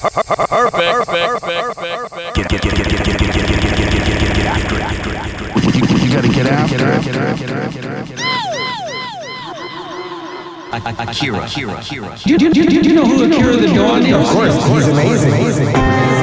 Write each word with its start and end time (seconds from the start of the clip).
Perfect. 0.00 0.16
Get, 2.34 2.48
get, 2.48 2.62
get, 2.62 2.74
get, 2.74 2.88
get, 2.88 3.04
get, 3.04 3.18
get, 3.18 3.28
get, 3.28 3.36
get, 3.36 3.36
get, 3.36 3.90
get, 4.06 4.24
get, 4.24 4.34
get, 4.34 4.46
after 4.46 4.76
it, 4.76 4.82
after 4.82 5.10
it, 5.10 5.16
after. 5.16 5.44
You, 6.00 6.12
gotta 6.14 6.28
get 6.28 6.46
after 6.46 6.76
it. 6.76 8.20
Akira, 11.06 11.44
Akira, 11.44 11.74
Akira. 11.74 12.16
Do 12.24 12.32
you 12.32 12.94
know 12.94 13.04
who 13.04 13.24
Akira 13.24 13.56
the 13.56 13.66
Don 13.66 14.06
is? 14.06 14.14
Of 14.14 14.24
course, 14.32 14.54
he's 14.68 14.88
amazing. 14.88 15.32
amazing. 15.32 16.19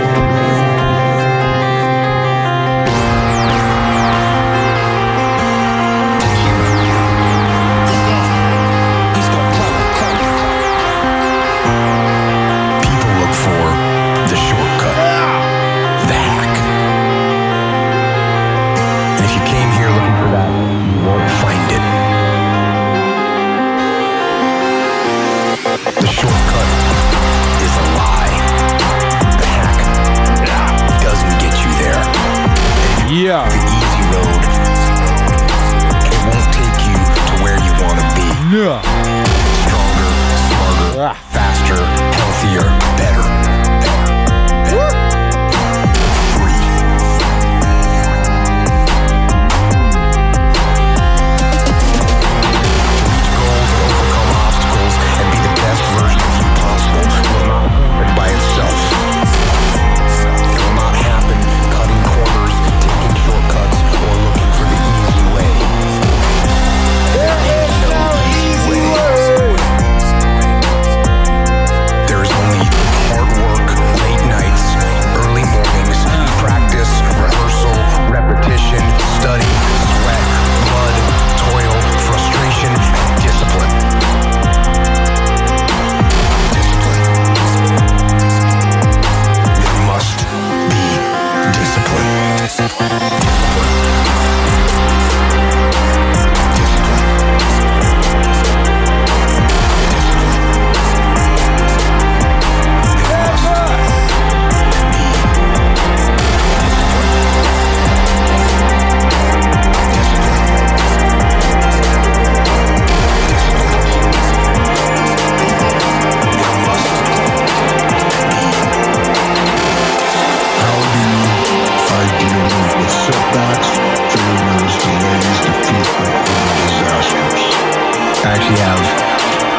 Actually 128.34 128.60
have 128.60 128.84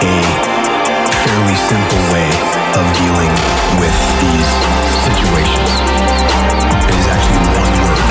a 0.04 0.16
fairly 1.24 1.56
simple 1.56 2.02
way 2.12 2.28
of 2.76 2.84
dealing 3.00 3.32
with 3.80 3.96
these 4.20 4.48
situations. 5.08 5.72
It 6.84 6.96
is 7.00 7.08
actually 7.08 7.44
one 7.56 7.72
word 7.80 8.04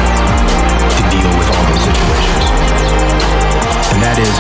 to 0.98 1.04
deal 1.14 1.30
with 1.38 1.50
all 1.54 1.66
those 1.70 1.86
situations. 1.86 2.46
And 3.94 4.02
that 4.02 4.18
is 4.18 4.34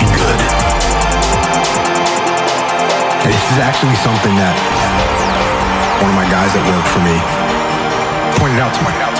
be 0.00 0.08
good. 0.12 0.40
This 3.24 3.40
is 3.52 3.58
actually 3.60 3.96
something 4.04 4.34
that 4.36 4.56
one 6.00 6.10
of 6.10 6.16
my 6.16 6.28
guys 6.28 6.52
that 6.52 6.64
worked 6.68 6.88
for 6.92 7.00
me 7.04 7.16
pointed 8.36 8.60
out 8.60 8.74
to 8.74 8.82
me. 8.84 9.19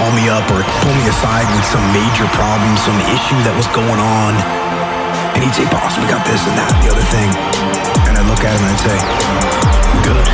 Call 0.00 0.16
me 0.16 0.32
up 0.32 0.48
or 0.48 0.64
pull 0.80 0.94
me 0.96 1.04
aside 1.12 1.44
with 1.52 1.66
some 1.68 1.84
major 1.92 2.24
problem, 2.32 2.72
some 2.88 2.96
issue 3.12 3.36
that 3.44 3.52
was 3.52 3.68
going 3.76 4.00
on. 4.00 4.32
And 5.36 5.44
he'd 5.44 5.52
say, 5.52 5.68
boss, 5.68 5.92
we 6.00 6.08
got 6.08 6.24
this 6.24 6.40
and 6.48 6.56
that 6.56 6.72
and 6.72 6.80
the 6.80 6.88
other 6.88 7.04
thing. 7.12 7.28
And 8.08 8.16
I'd 8.16 8.24
look 8.24 8.40
at 8.40 8.48
him 8.48 8.64
and 8.64 8.72
I'd 8.72 8.80
say, 8.80 8.96
good. 10.00 10.26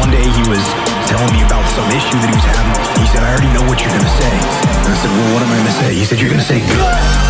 One 0.00 0.08
day 0.08 0.24
he 0.24 0.40
was 0.48 0.64
telling 1.04 1.36
me 1.36 1.44
about 1.44 1.68
some 1.76 1.84
issue 1.92 2.16
that 2.24 2.32
he 2.32 2.36
was 2.40 2.48
having. 2.48 2.72
He 2.96 3.12
said, 3.12 3.20
I 3.20 3.36
already 3.36 3.52
know 3.52 3.68
what 3.68 3.84
you're 3.84 3.92
going 3.92 4.08
to 4.08 4.16
say. 4.16 4.32
And 4.32 4.88
I 4.88 4.96
said, 4.96 5.12
well, 5.12 5.36
what 5.36 5.44
am 5.44 5.52
I 5.52 5.60
going 5.60 5.68
to 5.68 5.78
say? 5.84 5.92
He 5.92 6.08
said, 6.08 6.16
you're 6.16 6.32
going 6.32 6.40
to 6.40 6.48
say 6.48 6.64
good. 6.64 7.23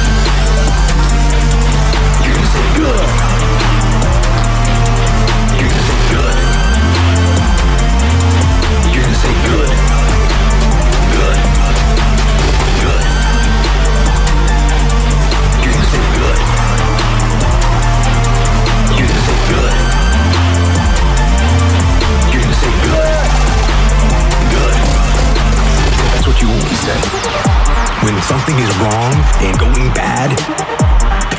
Something 28.44 28.60
is 28.60 28.76
wrong 28.76 29.14
and 29.40 29.56
going 29.56 29.88
bad, 29.96 30.28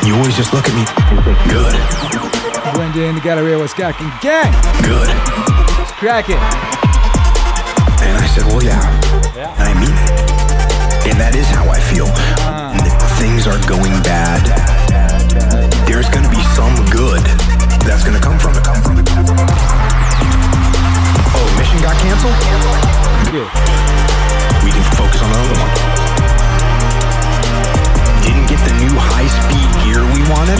you 0.01 0.15
always 0.17 0.33
just 0.33 0.53
look 0.57 0.65
at 0.65 0.73
me 0.73 0.81
good, 1.45 1.77
Blend 2.73 2.97
in 2.97 3.13
the 3.13 3.21
Galleria 3.21 3.59
Wisconsin 3.59 4.09
gang. 4.25 4.49
good. 4.81 5.05
Let's 5.77 5.93
crack 6.01 6.33
it. 6.33 6.41
And 8.01 8.17
I 8.17 8.25
said, 8.33 8.49
well, 8.49 8.63
yeah. 8.63 8.81
And 9.37 9.69
I 9.69 9.73
mean 9.77 9.93
it. 9.93 11.13
And 11.13 11.21
that 11.21 11.37
is 11.37 11.45
how 11.45 11.69
I 11.69 11.77
feel. 11.93 12.09
Uh-huh. 12.09 12.73
When 12.73 12.89
things 13.21 13.45
are 13.45 13.61
going 13.69 13.93
bad, 14.01 14.41
there's 15.85 16.09
going 16.09 16.25
to 16.25 16.33
be 16.33 16.41
some 16.57 16.73
good 16.89 17.21
that's 17.85 18.01
going 18.01 18.17
to 18.17 18.23
come 18.23 18.41
from 18.41 18.57
it. 18.57 18.65
Oh, 21.37 21.47
mission 21.53 21.77
got 21.85 21.93
canceled? 22.01 22.33
Yeah. 23.29 23.45
We 24.65 24.73
can 24.73 24.81
focus 24.97 25.21
on 25.21 25.29
another 25.29 25.53
one. 25.61 25.94
The 28.65 28.73
new 28.81 28.93
high-speed 28.97 29.69
gear 29.85 30.01
we 30.11 30.21
wanted? 30.33 30.57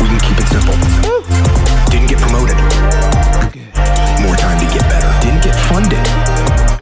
We 0.00 0.06
can 0.12 0.20
keep 0.20 0.36
it 0.36 0.48
simple. 0.52 0.76
Didn't 1.88 2.12
get 2.12 2.20
promoted? 2.20 2.56
More 4.20 4.36
time 4.36 4.60
to 4.60 4.68
get 4.68 4.84
better. 4.92 5.08
Didn't 5.24 5.40
get 5.40 5.56
funded? 5.72 6.04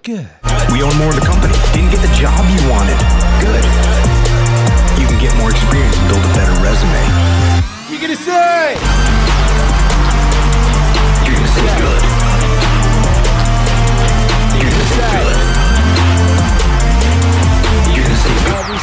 Good. 0.03 0.27
We 0.75 0.83
own 0.83 0.95
more 0.99 1.15
of 1.15 1.19
the 1.19 1.27
company. 1.27 1.55
Didn't 1.71 1.95
get 1.95 2.03
the 2.03 2.11
job 2.19 2.43
you 2.51 2.61
wanted. 2.67 2.99
Good. 3.39 3.65
You 4.99 5.07
can 5.07 5.23
get 5.23 5.33
more 5.39 5.51
experience 5.55 5.95
and 5.95 6.09
build 6.11 6.25
a 6.27 6.33
better 6.35 6.55
resume. 6.59 7.05
You 7.87 8.03
gonna 8.03 8.19
say? 8.19 8.75
You're 11.23 11.39
gonna 11.39 11.55
say 11.55 11.67
good. 11.79 12.03
You're 14.59 14.67
gonna 14.67 14.91
say 14.91 14.99
good. 15.15 15.24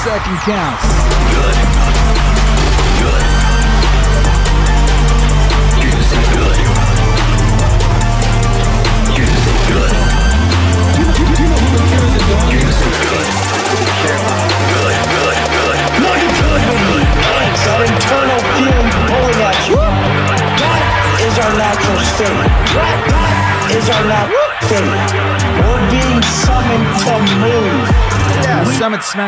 Second 0.04 0.38
counts. 0.38 0.84
Good. 1.36 2.61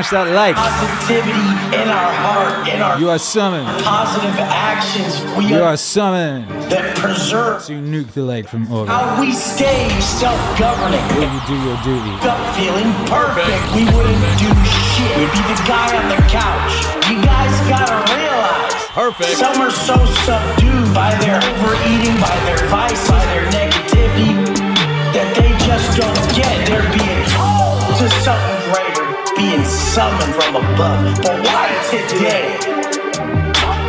Smash 0.03 0.27
that 0.27 0.33
like. 0.35 0.55
Positivity 0.55 1.47
in 1.75 1.88
our 1.89 2.11
heart, 2.13 2.67
in 2.67 2.81
our 2.81 3.00
You 3.00 3.09
are 3.09 3.19
summoned. 3.19 3.67
positive 3.83 4.35
actions. 4.39 5.21
We 5.38 5.45
You 5.47 5.63
are 5.63 5.73
are 5.73 5.77
summoned 5.77 6.47
that 6.71 6.95
preserve 6.97 7.63
to 7.67 7.73
nuke 7.73 8.11
the 8.13 8.23
lake 8.23 8.47
from 8.47 8.71
orbit. 8.71 8.91
how 8.94 9.19
we 9.19 9.31
stay 9.33 9.89
self-governing. 10.00 11.03
Will 11.15 11.29
you 11.31 11.41
do 11.47 11.55
your 11.63 11.77
duty? 11.83 12.13
Gut 12.23 12.39
feeling 12.55 12.91
perfect. 13.07 13.63
We 13.75 13.85
wouldn't 13.85 14.23
do 14.39 14.50
shit. 14.94 15.11
We'd 15.17 15.31
be 15.31 15.41
the 15.47 15.59
guy 15.67 15.88
on 15.95 16.06
the 16.09 16.21
couch. 16.27 16.73
You 17.09 17.21
guys 17.23 17.53
gotta 17.69 17.97
realize. 18.13 18.73
Perfect. 18.94 19.38
Some 19.38 19.57
are 19.61 19.71
so 19.71 19.97
subdued 20.27 20.94
by 20.94 21.15
their 21.23 21.38
overeating, 21.41 22.15
by 22.21 22.35
their 22.45 22.61
vice, 22.69 23.09
by 23.09 23.23
their 23.33 23.45
negativity, 23.49 24.38
that 25.15 25.33
they 25.33 25.49
just 25.65 25.97
don't 25.97 26.21
get. 26.38 26.53
They're 26.69 26.85
being 26.94 27.23
called 27.33 27.81
to 27.97 28.06
something 28.21 28.61
greater, 28.69 28.93
being 29.35 29.63
summoned 29.65 30.33
from 30.35 30.56
above. 30.56 31.18
But 31.21 31.39
why 31.45 31.69
today? 31.89 32.57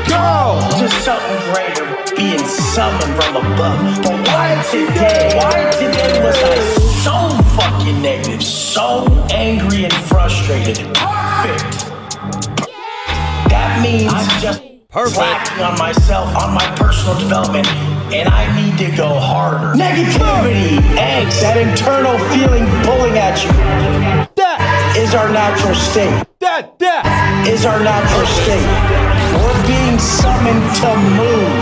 Go 0.08 0.60
to 0.78 0.88
something 1.02 1.40
greater, 1.52 1.86
being 2.16 2.38
summoned 2.38 3.14
from 3.16 3.36
above. 3.36 4.02
But 4.02 4.28
why 4.28 4.62
today? 4.70 5.32
Why 5.36 5.70
today 5.72 6.22
was 6.22 6.36
I 6.36 6.56
so 7.02 7.42
fucking 7.56 8.02
negative, 8.02 8.42
so 8.42 9.06
angry 9.32 9.84
and 9.84 9.92
frustrated? 9.92 10.78
Perfect. 10.94 11.90
That 13.50 13.80
means 13.82 14.12
I'm 14.12 14.40
just 14.40 14.62
slacking 14.92 15.64
on 15.64 15.78
myself, 15.78 16.34
on 16.36 16.54
my 16.54 16.74
personal 16.76 17.18
development, 17.18 17.66
and 18.14 18.28
I 18.28 18.44
need 18.56 18.78
to 18.78 18.96
go 18.96 19.18
harder. 19.18 19.78
Negativity, 19.78 20.78
angst, 20.96 21.40
that 21.42 21.56
internal 21.56 22.18
feeling 22.30 22.64
pulling 22.84 23.18
at 23.18 23.42
you. 23.44 24.23
That 24.94 25.02
is 25.02 25.14
our 25.18 25.26
natural 25.26 25.74
state. 25.74 26.22
That, 26.38 26.78
that. 26.78 27.02
Is 27.50 27.66
our 27.66 27.82
natural 27.82 28.30
state. 28.30 28.62
We're 29.42 29.62
being 29.66 29.98
summoned 29.98 30.62
to 30.78 30.90
move. 31.18 31.58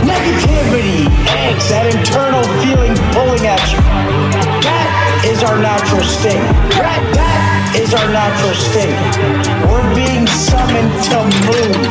Negativity, 0.00 1.04
angst, 1.28 1.68
that 1.68 1.92
internal 1.92 2.40
feeling 2.64 2.96
pulling 3.12 3.44
at 3.44 3.60
you. 3.68 3.84
That 4.64 5.28
is 5.28 5.44
our 5.44 5.60
natural 5.60 6.00
state. 6.08 6.40
That, 6.80 7.04
that 7.20 7.76
is 7.76 7.92
our 7.92 8.08
natural 8.08 8.56
state. 8.56 8.96
We're 9.68 9.84
being 9.92 10.24
summoned 10.24 10.88
to 11.12 11.20
move. 11.52 11.84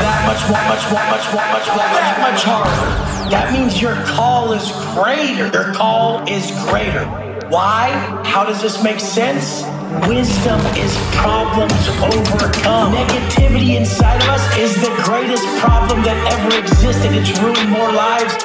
That 0.00 0.24
much, 0.24 0.40
more, 0.48 0.64
much, 0.72 0.84
more, 0.88 1.04
much, 1.04 1.26
more, 1.36 1.48
much, 1.52 1.68
more, 1.68 1.84
that 2.00 2.16
much 2.24 2.48
harder. 2.48 2.80
That 3.28 3.52
means 3.52 3.76
your 3.76 4.00
call 4.08 4.56
is 4.56 4.72
greater. 4.96 5.52
Your 5.52 5.76
call 5.76 6.24
is 6.24 6.48
greater. 6.64 7.29
Why? 7.50 7.90
How 8.22 8.46
does 8.46 8.62
this 8.62 8.78
make 8.78 9.00
sense? 9.00 9.66
Wisdom 10.06 10.62
is 10.78 10.94
problems 11.18 11.82
overcome. 11.98 12.94
Negativity 12.94 13.74
inside 13.74 14.22
of 14.22 14.30
us 14.30 14.46
is 14.54 14.70
the 14.78 14.94
greatest 15.02 15.42
problem 15.58 15.98
that 16.06 16.14
ever 16.30 16.54
existed. 16.54 17.10
It's 17.10 17.34
ruined 17.42 17.74
more 17.74 17.90
lives 17.90 18.38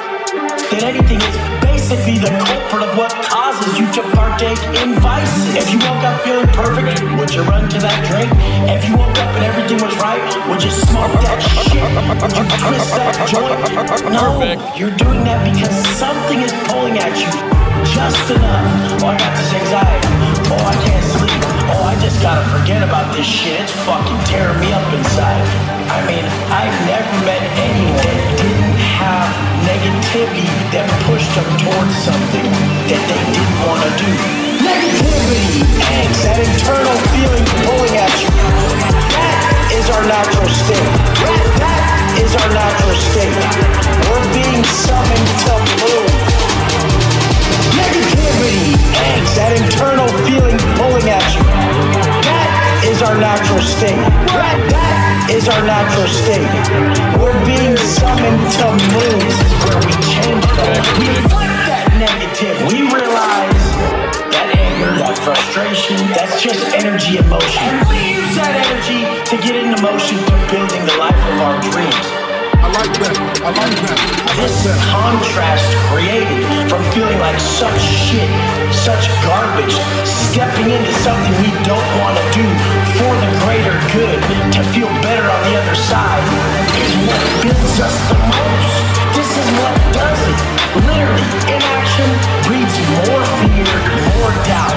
than 0.74 0.82
anything. 0.90 1.22
It's 1.22 1.38
basically 1.62 2.18
the 2.18 2.34
culprit 2.50 2.82
of 2.82 2.98
what 2.98 3.14
causes 3.30 3.78
you 3.78 3.86
to 3.94 4.02
partake 4.10 4.58
in 4.82 4.98
vices. 4.98 5.54
If 5.54 5.70
you 5.70 5.78
woke 5.86 6.02
up 6.02 6.26
feeling 6.26 6.50
perfect, 6.50 6.98
would 7.14 7.30
you 7.30 7.46
run 7.46 7.70
to 7.70 7.78
that 7.78 8.02
drink? 8.10 8.26
If 8.66 8.90
you 8.90 8.98
woke 8.98 9.14
up 9.22 9.30
and 9.38 9.46
everything 9.46 9.78
was 9.86 9.94
right, 10.02 10.18
would 10.50 10.58
you 10.58 10.74
smoke 10.74 11.14
that 11.22 11.38
shit? 11.62 11.78
Would 11.78 12.34
you 12.34 12.46
twist 12.58 12.90
that 12.98 13.14
joint? 13.30 13.54
No, 14.10 14.42
you're 14.74 14.90
doing 14.98 15.22
that 15.30 15.46
because 15.46 15.78
something 15.94 16.42
is 16.42 16.50
pulling 16.66 16.98
at 16.98 17.14
you 17.14 17.55
just 17.96 18.28
enough. 18.28 19.00
Oh, 19.00 19.08
I 19.08 19.16
got 19.16 19.32
this 19.40 19.52
anxiety. 19.56 20.12
Oh, 20.52 20.60
I 20.60 20.76
can't 20.84 21.06
sleep. 21.16 21.40
Oh, 21.72 21.88
I 21.88 21.96
just 21.96 22.20
gotta 22.20 22.44
forget 22.52 22.84
about 22.84 23.08
this 23.16 23.24
shit. 23.24 23.56
It's 23.64 23.72
fucking 23.88 24.20
tearing 24.28 24.60
me 24.60 24.68
up 24.76 24.84
inside. 24.92 25.40
I 25.88 26.04
mean, 26.04 26.20
I've 26.52 26.76
never 26.84 27.08
met 27.24 27.40
anyone 27.56 27.96
that 27.96 28.36
didn't 28.36 28.76
have 29.00 29.32
negativity 29.64 30.44
that 30.76 30.84
pushed 31.08 31.32
them 31.32 31.48
towards 31.56 31.96
something 32.04 32.44
that 32.92 33.02
they 33.08 33.20
didn't 33.32 33.58
want 33.64 33.80
to 33.80 33.90
do. 33.96 34.12
Negativity, 34.60 35.64
angst, 35.96 36.20
that 36.28 36.36
internal 36.36 36.96
feeling 37.16 37.44
pulling 37.64 37.96
at 37.96 38.12
you. 38.20 38.28
That 39.16 39.72
is 39.72 39.88
our 39.88 40.04
natural 40.04 40.52
state. 40.52 40.90
That, 41.24 41.40
that 41.64 42.20
is 42.20 42.30
our 42.44 42.50
natural 42.52 42.98
state. 43.08 43.40
We're 44.04 44.28
being 44.36 44.64
summoned 44.84 45.28
to 45.48 45.54
move. 45.80 46.25
Negativity, 47.76 48.74
angst, 48.96 49.34
that 49.36 49.52
internal 49.54 50.08
feeling 50.26 50.58
pulling 50.80 51.08
at 51.10 51.24
you. 51.34 51.44
That 52.26 52.82
is 52.84 53.02
our 53.02 53.16
natural 53.18 53.60
state. 53.62 53.98
That, 54.34 54.58
that 54.70 55.30
is 55.30 55.48
our 55.48 55.62
natural 55.66 56.06
state. 56.06 56.46
We're 57.18 57.36
being 57.46 57.76
summoned 57.76 58.42
to 58.58 58.66
move. 58.94 59.20
This 59.22 59.38
is 59.42 59.54
where 59.66 59.80
we 59.82 59.94
change 60.06 60.46
that. 60.58 60.80
We 60.98 61.08
flip 61.30 61.52
that 61.66 61.86
negative. 61.98 62.56
We 62.70 62.86
realize 62.90 63.64
that 64.34 64.54
anger, 64.54 64.92
that 65.02 65.18
frustration, 65.22 65.98
that's 66.14 66.42
just 66.42 66.62
energy 66.74 67.18
and 67.18 67.28
motion. 67.28 67.62
And 67.62 67.82
we 67.90 68.18
use 68.18 68.32
that 68.38 68.54
energy 68.70 69.02
to 69.30 69.34
get 69.42 69.56
into 69.56 69.78
motion 69.82 70.18
to 70.18 70.34
building 70.50 70.82
the 70.86 70.96
life 70.98 71.18
of 71.18 71.36
our 71.42 71.56
dreams. 71.70 72.25
I 72.66 72.82
like 72.82 72.98
that. 72.98 73.14
I 73.46 73.50
like 73.54 73.78
that. 73.86 73.98
This 74.34 74.66
contrast 74.90 75.70
created 75.86 76.42
from 76.66 76.82
feeling 76.90 77.22
like 77.22 77.38
such 77.38 77.78
shit, 77.78 78.26
such 78.74 79.06
garbage, 79.22 79.78
stepping 80.02 80.74
into 80.74 80.90
something 81.06 81.30
we 81.46 81.54
don't 81.62 81.86
want 82.02 82.18
to 82.18 82.24
do 82.34 82.42
for 82.98 83.12
the 83.22 83.30
greater 83.46 83.70
good, 83.94 84.18
to 84.50 84.60
feel 84.74 84.90
better 84.98 85.30
on 85.30 85.40
the 85.46 85.54
other 85.62 85.78
side, 85.78 86.26
is 86.74 86.90
what 87.06 87.22
builds 87.46 87.78
us 87.78 87.94
the 88.10 88.18
most. 88.34 88.74
This 89.14 89.30
is 89.30 89.46
what 89.62 89.74
does 89.94 90.20
it. 90.26 90.38
Literally, 90.90 91.22
inaction 91.46 92.10
breeds 92.50 92.74
more 92.98 93.22
fear, 93.46 93.70
more 94.10 94.34
doubt. 94.42 94.74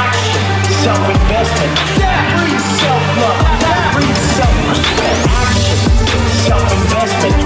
Action, 0.00 0.44
self-investment, 0.80 1.72
that 2.00 2.24
breeds 2.40 2.64
self-love, 2.80 3.38
that 3.60 3.80
breeds 3.92 4.24
self-respect. 4.32 5.20
Action, 5.28 5.67
self-investment, 6.08 7.36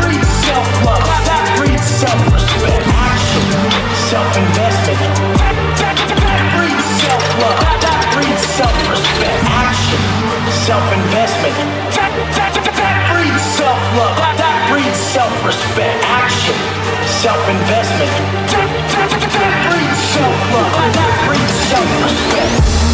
breeds 0.00 0.32
self-love, 0.44 1.04
that 1.24 1.44
breeds 1.56 1.86
self-respect. 1.86 2.84
Action, 2.92 3.44
self-investment, 4.10 5.00
breeds 6.52 6.84
self-love, 13.56 14.16
breeds 14.68 14.98
self-respect. 14.98 15.98
Action, 16.04 16.56
self-investment, 17.22 18.12
self-love, 20.12 20.80
self-respect. 21.68 22.85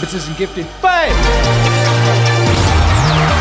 Just 0.00 0.12
took 0.12 0.22
that 0.22 0.28
impetus 0.28 0.28
and 0.28 0.36
gifted 0.36 0.66
five 0.78 1.10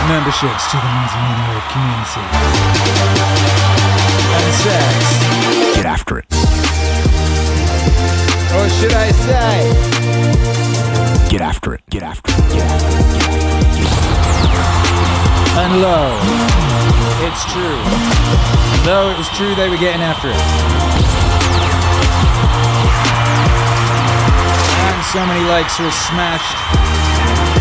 memberships 0.09 0.71
to 0.71 0.77
the 0.77 0.89
Men's 0.89 1.13
Wave 1.13 1.67
community. 1.69 2.25
And 4.33 4.53
says, 4.55 5.75
Get 5.75 5.85
after 5.85 6.17
it. 6.17 6.25
or 8.55 8.69
should 8.69 8.93
I 8.93 9.11
say, 9.11 9.71
Get 11.29 11.41
after 11.41 11.73
it. 11.75 11.81
Get 11.89 12.03
after 12.03 12.33
it. 12.33 12.49
Get 12.51 12.63
after 12.63 12.81
it. 12.81 12.97
and 15.57 15.81
lo, 15.81 16.17
it's 17.25 17.45
true. 17.51 17.81
Though 18.83 19.09
it 19.11 19.17
was 19.17 19.29
true 19.29 19.53
they 19.55 19.69
were 19.69 19.77
getting 19.77 20.01
after 20.01 20.29
it. 20.29 21.26
So 25.13 25.25
many 25.25 25.39
likes 25.47 25.79
were 25.79 25.89
smashed. 25.89 26.51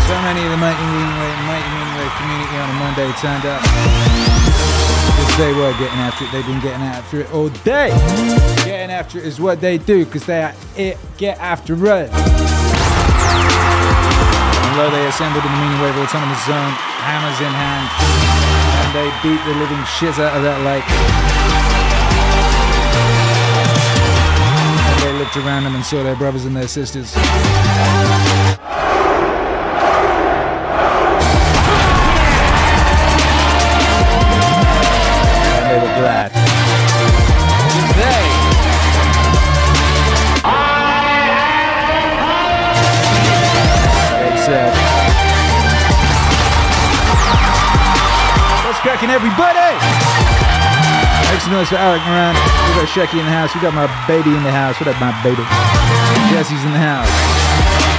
So 0.03 0.15
many 0.21 0.43
of 0.43 0.51
the 0.51 0.57
Mighty 0.57 0.83
Meaning 0.83 1.15
Wave, 1.15 2.11
community 2.19 2.57
on 2.59 2.69
a 2.69 2.73
Monday 2.73 3.07
turned 3.23 3.45
up. 3.45 3.61
Because 5.15 5.37
they 5.37 5.53
were 5.53 5.71
getting 5.79 5.97
after 5.97 6.25
it. 6.25 6.31
They've 6.31 6.45
been 6.45 6.59
getting 6.59 6.83
after 6.83 7.21
it 7.21 7.31
all 7.31 7.49
day. 7.63 7.89
Getting 8.65 8.91
after 8.91 9.19
it 9.19 9.25
is 9.25 9.39
what 9.39 9.61
they 9.61 9.77
do 9.77 10.03
because 10.05 10.25
they 10.25 10.43
are 10.43 10.53
it. 10.75 10.97
Get 11.17 11.39
after 11.39 11.73
it. 11.73 12.11
Although 14.67 14.91
they 14.91 15.07
assembled 15.07 15.45
in 15.45 15.51
the 15.51 15.57
Meaning 15.57 15.81
Wave 15.81 15.97
Autonomous 16.03 16.45
Zone, 16.45 16.75
hammers 16.99 17.39
in 17.39 17.53
hand, 17.55 17.87
and 18.75 18.91
they 18.93 19.07
beat 19.23 19.41
the 19.47 19.55
living 19.57 19.83
shit 19.97 20.19
out 20.19 20.35
of 20.35 20.43
that 20.43 20.61
lake. 20.67 21.26
Around 25.37 25.63
them 25.63 25.75
and 25.75 25.85
saw 25.85 26.03
their 26.03 26.15
brothers 26.15 26.45
and 26.45 26.55
their 26.55 26.67
sisters. 26.67 27.13
And 35.55 35.69
they 35.69 35.79
were 35.79 35.95
glad. 35.99 36.31
They 37.97 38.47
They 44.19 44.37
said, 44.45 44.73
What's 48.65 48.79
cracking, 48.79 49.09
everybody? 49.09 49.56
Noise 51.57 51.69
for 51.69 51.77
Alec 51.77 52.05
Moran. 52.05 52.35
We 52.35 52.75
got 52.77 52.87
Shecky 52.87 53.17
in 53.19 53.25
the 53.25 53.31
house. 53.31 53.55
We 53.55 53.61
got 53.61 53.73
my 53.73 53.89
baby 54.05 54.29
in 54.29 54.43
the 54.43 54.51
house. 54.51 54.79
What 54.79 54.89
up, 54.89 55.01
my 55.01 55.09
baby? 55.23 55.41
Jesse's 56.29 56.63
in 56.63 56.71
the 56.71 56.77
house. 56.77 57.09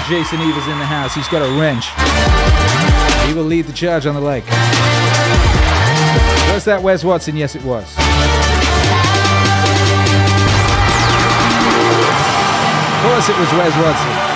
Jason 0.09 0.41
Eva's 0.41 0.69
in 0.69 0.79
the 0.79 0.87
house. 0.87 1.13
He's 1.13 1.27
got 1.27 1.43
a 1.43 1.51
wrench. 1.59 1.91
He 3.27 3.35
will 3.35 3.43
lead 3.43 3.67
the 3.67 3.73
charge 3.73 4.07
on 4.07 4.15
the 4.15 4.21
lake. 4.21 4.47
Was 6.55 6.65
that 6.67 6.81
Wes 6.85 7.03
Watson? 7.03 7.37
Yes, 7.37 7.57
it 7.57 7.65
was. 7.65 7.83
Of 12.95 13.03
course, 13.11 13.29
it 13.29 13.39
was 13.41 13.51
Wes 13.59 13.75
Watson. 13.75 14.28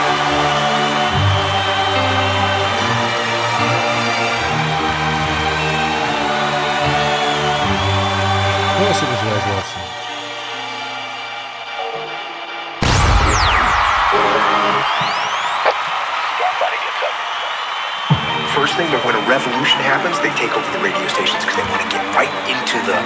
Course, 8.93 9.05
it 9.05 9.09
was 9.09 9.25
Wes 9.25 9.47
Watson. 9.49 9.81
First 18.53 18.77
thing, 18.77 18.93
but 18.93 19.01
when 19.07 19.17
a 19.17 19.25
revolution 19.25 19.81
happens, 19.81 20.21
they 20.21 20.29
take 20.37 20.53
over 20.53 20.69
the 20.77 20.85
radio 20.85 21.01
stations 21.09 21.41
because 21.41 21.57
they 21.57 21.65
want 21.73 21.81
to 21.81 21.89
get 21.89 22.05
right 22.13 22.29
into 22.45 22.77
the 22.85 23.01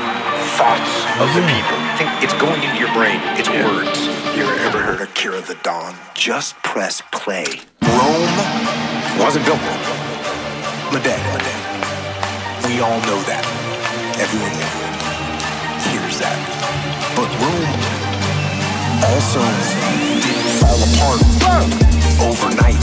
thoughts 0.59 1.07
of 1.23 1.31
the 1.39 1.47
people. 1.47 1.79
Think 1.95 2.11
it's 2.19 2.35
going 2.35 2.67
into 2.67 2.83
your 2.83 2.91
brain. 2.91 3.23
It's 3.39 3.47
words. 3.47 4.11
You 4.35 4.43
ever 4.67 4.83
heard 4.83 5.03
of 5.03 5.15
Kira 5.15 5.47
the 5.47 5.55
Don? 5.63 5.95
Just 6.15 6.57
press 6.65 7.01
play. 7.13 7.47
Rome 7.95 8.35
wasn't 9.23 9.47
built 9.47 9.63
in 9.63 9.71
a. 9.71 11.55
We 12.67 12.83
all 12.83 12.99
know 13.07 13.23
that. 13.31 13.47
Everyone 14.19 14.96
hears 15.93 16.19
that. 16.19 16.39
But 17.15 17.29
Rome 17.43 17.73
also 19.13 19.43
didn't 20.21 20.59
fall 20.61 20.81
apart 20.83 21.21
overnight. 22.23 22.81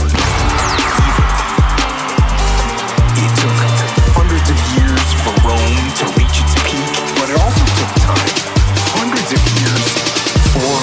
It 3.14 3.30
took 3.40 3.58
hundreds 4.14 4.48
of 4.50 4.58
years 4.78 5.06
for 5.22 5.34
Rome 5.44 5.86
to 6.00 6.04
reach 6.18 6.36
its 6.40 6.54
peak, 6.66 6.92
but 7.18 7.28
it 7.30 7.38
also 7.40 7.64
took 7.78 7.92
time, 8.04 8.32
hundreds 8.96 9.30
of 9.32 9.42
years, 9.60 9.84
for 10.54 10.76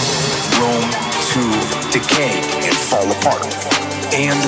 Rome 0.61 0.91
to 1.33 1.41
decay 1.91 2.39
and 2.65 2.75
fall 2.75 3.07
apart. 3.19 3.47
And 4.13 4.39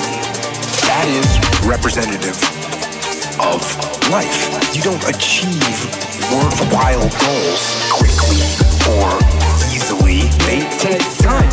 that 0.87 1.07
is 1.07 1.27
representative 1.65 2.37
of 3.39 3.61
life. 4.09 4.75
You 4.75 4.81
don't 4.81 5.03
achieve 5.07 5.77
worthwhile 6.31 7.07
goals 7.21 7.63
quickly 7.91 8.41
or 8.89 9.09
easily. 9.69 10.27
They 10.47 10.65
take 10.79 11.05
time. 11.19 11.49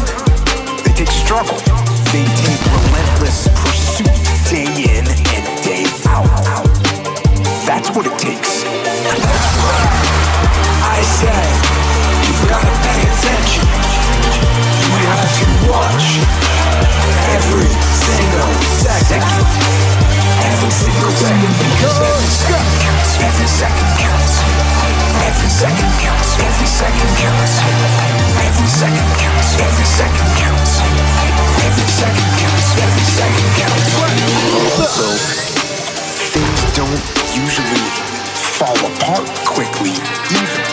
They 0.85 0.93
take 0.93 1.11
struggle. 1.11 1.59
They 2.13 2.25
take 2.43 2.63
relentless 2.73 3.49
pursuit 3.61 4.11
day 4.49 4.67
in 4.67 5.07
and 5.07 5.45
day 5.63 5.85
out. 6.09 6.27
That's 7.67 7.91
what 7.91 8.07
it 8.07 8.19
takes. 8.19 8.65
I 10.83 11.03
said, 11.03 11.51
you've 12.27 12.49
got 12.49 12.63
to 12.63 12.75
pay 12.87 13.01
attention. 13.11 13.67
You 14.81 14.91
have 15.07 15.29
to 15.39 15.47
watch 15.71 16.07
every 17.37 17.71
single 18.07 18.53
second. 18.81 19.90
Second 25.61 25.93
counts. 26.01 26.41
Every 26.41 26.65
second 26.65 27.11
counts. 27.21 27.61
Every 28.49 28.65
second 28.65 29.09
counts. 29.21 29.61
Every 29.61 29.85
second 29.85 30.31
counts. 30.41 30.81
Every 31.69 31.85
second 32.01 32.31
counts. 32.41 32.69
Every 32.81 33.05
second 33.05 33.49
counts. 33.61 33.85
Also, 34.81 35.09
things 36.33 36.61
don't 36.73 37.05
usually 37.37 37.85
fall 38.57 38.73
apart 38.89 39.29
quickly 39.45 39.93
either. 40.33 40.65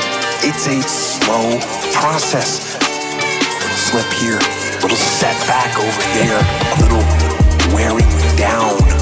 It's 0.48 0.72
a 0.72 0.79
slow 0.88 1.60
process. 1.91 2.79
Slip 3.91 4.08
here, 4.24 4.39
little 4.79 4.96
setback 5.20 5.75
over 5.84 6.03
there, 6.15 6.39
a 6.39 6.75
little 6.79 7.03
wearing 7.75 8.08
down 8.39 8.96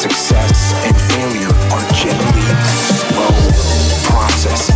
Success 0.00 0.72
and 0.86 0.96
failure 1.12 1.52
are 1.74 1.92
generally 1.92 2.48
slow 2.64 4.08
processes. 4.08 4.69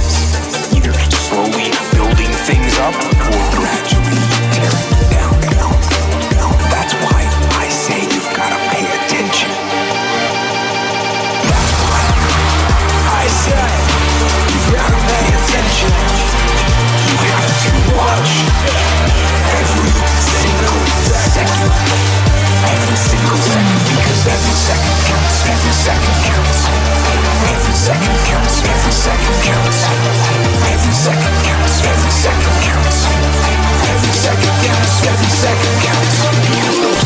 second 27.84 28.16
counts, 28.24 28.64
every 28.64 28.92
second 28.96 29.36
counts. 29.44 29.84
Every 30.72 30.94
second 31.04 31.36
counts, 31.44 31.84
every 31.84 32.12
second 32.16 32.56
counts. 32.64 33.04
Every 33.92 34.14
second 34.24 34.54
counts, 34.64 35.04
every 35.04 35.28
second 35.28 35.74
counts. 35.84 36.16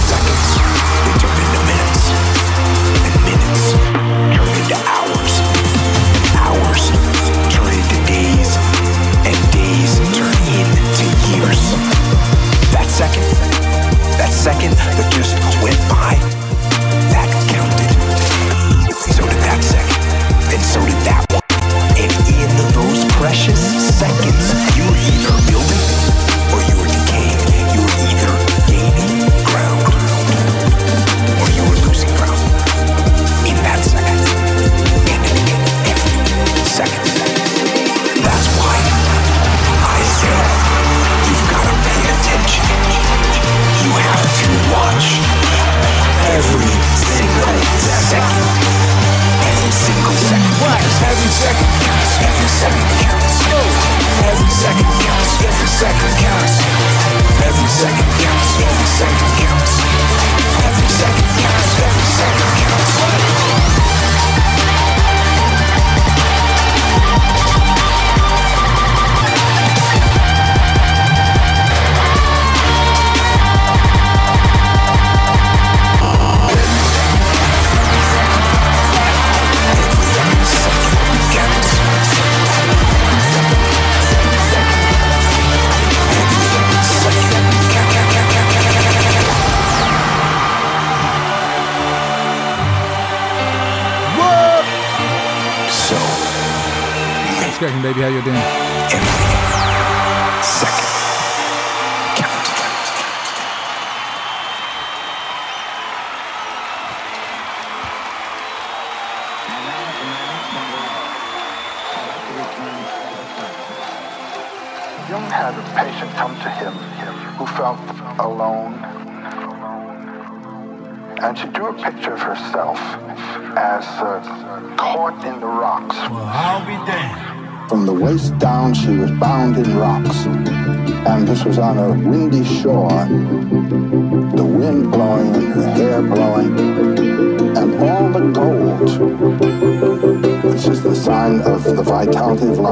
Seconds, 0.06 0.46
turn 1.18 1.34
into 1.34 1.60
minutes. 1.66 2.04
And 2.94 3.14
minutes 3.26 3.74
turn 4.38 4.54
into 4.54 4.78
hours. 4.86 5.34
Hours 6.46 6.84
turn 7.50 7.74
into 7.74 7.98
days. 8.06 8.50
And 9.26 9.38
days 9.50 9.98
turn 10.14 10.38
into 10.62 11.06
years. 11.26 11.58
That 12.70 12.86
second, 12.86 13.26
that 14.14 14.30
second 14.30 14.78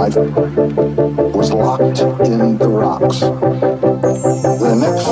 life, 0.09 1.35
was 1.35 1.53
locked 1.53 2.01
in 2.27 2.59
the 2.59 2.69
rocks. 2.69 3.21
The 3.21 4.75
next 4.81 5.07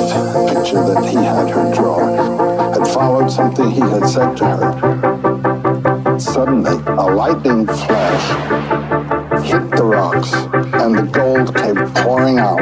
picture 0.53 0.83
that 0.83 1.05
he 1.09 1.15
had 1.15 1.49
her 1.49 1.73
draw 1.73 2.73
had 2.73 2.87
followed 2.87 3.29
something 3.29 3.71
he 3.71 3.81
had 3.81 4.07
said 4.07 4.35
to 4.37 4.45
her. 4.45 6.19
Suddenly, 6.19 6.81
a 6.87 7.05
lightning 7.13 7.65
flash 7.65 8.25
hit 9.45 9.69
the 9.71 9.83
rocks, 9.83 10.33
and 10.33 10.97
the 10.97 11.03
gold 11.11 11.55
came 11.55 11.91
pouring 12.03 12.39
out. 12.39 12.61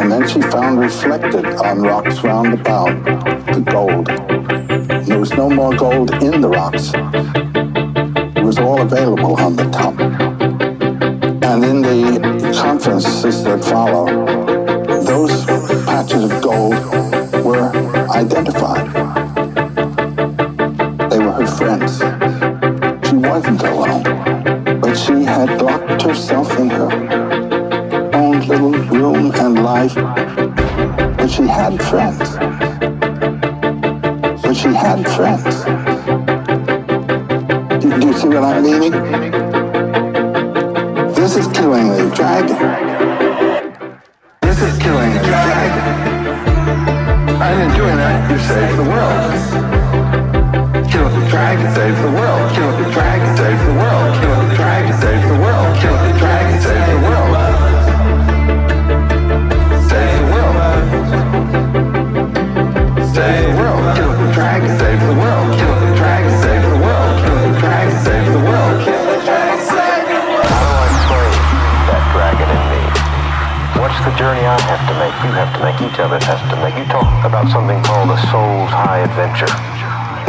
And 0.00 0.10
then 0.12 0.26
she 0.28 0.40
found 0.40 0.78
reflected 0.78 1.46
on 1.46 1.82
rocks 1.82 2.22
round 2.22 2.54
about 2.54 3.04
the 3.52 3.60
gold. 3.60 4.06
There 5.06 5.18
was 5.18 5.32
no 5.32 5.50
more 5.50 5.74
gold 5.76 6.10
in 6.22 6.40
the 6.40 6.48
rocks. 6.48 6.92
It 8.36 8.44
was 8.44 8.58
all 8.58 8.80
available 8.80 9.36
on 9.40 9.56
the 9.56 9.68
top. 9.70 10.15
That 12.86 13.64
follow, 13.64 14.06
those 15.02 15.44
patches 15.86 16.30
of 16.30 16.40
gold 16.40 16.72
were 17.44 17.72
identified. 18.10 18.85
And 47.46 47.62
in 47.62 47.76
doing 47.78 47.96
that, 47.96 48.28
you 48.28 48.38
save 48.42 48.76
the 48.76 48.82
world. 48.82 49.30
Kill 50.90 51.08
the 51.08 51.28
dragon, 51.30 51.72
save 51.76 51.96
the 52.02 52.10
world. 52.10 52.52
Kill 52.56 52.72
the 52.82 52.90
dragon, 52.90 53.36
save 53.36 53.60
the 53.66 53.74
world. 53.78 54.35
The 74.06 74.14
journey 74.14 74.46
I 74.46 74.54
have 74.70 74.86
to 74.86 74.94
make? 75.02 75.14
You 75.26 75.34
have 75.34 75.50
to 75.58 75.60
make. 75.66 75.78
Each 75.82 75.98
of 75.98 76.14
us 76.14 76.22
has 76.30 76.38
to 76.54 76.56
make. 76.62 76.78
You 76.78 76.86
talk 76.86 77.10
about 77.26 77.50
something 77.50 77.82
called 77.82 78.10
the 78.14 78.18
soul's 78.30 78.70
high 78.70 79.02
adventure. 79.02 79.50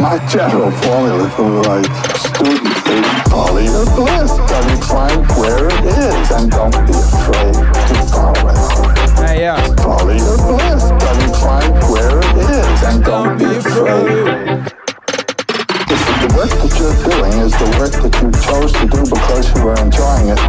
My 0.02 0.18
general 0.26 0.74
formula 0.82 1.30
for 1.30 1.62
my 1.62 1.86
students 2.18 2.82
is 2.90 3.06
follow 3.30 3.62
your 3.62 3.86
bliss 3.94 4.34
and 4.34 4.82
find 4.82 5.22
where 5.38 5.70
it 5.70 5.84
is 5.94 6.26
and 6.34 6.50
don't 6.50 6.74
be 6.74 6.90
afraid 6.90 7.54
to 7.54 7.94
follow 8.10 8.50
it. 8.50 8.58
Hey, 9.22 9.46
yeah. 9.46 9.62
Follow 9.78 10.10
your 10.10 10.38
bliss 10.42 10.90
and 10.90 11.22
find 11.38 11.70
where 11.86 12.18
it 12.18 12.34
is 12.50 12.78
and 12.82 12.98
don't 13.06 13.38
be 13.38 13.46
afraid. 13.62 14.74
If 15.86 16.02
the 16.18 16.28
work 16.34 16.50
that 16.50 16.72
you're 16.82 16.98
doing 17.06 17.34
is 17.46 17.54
the 17.54 17.68
work 17.78 17.94
that 17.94 18.14
you 18.18 18.28
chose 18.42 18.74
to 18.74 18.84
do 18.90 19.06
because 19.06 19.54
you 19.54 19.62
were 19.62 19.78
enjoying 19.78 20.34
it, 20.34 20.42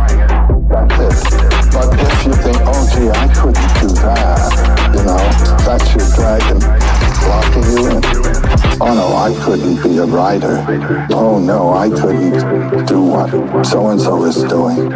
that's 0.74 1.54
it. 1.54 1.59
But 1.80 1.96
if 1.98 2.26
you 2.26 2.34
think, 2.34 2.58
oh 2.68 2.84
gee, 2.92 3.08
I 3.08 3.32
couldn't 3.34 3.72
do 3.80 3.88
that, 4.04 4.52
you 4.92 5.02
know, 5.08 5.24
that's 5.64 5.88
your 5.96 6.04
dragon 6.12 6.60
locking 7.24 7.64
you 7.72 7.88
in. 7.88 8.04
Oh 8.82 8.94
no, 8.94 9.16
I 9.16 9.34
couldn't 9.46 9.82
be 9.82 9.98
a 9.98 10.06
writer. 10.06 10.66
Oh 11.12 11.40
no, 11.40 11.72
I 11.72 11.90
couldn't 11.90 12.86
do 12.86 13.02
what 13.02 13.66
so-and-so 13.66 14.26
is 14.26 14.44
doing. 14.44 14.92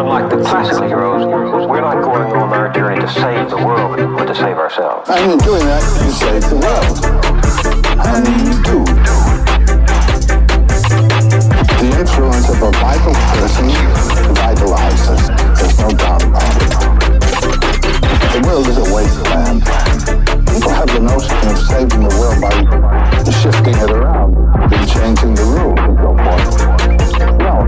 Unlike 0.00 0.30
the 0.30 0.42
classical 0.42 0.88
heroes, 0.88 1.24
we're 1.24 1.80
not 1.80 2.02
going 2.02 2.32
on 2.32 2.52
our 2.52 2.72
journey 2.72 3.00
to 3.00 3.08
save 3.08 3.50
the 3.50 3.56
world, 3.56 3.98
but 4.18 4.24
to 4.24 4.34
save 4.34 4.56
ourselves. 4.58 5.08
And 5.10 5.30
in 5.30 5.38
doing 5.38 5.64
that, 5.64 5.82
you 6.02 6.10
save 6.10 6.42
the 6.50 6.56
world. 6.58 6.98
And 8.02 8.26
you 8.26 8.54
do. 8.64 8.78
The 11.80 11.88
influence 11.98 12.48
of 12.50 12.62
a 12.62 12.70
vital 12.72 13.14
person 13.14 13.70
vitalizes. 14.34 15.19
The 18.30 18.40
world 18.46 18.68
is 18.68 18.76
a 18.76 18.94
wasteland. 18.94 19.64
People 20.46 20.70
have 20.70 20.88
the 20.88 21.00
notion 21.00 21.36
of 21.48 21.56
saving 21.56 22.02
the 22.06 22.14
world 22.20 22.40
by 22.40 22.50
shifting 23.40 23.74
it 23.74 23.90
around 23.90 24.40
changing 24.86 25.34
the 25.34 25.44
rules 25.44 25.78
and 25.80 25.96
so 25.96 26.12
forth. 26.20 26.60
No, 27.38 27.64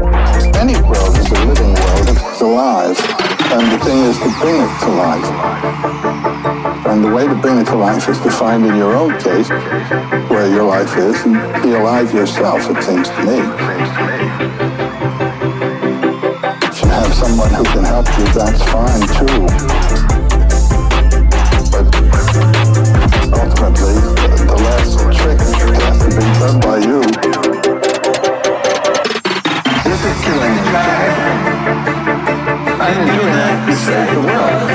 any 0.61 0.77
world 0.83 1.17
is 1.17 1.31
a 1.31 1.41
living 1.47 1.73
world. 1.73 2.09
It's 2.09 2.41
alive. 2.41 2.99
And 3.53 3.73
the 3.73 3.79
thing 3.85 3.99
is 4.05 4.19
to 4.19 4.29
bring 4.41 4.61
it 4.61 4.73
to 4.81 4.89
life. 4.93 5.29
And 6.87 7.05
the 7.05 7.11
way 7.11 7.27
to 7.27 7.35
bring 7.35 7.59
it 7.59 7.67
to 7.67 7.77
life 7.77 8.09
is 8.09 8.19
to 8.21 8.31
find 8.31 8.67
in 8.67 8.77
your 8.77 8.95
own 8.95 9.19
case 9.21 9.49
where 10.29 10.49
your 10.51 10.65
life 10.65 10.97
is 10.97 11.25
and 11.25 11.35
be 11.63 11.73
alive 11.75 12.13
yourself, 12.13 12.69
it 12.71 12.83
seems 12.83 13.09
to 13.09 13.25
me. 13.25 14.82
Someone 17.33 17.55
who 17.55 17.65
can 17.65 17.85
help 17.85 18.07
you, 18.19 18.25
that's 18.37 18.63
fine 18.69 19.09
too. 19.09 19.41
But 21.73 21.87
ultimately, 23.33 23.97
the 24.45 24.57
last 24.61 25.01
trick 25.17 25.41
has 25.41 25.97
to 26.03 26.09
be 26.13 26.29
done 26.37 26.61
by 26.61 26.77
you. 26.77 27.01
This 29.81 30.01
is 30.05 30.17
killing 30.21 30.57
dragon. 30.69 31.39
And 32.85 33.01
in 33.01 33.07
doing 33.17 33.33
that, 33.33 33.57
you 33.67 33.77
save 33.81 34.09
the 34.13 34.21
world. 34.29 34.69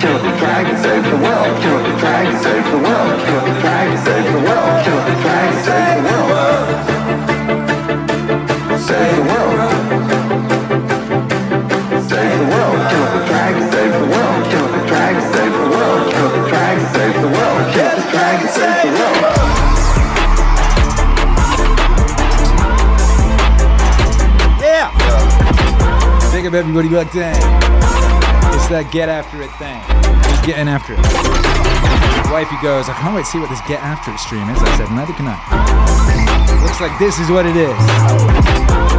Kill 0.00 0.18
the 0.18 0.32
dragon, 0.40 0.76
save 0.82 1.04
the 1.04 1.18
world. 1.22 1.54
Kill 1.62 1.78
the 1.86 1.94
dragon, 2.00 2.36
save 2.42 2.64
the 2.66 2.78
world. 2.78 3.45
Everybody 26.86 27.04
locked 27.04 27.16
in. 27.16 27.34
It's 28.54 28.68
that 28.68 28.90
get 28.92 29.08
after 29.08 29.42
it 29.42 29.50
thing. 29.58 29.80
He's 30.30 30.42
getting 30.46 30.68
after 30.68 30.94
it. 30.94 31.02
Wifey 32.30 32.56
goes, 32.62 32.88
I 32.88 32.94
can't 32.98 33.14
wait 33.14 33.24
to 33.24 33.30
see 33.30 33.38
what 33.38 33.50
this 33.50 33.60
get 33.66 33.82
after 33.82 34.10
it 34.10 34.18
stream 34.18 34.48
is. 34.50 34.58
I 34.58 34.70
said, 34.76 34.90
neither 34.90 35.12
can 35.14 35.26
I. 35.28 35.38
Looks 36.62 36.80
like 36.80 36.96
this 36.98 37.18
is 37.18 37.30
what 37.30 37.46
it 37.46 37.56
is. 37.56 37.76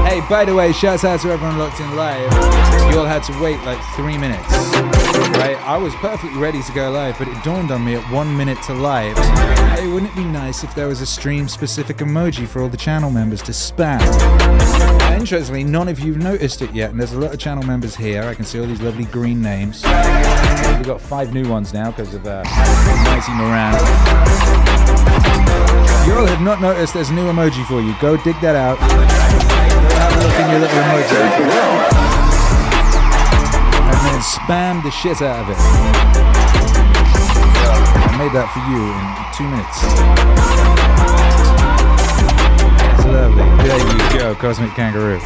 Hey, 0.07 0.21
by 0.29 0.45
the 0.45 0.55
way, 0.55 0.71
shouts 0.71 1.03
out 1.03 1.19
to 1.21 1.31
everyone 1.31 1.57
locked 1.57 1.79
in 1.79 1.95
live. 1.95 2.31
You 2.91 2.99
all 2.99 3.05
had 3.05 3.23
to 3.27 3.33
wait 3.41 3.59
like 3.63 3.79
three 3.95 4.17
minutes. 4.17 4.47
Right? 5.33 5.57
I 5.65 5.77
was 5.77 5.93
perfectly 5.95 6.39
ready 6.39 6.61
to 6.63 6.71
go 6.71 6.91
live, 6.91 7.17
but 7.17 7.27
it 7.27 7.43
dawned 7.43 7.71
on 7.71 7.83
me 7.83 7.95
at 7.95 8.11
one 8.11 8.35
minute 8.35 8.61
to 8.63 8.73
live. 8.73 9.17
Hey, 9.77 9.87
wouldn't 9.87 10.11
it 10.11 10.15
be 10.15 10.23
nice 10.23 10.63
if 10.63 10.73
there 10.73 10.87
was 10.87 11.01
a 11.01 11.05
stream 11.05 11.47
specific 11.47 11.97
emoji 11.97 12.47
for 12.47 12.61
all 12.61 12.69
the 12.69 12.77
channel 12.77 13.09
members 13.09 13.41
to 13.43 13.51
spam? 13.51 14.01
Interestingly, 15.11 15.63
none 15.63 15.87
of 15.87 15.99
you 15.99 16.13
have 16.13 16.21
noticed 16.21 16.61
it 16.61 16.73
yet, 16.73 16.91
and 16.91 16.99
there's 16.99 17.13
a 17.13 17.19
lot 17.19 17.33
of 17.33 17.39
channel 17.39 17.63
members 17.63 17.95
here. 17.95 18.23
I 18.23 18.33
can 18.33 18.45
see 18.45 18.59
all 18.59 18.65
these 18.65 18.81
lovely 18.81 19.05
green 19.05 19.41
names. 19.41 19.83
We've 19.83 20.85
got 20.85 21.01
five 21.01 21.33
new 21.33 21.49
ones 21.49 21.73
now 21.73 21.91
because 21.91 22.13
of 22.13 22.25
uh, 22.25 22.43
Mighty 23.03 23.31
Moran. 23.33 23.73
You 26.07 26.13
all 26.13 26.25
have 26.25 26.41
not 26.41 26.61
noticed 26.61 26.93
there's 26.93 27.09
a 27.09 27.13
new 27.13 27.25
emoji 27.25 27.65
for 27.67 27.81
you. 27.81 27.93
Go 27.99 28.15
dig 28.17 28.39
that 28.41 28.55
out. 28.55 28.77
Have 28.79 30.13
a 30.13 30.19
look 30.23 30.39
in 30.39 30.49
your 30.51 30.59
little 30.61 30.77
emoji. 30.77 32.26
And 34.17 34.25
spam 34.25 34.81
the 34.81 34.89
shit 34.89 35.21
out 35.21 35.43
of 35.43 35.49
it. 35.51 35.57
I 38.01 38.17
made 38.17 38.33
that 38.33 38.49
for 38.49 38.59
you 38.65 38.81
in 38.97 39.05
two 39.37 39.45
minutes. 39.45 39.77
It's 42.95 43.05
lovely. 43.05 43.45
There 43.67 43.77
you 43.77 44.19
go, 44.19 44.33
Cosmic 44.33 44.71
Kangaroo. 44.71 45.19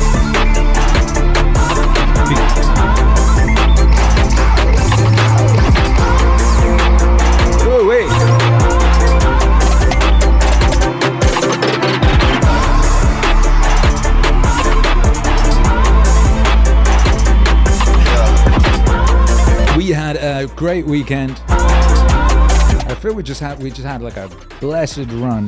Great 20.61 20.85
weekend. 20.85 21.41
I 21.49 22.95
feel 23.01 23.15
we 23.15 23.23
just 23.23 23.41
had 23.41 23.57
we 23.63 23.71
just 23.71 23.81
had 23.83 24.03
like 24.03 24.15
a 24.15 24.29
blessed 24.59 25.07
run 25.13 25.45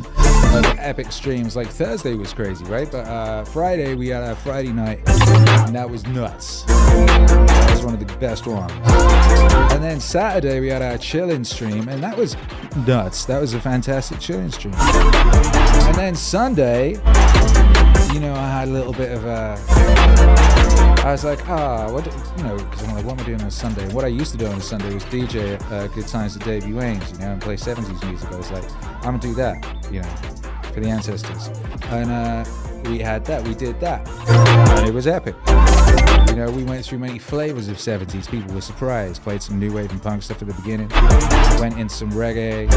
of 0.56 0.66
epic 0.80 1.12
streams. 1.12 1.56
Like 1.56 1.68
Thursday 1.68 2.16
was 2.16 2.34
crazy, 2.34 2.66
right? 2.66 2.92
But 2.92 3.06
uh, 3.06 3.44
Friday 3.46 3.94
we 3.94 4.08
had 4.08 4.24
a 4.24 4.36
Friday 4.36 4.72
night, 4.74 5.08
and 5.08 5.76
that 5.76 5.88
was 5.88 6.04
nuts. 6.08 6.64
That 6.64 7.68
was 7.70 7.86
one 7.86 7.94
of 7.94 8.00
the 8.00 8.12
best 8.18 8.48
ones. 8.48 8.72
And 9.72 9.84
then 9.84 10.00
Saturday 10.00 10.60
we 10.60 10.70
had 10.70 10.82
our 10.82 10.98
chilling 10.98 11.44
stream, 11.44 11.88
and 11.90 12.02
that 12.02 12.18
was 12.18 12.36
nuts. 12.88 13.26
That 13.26 13.40
was 13.40 13.54
a 13.54 13.62
fantastic 13.62 14.20
chilling 14.20 14.50
stream. 14.50 14.74
And 14.80 15.94
then 15.96 16.16
Sunday, 16.16 16.94
you 18.14 18.20
know, 18.20 18.34
I 18.34 18.50
had 18.50 18.68
a 18.68 18.72
little 18.72 18.94
bit 18.94 19.12
of 19.12 19.26
a. 19.26 19.60
I 21.06 21.12
was 21.12 21.24
like, 21.26 21.48
ah, 21.50 21.92
what, 21.92 22.06
do- 22.06 22.12
you 22.38 22.44
know, 22.48 22.56
because 22.56 22.82
I'm 22.88 22.93
what 23.04 23.14
am 23.14 23.20
I 23.20 23.24
doing 23.24 23.42
on 23.42 23.52
Sunday? 23.52 23.92
What 23.94 24.06
I 24.06 24.08
used 24.08 24.32
to 24.32 24.38
do 24.38 24.48
on 24.48 24.56
a 24.56 24.62
Sunday 24.62 24.94
was 24.94 25.04
DJ 25.06 25.62
uh, 25.72 25.88
Good 25.88 26.08
Times 26.08 26.36
with 26.36 26.46
Davey 26.46 26.72
Wayne's, 26.72 27.12
you 27.12 27.18
know, 27.20 27.34
and 27.34 27.42
play 27.42 27.56
70s 27.56 28.02
music. 28.08 28.32
I 28.32 28.38
was 28.38 28.50
like, 28.50 28.64
I'm 28.98 29.18
gonna 29.18 29.20
do 29.20 29.34
that, 29.36 29.56
you 29.92 30.02
know, 30.02 30.10
for 30.72 30.80
the 30.80 30.88
ancestors. 30.88 31.48
And 31.90 32.10
uh, 32.10 32.46
we 32.86 33.00
had 33.00 33.26
that, 33.26 33.46
we 33.46 33.56
did 33.56 33.80
that, 33.82 34.08
and 34.80 34.88
it 34.88 34.94
was 34.94 35.06
epic. 35.08 35.36
You 36.30 36.36
know, 36.38 36.50
we 36.50 36.64
went 36.64 36.86
through 36.86 37.00
many 37.00 37.20
flavors 37.20 37.68
of 37.68 37.78
70s. 37.78 38.30
People 38.30 38.56
were 38.56 38.62
surprised. 38.62 39.22
Played 39.22 39.44
some 39.44 39.60
new 39.60 39.74
wave 39.74 39.92
and 39.92 40.02
punk 40.02 40.24
stuff 40.24 40.42
at 40.42 40.48
the 40.48 40.54
beginning. 40.54 40.90
Went 41.60 41.78
in 41.78 41.90
some 41.90 42.12
reggae. 42.12 42.72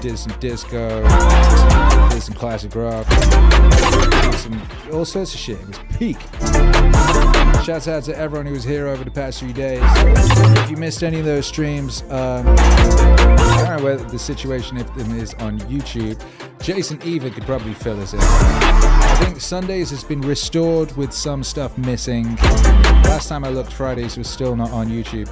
Did 0.00 0.16
some 0.16 0.38
disco. 0.38 1.02
Did 2.10 2.22
some 2.22 2.34
classic 2.34 2.74
rock. 2.74 3.06
Did 3.08 4.34
some 4.34 4.62
all 4.92 5.04
sorts 5.04 5.34
of 5.34 5.40
shit. 5.40 5.58
It 5.60 5.66
was 5.66 5.78
peak. 5.98 6.18
Shouts 7.64 7.88
out 7.88 8.04
to 8.04 8.16
everyone 8.16 8.46
who 8.46 8.52
was 8.52 8.64
here 8.64 8.86
over 8.86 9.02
the 9.02 9.10
past 9.10 9.40
few 9.40 9.52
days. 9.52 9.82
If 9.82 10.70
you 10.70 10.76
missed 10.76 11.02
any 11.02 11.18
of 11.18 11.24
those 11.24 11.46
streams, 11.46 12.02
um, 12.10 12.46
I 12.46 13.64
don't 13.66 13.78
know 13.78 13.84
whether 13.84 14.04
the 14.04 14.18
situation 14.18 14.76
them 14.76 15.18
is 15.18 15.34
on 15.34 15.58
YouTube. 15.60 16.22
Jason 16.62 17.00
Eva 17.02 17.30
could 17.30 17.44
probably 17.44 17.74
fill 17.74 18.00
us 18.00 18.14
in. 18.14 18.20
I 18.22 19.16
think 19.24 19.40
Sundays 19.40 19.90
has 19.90 20.04
been 20.04 20.20
restored 20.20 20.96
with 20.96 21.12
some 21.12 21.42
stuff 21.42 21.76
missing. 21.76 22.36
Last 23.04 23.28
time 23.28 23.44
I 23.44 23.50
looked, 23.50 23.72
Fridays 23.72 24.16
was 24.16 24.28
still 24.28 24.54
not 24.54 24.70
on 24.70 24.88
YouTube. 24.88 25.26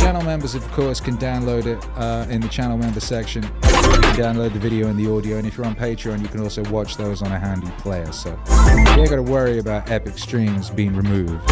Channel 0.00 0.22
members, 0.22 0.54
of 0.54 0.70
course, 0.72 1.00
can 1.00 1.16
download 1.16 1.66
it 1.66 1.82
uh, 1.96 2.26
in 2.28 2.40
the 2.40 2.48
channel 2.48 2.76
member 2.76 3.00
section. 3.00 3.42
You 3.82 3.98
can 4.00 4.14
download 4.16 4.52
the 4.52 4.58
video 4.58 4.88
and 4.88 4.98
the 4.98 5.10
audio, 5.10 5.36
and 5.38 5.46
if 5.46 5.56
you're 5.56 5.66
on 5.66 5.74
Patreon, 5.74 6.22
you 6.22 6.28
can 6.28 6.40
also 6.40 6.62
watch 6.70 6.96
those 6.96 7.22
on 7.22 7.32
a 7.32 7.38
handy 7.38 7.70
player. 7.78 8.10
So 8.12 8.30
you 8.30 9.00
ain't 9.00 9.10
got 9.10 9.16
to 9.16 9.22
worry 9.22 9.58
about 9.58 9.90
epic 9.90 10.18
streams 10.18 10.70
being 10.70 10.94
removed. 10.94 11.42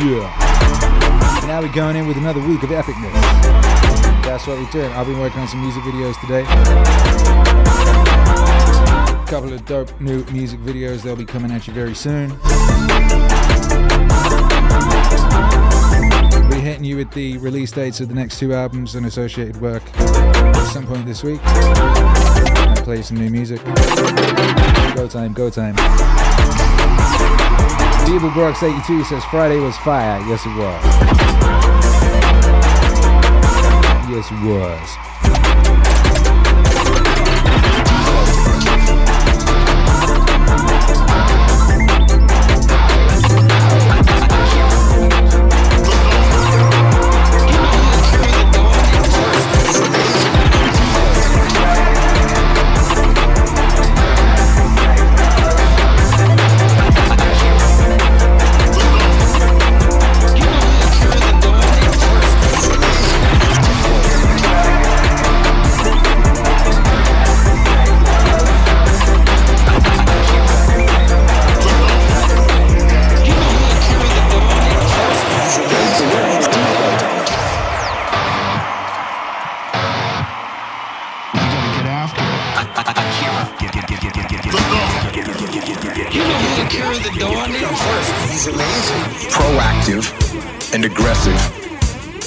Yeah. 0.00 1.44
Now 1.46 1.60
we're 1.60 1.72
going 1.72 1.96
in 1.96 2.06
with 2.06 2.16
another 2.16 2.40
week 2.40 2.62
of 2.62 2.70
epicness. 2.70 3.12
That's 4.24 4.46
what 4.46 4.58
we're 4.58 4.70
doing. 4.70 4.90
I've 4.92 5.06
been 5.06 5.18
working 5.18 5.40
on 5.40 5.48
some 5.48 5.60
music 5.60 5.82
videos 5.82 6.18
today. 6.20 6.42
A 9.12 9.26
couple 9.26 9.52
of 9.52 9.64
dope 9.66 10.00
new 10.00 10.24
music 10.26 10.60
videos. 10.60 11.02
They'll 11.02 11.16
be 11.16 11.24
coming 11.24 11.50
at 11.50 11.66
you 11.66 11.72
very 11.72 11.94
soon. 11.94 12.30
We're 16.50 16.60
hitting 16.60 16.84
you 16.84 16.96
with 16.96 17.10
the 17.12 17.38
release 17.38 17.72
dates 17.72 18.00
of 18.00 18.08
the 18.08 18.14
next 18.14 18.38
two 18.38 18.52
albums 18.54 18.94
and 18.94 19.06
associated 19.06 19.60
work 19.60 19.82
at 19.96 20.72
some 20.72 20.86
point 20.86 21.06
this 21.06 21.22
week. 21.22 21.40
And 21.44 22.78
play 22.78 23.02
some 23.02 23.16
new 23.18 23.30
music. 23.30 23.64
Go 24.94 25.08
time, 25.08 25.32
go 25.32 25.50
time. 25.50 25.74
Evil 28.08 28.30
Brooks 28.30 28.62
82 28.62 29.04
says 29.04 29.24
Friday 29.26 29.58
was 29.58 29.76
fire. 29.78 30.20
Yes, 30.26 30.44
it 30.44 30.56
was. 30.56 30.84
Yes, 34.10 34.30
it 34.30 34.40
was. 34.44 35.09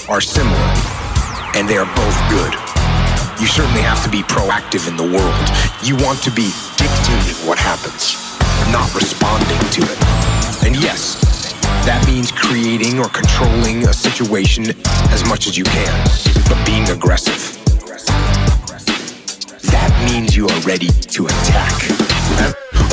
Are 0.09 0.21
similar, 0.21 0.73
and 1.55 1.67
they 1.67 1.77
are 1.77 1.85
both 1.95 2.17
good. 2.29 2.53
You 3.39 3.47
certainly 3.47 3.81
have 3.81 4.03
to 4.03 4.09
be 4.09 4.21
proactive 4.23 4.87
in 4.87 4.97
the 4.97 5.03
world. 5.03 5.47
You 5.83 5.95
want 6.03 6.21
to 6.23 6.31
be 6.31 6.51
dictating 6.77 7.35
what 7.47 7.57
happens, 7.57 8.15
not 8.71 8.93
responding 8.93 9.59
to 9.71 9.81
it. 9.83 9.97
And 10.65 10.75
yes, 10.75 11.21
that 11.85 12.03
means 12.07 12.31
creating 12.31 12.99
or 12.99 13.09
controlling 13.09 13.87
a 13.87 13.93
situation 13.93 14.71
as 15.11 15.27
much 15.27 15.47
as 15.47 15.57
you 15.57 15.63
can, 15.63 15.93
but 16.47 16.59
being 16.65 16.87
aggressive. 16.89 17.59
That 19.71 19.91
means 20.11 20.35
you 20.35 20.47
are 20.47 20.59
ready 20.61 20.87
to 20.87 21.25
attack. 21.27 22.03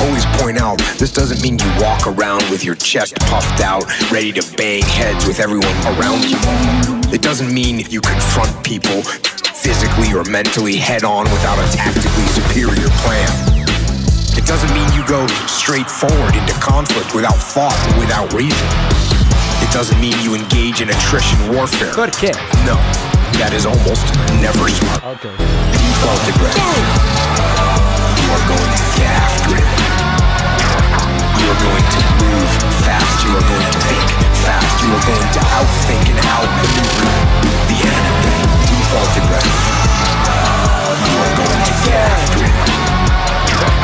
Always 0.01 0.25
point 0.41 0.57
out 0.57 0.79
this 0.97 1.13
doesn't 1.13 1.43
mean 1.43 1.59
you 1.59 1.81
walk 1.81 2.07
around 2.07 2.41
with 2.49 2.63
your 2.63 2.75
chest 2.75 3.15
puffed 3.19 3.61
out, 3.61 3.83
ready 4.11 4.31
to 4.31 4.57
bang 4.57 4.81
heads 4.81 5.27
with 5.27 5.39
everyone 5.39 5.75
around 5.85 6.23
you. 6.27 7.00
It 7.11 7.21
doesn't 7.21 7.53
mean 7.53 7.83
you 7.91 7.99
confront 7.99 8.63
people 8.63 9.03
physically 9.03 10.15
or 10.15 10.23
mentally 10.31 10.77
head 10.77 11.03
on 11.03 11.25
without 11.25 11.59
a 11.59 11.67
tactically 11.75 12.23
superior 12.31 12.87
plan. 13.03 13.27
It 14.39 14.47
doesn't 14.47 14.71
mean 14.71 14.87
you 14.95 15.05
go 15.05 15.27
straight 15.43 15.91
forward 15.91 16.33
into 16.39 16.53
conflict 16.63 17.13
without 17.13 17.35
thought 17.35 17.75
and 17.91 17.99
without 17.99 18.31
reason. 18.31 18.63
It 19.59 19.67
doesn't 19.75 19.99
mean 19.99 20.15
you 20.23 20.35
engage 20.35 20.79
in 20.79 20.87
attrition 20.87 21.51
warfare. 21.51 21.93
Good 21.93 22.13
kid. 22.15 22.39
No, 22.63 22.79
that 23.43 23.51
is 23.51 23.67
almost 23.67 24.07
never 24.39 24.71
smart. 24.71 25.03
Okay. 25.19 25.35
Default 25.35 26.23
aggression. 26.31 26.63
You 28.23 28.27
are 28.31 28.45
going 28.55 28.71
to 28.71 28.85
get 28.95 29.11
after 29.19 29.51
it. 29.59 29.67
You 31.43 31.45
are 31.51 31.59
going 31.59 31.85
to 31.91 32.20
move 32.31 32.51
fast. 32.87 33.15
You 33.25 33.31
are 33.35 33.45
going 33.47 33.65
to 33.67 33.79
think 33.87 34.07
fast. 34.43 34.75
You 34.83 34.89
are 34.95 35.05
going 35.05 35.29
to 35.35 35.41
outthink 35.59 36.03
and 36.11 36.19
outmaneuver 36.23 37.09
the 37.67 37.77
enemy. 37.83 38.35
Default 38.71 39.11
aggression. 39.19 39.75
You 41.07 41.15
are 41.23 41.33
going 41.37 41.61
to 41.67 41.73
get 41.85 41.99
after 42.11 42.39
it. 42.47 42.55
You 43.47 43.57
are, 43.59 43.75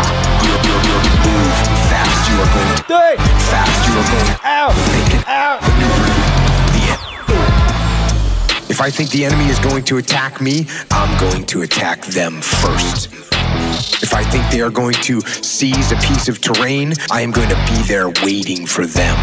you 0.43 0.53
you 0.63 0.75
going 0.88 1.03
to 1.03 1.13
move 1.27 1.55
fast. 1.91 2.19
You 2.29 2.36
are 2.43 2.51
going 2.55 2.71
to 2.71 2.83
Three. 2.88 3.17
fast. 3.51 3.77
You 3.88 3.93
are 3.99 4.07
going 4.12 4.29
to 4.31 4.38
Out. 4.47 4.73
think 4.91 5.10
and 5.15 5.25
Out. 5.27 5.60
maneuver 5.62 6.07
the 6.75 6.83
enemy. 6.95 8.69
If 8.69 8.81
I 8.81 8.89
think 8.89 9.10
the 9.12 9.25
enemy 9.25 9.47
is 9.47 9.60
going 9.60 9.83
to 9.86 9.97
attack 9.97 10.39
me, 10.41 10.67
I'm 10.91 11.12
going 11.19 11.45
to 11.47 11.62
attack 11.63 12.05
them 12.05 12.41
first. 12.41 13.26
If 14.01 14.13
I 14.13 14.23
think 14.23 14.49
they 14.51 14.62
are 14.62 14.69
going 14.69 14.93
to 14.93 15.21
seize 15.21 15.91
a 15.91 15.95
piece 15.97 16.27
of 16.29 16.41
terrain, 16.41 16.93
I 17.12 17.21
am 17.21 17.31
going 17.31 17.49
to 17.49 17.55
be 17.67 17.81
there 17.88 18.10
waiting 18.23 18.65
for 18.65 18.86
them. 18.86 19.17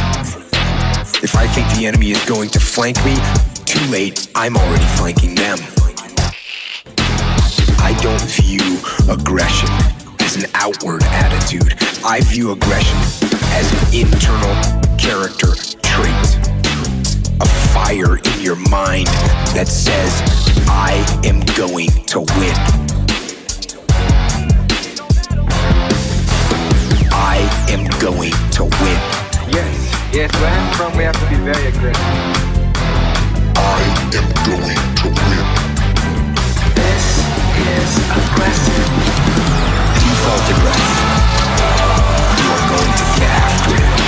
If 1.22 1.36
I 1.36 1.46
think 1.46 1.68
the 1.78 1.86
enemy 1.86 2.10
is 2.10 2.24
going 2.26 2.50
to 2.50 2.60
flank 2.60 2.96
me, 3.04 3.16
too 3.64 3.84
late, 3.90 4.28
I'm 4.34 4.56
already 4.56 4.84
flanking 4.96 5.34
them. 5.34 5.58
I 7.78 7.98
don't 8.02 8.20
view 8.22 8.78
aggression 9.08 9.68
as 10.20 10.36
an 10.36 10.50
outward 10.54 11.02
attitude. 11.04 11.74
I 12.04 12.20
view 12.22 12.52
aggression 12.52 12.98
as 13.52 13.70
an 13.72 14.06
internal 14.06 14.54
character 14.98 15.54
trait. 15.82 16.38
A 17.40 17.46
fire 17.72 18.16
in 18.16 18.40
your 18.40 18.56
mind 18.56 19.06
that 19.56 19.66
says, 19.68 20.22
I 20.68 21.04
am 21.24 21.40
going 21.56 21.90
to 22.06 22.20
win. 22.20 23.03
I 27.34 27.42
am 27.74 27.82
going 27.98 28.30
to 28.30 28.62
win. 28.62 29.00
Yes, 29.50 29.74
yes, 30.14 30.30
where 30.38 30.54
I'm 30.54 30.70
from, 30.78 30.96
we 30.96 31.02
have 31.02 31.18
to 31.18 31.26
be 31.26 31.34
very 31.42 31.66
aggressive. 31.66 32.14
I 33.58 33.82
am 34.14 34.28
going 34.46 34.78
to 35.02 35.06
win. 35.10 35.42
This 36.78 37.06
is 37.58 37.90
aggressive. 38.06 38.86
Default 39.98 40.46
aggression. 40.46 41.10
You 42.38 42.46
are 42.54 42.66
going 42.70 42.94
to 43.02 43.06
get 43.18 43.30
after 43.34 43.82
it. 43.82 43.98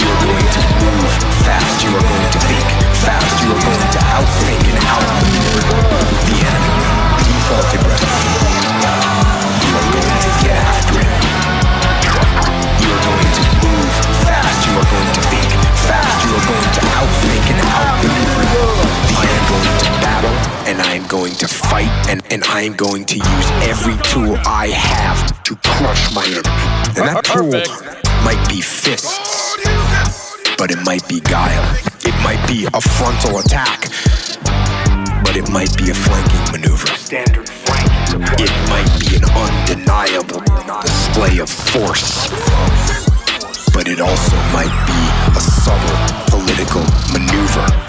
You 0.00 0.06
are 0.08 0.20
going 0.24 0.48
to 0.48 0.62
move 0.80 1.12
fast. 1.44 1.84
You 1.84 1.92
are 1.92 2.06
going 2.08 2.30
to 2.32 2.40
think 2.48 2.68
fast. 3.04 3.36
You 3.44 3.52
are 3.52 3.60
going 3.68 3.90
to 3.92 4.00
outthink 4.16 4.64
and 4.64 4.80
outmaneuver 4.80 5.76
the 6.24 6.36
enemy. 6.40 6.88
Default 7.20 7.68
aggression. 7.76 8.05
Fight 21.76 22.08
and, 22.08 22.22
and 22.32 22.42
I 22.44 22.62
am 22.62 22.74
going 22.74 23.04
to 23.04 23.16
use 23.16 23.48
every 23.68 23.96
tool 24.02 24.36
I 24.46 24.68
have 24.68 25.42
to 25.44 25.56
crush 25.56 26.14
my 26.14 26.24
enemy. 26.24 26.56
And 26.96 27.04
that 27.04 27.24
tool 27.24 27.52
might 28.24 28.42
be 28.48 28.60
fists, 28.62 29.56
but 30.56 30.70
it 30.70 30.80
might 30.84 31.06
be 31.08 31.20
guile. 31.20 31.66
It 32.00 32.16
might 32.24 32.42
be 32.48 32.66
a 32.72 32.80
frontal 32.80 33.40
attack, 33.40 33.92
but 35.24 35.36
it 35.36 35.50
might 35.50 35.76
be 35.76 35.90
a 35.90 35.94
flanking 35.94 36.46
maneuver. 36.52 36.86
Standard 36.96 37.48
flank. 37.48 37.84
It 38.40 38.52
might 38.72 38.88
be 38.96 39.16
an 39.20 39.24
undeniable 39.44 40.40
display 40.80 41.38
of 41.44 41.50
force, 41.50 42.30
but 43.74 43.86
it 43.86 44.00
also 44.00 44.36
might 44.56 44.76
be 44.88 45.00
a 45.36 45.40
subtle 45.40 45.96
political 46.32 46.84
maneuver. 47.12 47.86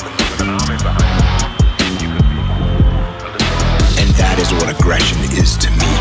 That 4.18 4.38
is 4.42 4.52
what 4.54 4.70
aggression 4.70 5.18
is 5.38 5.58
to 5.58 5.70
me. 5.78 5.92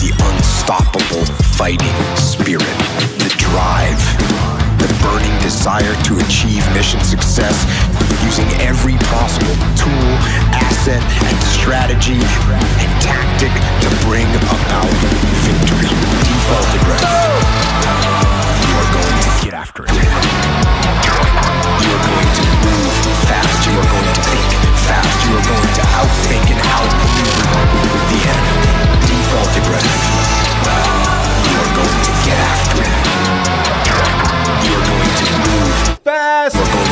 The 0.00 0.12
unstoppable 0.16 1.24
fighting 1.56 1.96
spirit, 2.16 2.76
the 3.20 3.32
drive, 3.36 4.00
the 4.80 4.88
burning 5.00 5.36
desire 5.40 5.94
to 6.04 6.12
achieve 6.24 6.64
mission 6.72 7.00
success 7.00 7.64
using 8.26 8.48
every 8.60 8.96
possible 9.12 9.54
tool, 9.78 10.10
asset, 10.52 11.02
and 11.30 11.38
strategy 11.54 12.18
and 12.18 12.90
tactic 13.00 13.52
to 13.80 13.88
bring 14.04 14.26
about 14.36 14.90
victory. 15.46 15.88
Default 16.26 16.68
aggression. 16.80 17.12
You 18.66 18.74
are 18.76 18.90
going 18.92 19.18
to 19.22 19.30
get 19.44 19.54
after 19.54 19.84
it. 19.84 19.94
You 19.94 20.02
are 21.94 22.04
going 22.04 22.30
to 22.34 22.44
move 22.66 22.92
fast. 23.30 23.58
You 23.68 23.78
are 23.78 23.90
going 23.94 24.08
to 24.10 24.16
think 24.26 24.48
fast. 24.90 25.16
You 25.26 25.32
are 25.38 25.46
going 25.46 25.72
to 25.78 25.84
outthink 25.94 26.46
and 26.50 26.65
You 29.76 31.56
are 31.60 31.72
going 31.76 32.00
to 32.02 32.12
get 32.24 32.38
after 32.38 32.80
it. 32.80 32.96
You 34.64 34.72
are 34.72 34.86
going 34.88 35.14
to 35.20 35.26
move. 35.44 35.98
Fast. 36.02 36.56
You 36.56 36.62
are 36.62 36.66
going 36.66 36.74
to 36.74 36.80
think. 36.80 36.84
Fast. 36.84 36.85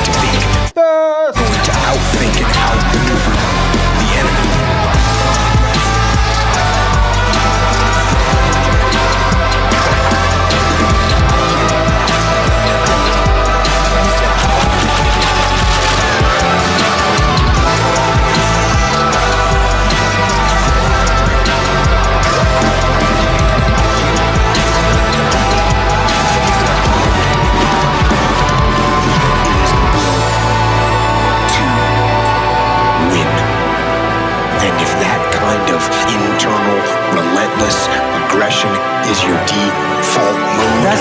Aggression 37.64 38.68
is 39.08 39.16
your 39.24 39.40
default 39.48 40.36
mode, 40.36 40.84
That's 40.84 41.00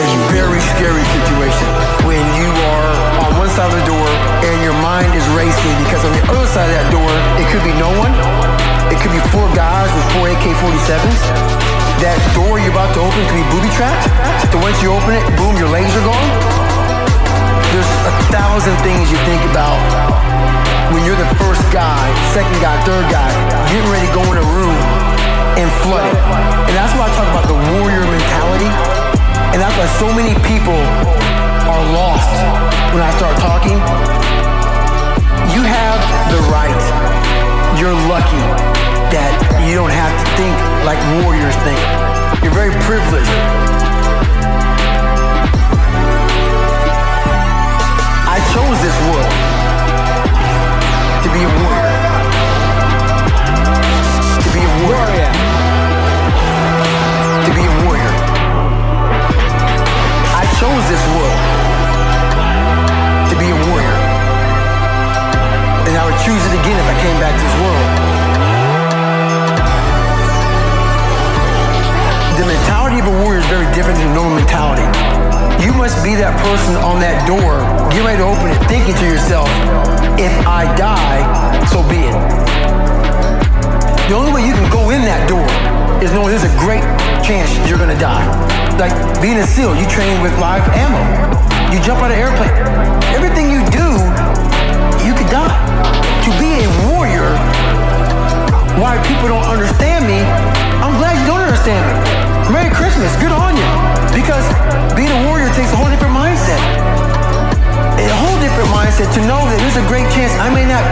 a 0.00 0.08
very 0.32 0.56
scary 0.72 1.04
situation 1.04 1.68
when 2.08 2.24
you 2.40 2.48
are 2.72 2.92
on 3.20 3.36
one 3.36 3.52
side 3.52 3.68
of 3.68 3.76
the 3.76 3.84
door 3.84 4.08
and 4.48 4.56
your 4.64 4.72
mind 4.80 5.12
is 5.12 5.24
racing 5.36 5.76
because 5.84 6.00
on 6.08 6.16
the 6.16 6.24
other 6.32 6.48
side 6.48 6.72
of 6.72 6.76
that 6.80 6.88
door, 6.88 7.12
it 7.36 7.44
could 7.52 7.60
be 7.68 7.76
no 7.76 7.92
one. 8.00 8.16
It 8.88 8.96
could 8.96 9.12
be 9.12 9.20
four 9.28 9.44
guys 9.52 9.92
with 9.92 10.06
four 10.16 10.32
AK-47s. 10.32 11.20
That 12.00 12.16
door 12.32 12.56
you're 12.56 12.72
about 12.72 12.96
to 12.96 13.04
open 13.04 13.20
could 13.28 13.36
be 13.36 13.48
booby 13.52 13.68
trapped. 13.76 14.08
So 14.48 14.56
once 14.64 14.80
you 14.80 14.88
open 14.88 15.12
it, 15.12 15.24
boom, 15.36 15.52
your 15.60 15.68
legs 15.68 15.92
are 16.00 16.06
gone. 16.08 16.28
There's 17.76 17.92
a 18.08 18.14
thousand 18.32 18.72
things 18.80 19.12
you 19.12 19.20
think 19.28 19.44
about 19.52 19.76
when 20.96 21.04
you're 21.04 21.20
the 21.20 21.28
first 21.36 21.60
guy, 21.68 22.08
second 22.32 22.56
guy, 22.64 22.72
third 22.88 23.04
guy, 23.12 23.28
getting 23.68 23.84
ready 23.92 24.08
to 24.08 24.14
go 24.16 24.24
in 24.32 24.40
a 24.40 24.48
room 24.56 25.03
and 25.54 25.70
flood 25.86 26.02
it. 26.02 26.18
And 26.66 26.74
that's 26.74 26.94
why 26.98 27.06
I 27.06 27.12
talk 27.14 27.28
about 27.30 27.46
the 27.46 27.58
warrior 27.78 28.02
mentality. 28.02 28.70
And 29.54 29.62
that's 29.62 29.76
why 29.78 29.86
so 30.02 30.10
many 30.10 30.34
people 30.42 30.74
are 31.70 31.84
lost 31.94 32.34
when 32.90 33.02
I 33.02 33.10
start 33.14 33.38
talking. 33.38 33.78
You 35.54 35.62
have 35.62 36.00
the 36.34 36.42
right. 36.50 36.82
You're 37.78 37.94
lucky 38.10 38.42
that 39.14 39.30
you 39.70 39.74
don't 39.78 39.94
have 39.94 40.10
to 40.10 40.26
think 40.34 40.54
like 40.82 40.98
warriors 41.22 41.54
think. 41.62 41.78
You're 42.42 42.54
very 42.54 42.74
privileged. 42.82 43.30
I 48.26 48.42
chose 48.50 48.78
this 48.82 48.96
world 49.06 49.30
to 51.22 51.28
be 51.30 51.46
a 51.46 51.52
warrior. 51.62 51.94
To 54.42 54.48
be 54.50 54.62
a 54.66 54.72
warrior. 54.90 55.30
To 55.30 55.43
this 60.94 61.06
world 61.10 61.40
to 63.26 63.34
be 63.34 63.50
a 63.50 63.58
warrior. 63.66 63.98
And 65.90 65.94
I 65.98 66.02
would 66.06 66.18
choose 66.22 66.38
it 66.38 66.54
again 66.54 66.78
if 66.78 66.86
I 66.86 66.96
came 67.02 67.18
back 67.18 67.34
to 67.34 67.42
this 67.42 67.56
world. 67.58 67.90
The 72.38 72.46
mentality 72.46 72.98
of 73.02 73.06
a 73.10 73.14
warrior 73.26 73.42
is 73.42 73.46
very 73.50 73.66
different 73.74 73.98
than 73.98 74.14
normal 74.14 74.38
mentality. 74.38 74.86
You 75.66 75.74
must 75.74 75.98
be 76.06 76.14
that 76.14 76.38
person 76.46 76.76
on 76.86 77.00
that 77.00 77.26
door, 77.26 77.58
get 77.90 78.06
ready 78.06 78.22
to 78.22 78.28
open 78.30 78.54
it, 78.54 78.58
thinking 78.70 78.94
to 78.94 79.06
yourself, 79.06 79.50
if 80.14 80.34
I 80.46 80.70
die, 80.78 81.26
so 81.74 81.82
be 81.90 82.06
it. 82.06 82.63
The 84.04 84.12
only 84.12 84.36
way 84.36 84.44
you 84.44 84.52
can 84.52 84.68
go 84.68 84.92
in 84.92 85.00
that 85.08 85.24
door 85.24 85.48
is 86.04 86.12
knowing 86.12 86.28
there's 86.28 86.44
a 86.44 86.56
great 86.60 86.84
chance 87.24 87.48
you're 87.64 87.80
gonna 87.80 87.96
die. 87.96 88.20
Like 88.76 88.92
being 89.24 89.40
a 89.40 89.46
SEAL, 89.48 89.80
you 89.80 89.88
train 89.88 90.20
with 90.20 90.36
live 90.36 90.60
ammo. 90.76 91.00
You 91.72 91.80
jump 91.80 92.04
out 92.04 92.12
of 92.12 92.20
airplane. 92.20 92.52
Everything 93.16 93.48
you 93.48 93.64
do, 93.72 93.88
you 95.00 95.16
could 95.16 95.32
die. 95.32 95.56
To 96.20 96.30
be 96.36 96.52
a 96.52 96.68
warrior, 96.84 97.32
why 98.76 99.00
people 99.08 99.32
don't 99.32 99.48
understand 99.48 100.04
me, 100.04 100.20
I'm 100.84 101.00
glad 101.00 101.16
you 101.16 101.24
don't 101.24 101.40
understand 101.40 101.80
me. 101.80 101.96
Merry 102.52 102.68
Christmas, 102.76 103.08
good 103.24 103.32
on 103.32 103.56
you. 103.56 103.64
Because 104.12 104.44
being 104.92 105.08
a 105.08 105.20
warrior 105.24 105.48
takes 105.56 105.72
a 105.72 105.80
whole 105.80 105.88
different 105.88 106.12
mindset. 106.12 106.60
A 108.04 108.18
whole 108.20 108.38
different 108.40 108.68
mindset 108.70 109.08
to 109.16 109.20
know 109.24 109.40
that 109.40 109.58
there's 109.60 109.80
a 109.80 109.86
great 109.88 110.08
chance 110.12 110.32
I 110.36 110.52
may 110.52 110.68
not 110.68 110.84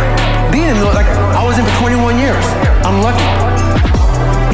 be 0.48 0.64
in 0.64 0.76
the. 0.80 0.88
Like 0.92 1.08
I 1.36 1.44
was 1.44 1.58
in 1.58 1.64
for 1.64 1.92
21 1.92 2.16
years. 2.16 2.44
I'm 2.88 3.00
lucky. 3.04 3.24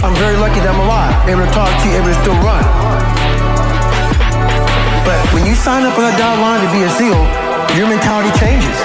I'm 0.03 0.15
very 0.15 0.39
lucky 0.39 0.63
that 0.63 0.71
I'm 0.71 0.83
alive, 0.87 1.11
able 1.27 1.43
to 1.43 1.51
talk 1.51 1.67
to 1.69 1.85
you, 1.91 1.99
able 1.99 2.15
to 2.15 2.19
still 2.23 2.39
run. 2.47 2.63
But 5.03 5.19
when 5.35 5.43
you 5.43 5.59
sign 5.59 5.83
up 5.83 5.99
on 5.99 6.07
that 6.07 6.15
dotted 6.15 6.39
line 6.39 6.63
to 6.63 6.71
be 6.71 6.87
a 6.87 6.91
SEAL, 6.95 7.19
your 7.75 7.91
mentality 7.91 8.31
changes. 8.39 8.79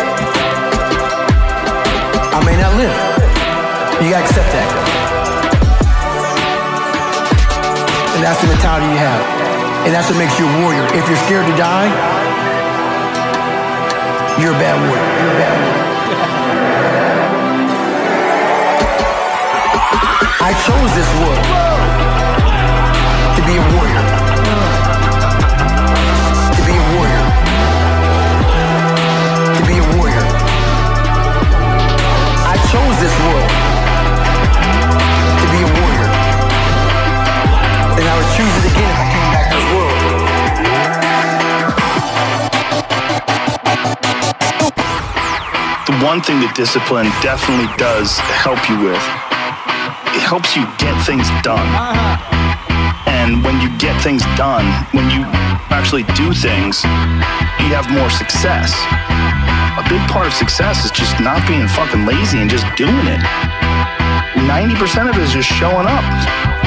I 2.34 2.42
may 2.42 2.58
not 2.58 2.74
live. 2.80 2.98
You 4.02 4.10
gotta 4.10 4.26
accept 4.26 4.50
that. 4.58 4.70
And 8.18 8.22
that's 8.26 8.42
the 8.42 8.50
mentality 8.50 8.90
you 8.90 8.98
have. 8.98 9.22
And 9.86 9.94
that's 9.94 10.10
what 10.10 10.18
makes 10.18 10.34
you 10.40 10.50
a 10.50 10.54
warrior. 10.66 10.86
If 10.98 11.06
you're 11.06 11.22
scared 11.30 11.46
to 11.46 11.56
die, 11.60 11.92
you're 14.40 14.56
a 14.56 14.58
bad 14.58 14.78
warrior. 14.82 15.06
You're 15.22 15.30
a 15.30 15.38
bad 15.38 15.54
warrior. 15.62 15.84
I 20.42 20.52
chose 20.66 20.92
this 20.98 21.10
world 21.22 21.46
to 23.38 23.42
be 23.46 23.54
a 23.62 23.66
warrior. 23.78 24.04
To 26.58 26.62
be 26.66 26.74
a 26.74 26.86
warrior. 26.98 27.24
To 29.54 29.62
be 29.70 29.76
a 29.78 29.86
warrior. 29.98 30.26
I 32.50 32.56
chose 32.74 32.96
this 33.06 33.16
world 33.22 33.52
to 35.42 35.46
be 35.54 35.60
a 35.62 35.70
warrior. 35.78 36.10
And 37.98 38.06
I 38.10 38.14
would 38.18 38.30
choose 38.34 38.54
it 38.58 38.73
one 46.04 46.20
thing 46.20 46.44
that 46.44 46.52
discipline 46.52 47.08
definitely 47.24 47.72
does 47.80 48.20
help 48.44 48.60
you 48.68 48.76
with, 48.92 49.00
it 50.12 50.20
helps 50.20 50.52
you 50.52 50.68
get 50.76 50.92
things 51.08 51.24
done. 51.48 51.64
And 53.08 53.40
when 53.40 53.64
you 53.64 53.72
get 53.80 53.96
things 54.04 54.20
done, 54.36 54.68
when 54.92 55.08
you 55.08 55.24
actually 55.72 56.04
do 56.20 56.36
things, 56.36 56.84
you 57.64 57.72
have 57.72 57.88
more 57.88 58.12
success. 58.12 58.76
A 59.80 59.84
big 59.88 60.04
part 60.12 60.28
of 60.28 60.36
success 60.36 60.84
is 60.84 60.92
just 60.92 61.16
not 61.24 61.40
being 61.48 61.72
fucking 61.72 62.04
lazy 62.04 62.44
and 62.44 62.52
just 62.52 62.68
doing 62.76 63.08
it. 63.08 63.24
90% 64.44 65.08
of 65.08 65.16
it 65.16 65.24
is 65.24 65.32
just 65.32 65.48
showing 65.48 65.88
up. 65.88 66.04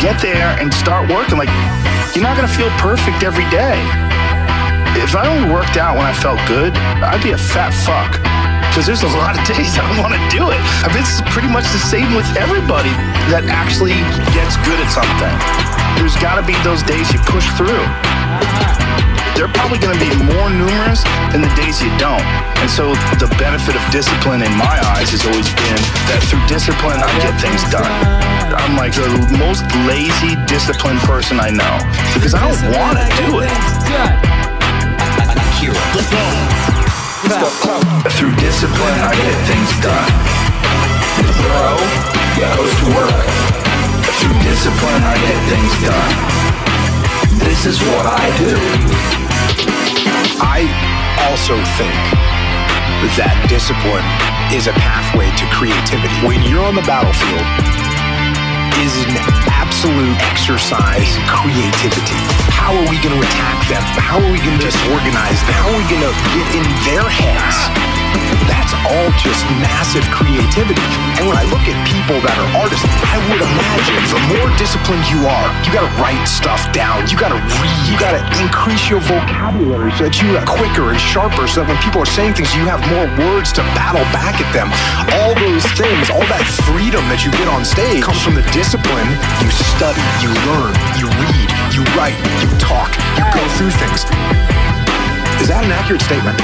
Get 0.01 0.17
there 0.25 0.57
and 0.57 0.73
start 0.73 1.13
working. 1.13 1.37
Like, 1.37 1.53
you're 2.17 2.25
not 2.25 2.41
gonna 2.41 2.49
feel 2.49 2.73
perfect 2.81 3.21
every 3.21 3.45
day. 3.53 3.77
If 4.97 5.13
I 5.13 5.29
only 5.29 5.53
worked 5.53 5.77
out 5.77 6.01
when 6.01 6.09
I 6.09 6.17
felt 6.17 6.41
good, 6.49 6.73
I'd 7.05 7.21
be 7.21 7.37
a 7.37 7.39
fat 7.39 7.77
fuck. 7.85 8.17
Because 8.77 8.93
there's 8.93 9.09
a 9.09 9.17
lot 9.17 9.33
of 9.33 9.41
days 9.49 9.73
I 9.81 9.89
don't 9.89 10.05
want 10.05 10.13
to 10.13 10.21
do 10.29 10.53
it. 10.53 10.61
I 10.85 10.93
mean, 10.93 11.01
it's 11.01 11.25
pretty 11.33 11.49
much 11.49 11.65
the 11.73 11.81
same 11.81 12.13
with 12.13 12.29
everybody 12.37 12.93
that 13.33 13.49
actually 13.49 13.97
gets 14.37 14.61
good 14.69 14.77
at 14.77 14.93
something. 14.93 15.33
There's 15.97 16.13
got 16.21 16.37
to 16.37 16.45
be 16.45 16.53
those 16.61 16.85
days 16.85 17.09
you 17.09 17.17
push 17.25 17.49
through. 17.57 17.81
They're 19.33 19.49
probably 19.49 19.81
going 19.81 19.97
to 19.97 20.03
be 20.05 20.13
more 20.29 20.53
numerous 20.53 21.01
than 21.33 21.41
the 21.41 21.49
days 21.57 21.81
you 21.81 21.89
don't. 21.97 22.21
And 22.61 22.69
so 22.69 22.93
the 23.17 23.33
benefit 23.41 23.81
of 23.81 23.83
discipline 23.89 24.45
in 24.45 24.53
my 24.61 24.77
eyes 24.93 25.09
has 25.17 25.25
always 25.25 25.49
been 25.57 25.81
that 26.13 26.21
through 26.29 26.45
discipline, 26.45 27.01
I 27.01 27.09
get 27.25 27.33
things 27.41 27.65
done. 27.73 27.89
I'm 28.61 28.77
like 28.77 28.93
the 28.93 29.09
most 29.41 29.65
lazy, 29.89 30.37
disciplined 30.45 31.01
person 31.09 31.41
I 31.41 31.49
know 31.49 31.81
because 32.13 32.37
I 32.37 32.45
don't 32.45 32.61
want 32.77 33.01
to 33.01 33.09
do 33.25 33.41
it. 33.41 33.57
Through 37.17 38.37
discipline, 38.37 38.99
I 39.01 39.17
get 39.17 39.37
things 39.49 39.73
done. 39.81 40.13
Bro 41.17 41.81
goes 42.37 42.73
to 42.77 42.87
work. 42.93 43.25
Through 44.21 44.37
discipline, 44.45 45.01
I 45.01 45.17
get 45.25 45.39
things 45.49 45.73
done. 45.81 46.13
This 47.41 47.65
is 47.65 47.81
what 47.89 48.05
I 48.05 48.29
do. 48.37 48.53
I 50.45 50.69
also 51.33 51.57
think 51.81 51.97
that 53.17 53.33
discipline 53.49 54.05
is 54.53 54.69
a 54.69 54.77
pathway 54.77 55.33
to 55.41 55.45
creativity. 55.57 56.13
When 56.21 56.45
you're 56.45 56.65
on 56.65 56.75
the 56.77 56.85
battlefield, 56.85 57.76
is 58.85 58.93
an 59.05 59.17
absolute 59.49 60.17
exercise 60.21 61.17
in 61.17 61.25
creativity. 61.27 62.21
How 62.53 62.77
are 62.77 62.89
we 62.91 63.01
going 63.01 63.17
to 63.17 63.23
attack 63.25 63.69
them? 63.69 63.83
How 63.97 64.21
are 64.21 64.33
we 64.33 64.39
going 64.39 64.59
to 64.59 64.65
disorganize 64.65 65.41
them? 65.49 65.55
How 65.57 65.73
are 65.73 65.79
we 65.79 65.87
going 65.89 66.05
to 66.05 66.13
get 66.37 66.47
in 66.61 66.65
their 66.85 67.09
heads? 67.09 67.96
That's 68.47 68.73
all 68.89 69.11
just 69.21 69.43
massive 69.63 70.05
creativity. 70.11 70.83
And 71.19 71.29
when 71.29 71.37
I 71.39 71.45
look 71.49 71.63
at 71.67 71.77
people 71.87 72.19
that 72.23 72.37
are 72.37 72.51
artists, 72.59 72.85
I 73.07 73.17
would 73.31 73.43
imagine 73.43 74.01
the 74.11 74.23
more 74.35 74.49
disciplined 74.59 75.07
you 75.11 75.23
are, 75.27 75.47
you 75.63 75.71
got 75.71 75.87
to 75.87 75.93
write 76.03 76.23
stuff 76.27 76.61
down. 76.73 77.07
You 77.07 77.17
got 77.19 77.31
to 77.31 77.41
read. 77.63 77.83
You 77.87 77.97
got 77.99 78.15
to 78.15 78.23
increase 78.43 78.91
your 78.91 79.01
vocabulary 79.05 79.93
so 79.95 80.11
that 80.11 80.19
you 80.19 80.35
are 80.35 80.45
quicker 80.47 80.91
and 80.91 81.01
sharper. 81.01 81.47
So 81.47 81.63
that 81.63 81.69
when 81.71 81.79
people 81.83 82.03
are 82.03 82.11
saying 82.11 82.35
things, 82.35 82.53
you 82.55 82.67
have 82.67 82.83
more 82.91 83.07
words 83.19 83.53
to 83.59 83.63
battle 83.79 84.05
back 84.11 84.39
at 84.43 84.51
them. 84.51 84.69
All 85.21 85.33
those 85.39 85.65
things, 85.79 86.11
all 86.11 86.27
that 86.31 86.45
freedom 86.67 87.03
that 87.09 87.23
you 87.25 87.31
get 87.35 87.49
on 87.49 87.65
stage 87.65 88.03
comes 88.03 88.21
from 88.23 88.35
the 88.35 88.47
discipline. 88.51 89.09
You 89.43 89.51
study, 89.51 90.03
you 90.23 90.31
learn, 90.47 90.73
you 90.99 91.07
read, 91.23 91.49
you 91.75 91.83
write, 91.95 92.19
you 92.43 92.51
talk, 92.59 92.91
you 93.17 93.25
go 93.33 93.43
through 93.57 93.73
things. 93.75 94.76
Is 95.41 95.49
that 95.49 95.63
an 95.65 95.73
accurate 95.73 96.03
statement? 96.03 96.41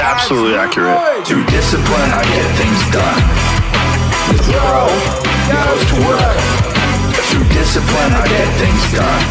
Absolutely 0.00 0.56
accurate. 0.56 0.96
Through 1.26 1.44
discipline, 1.50 2.10
I 2.12 2.22
get 2.24 2.46
things 2.60 2.80
done. 2.92 3.20
The 4.30 4.38
bro 4.46 4.86
goes 5.50 5.82
to 5.90 5.96
work. 6.04 6.38
Through 7.30 7.46
discipline, 7.50 8.12
I 8.12 8.24
get 8.28 8.48
things 8.60 8.82
done. 8.92 9.22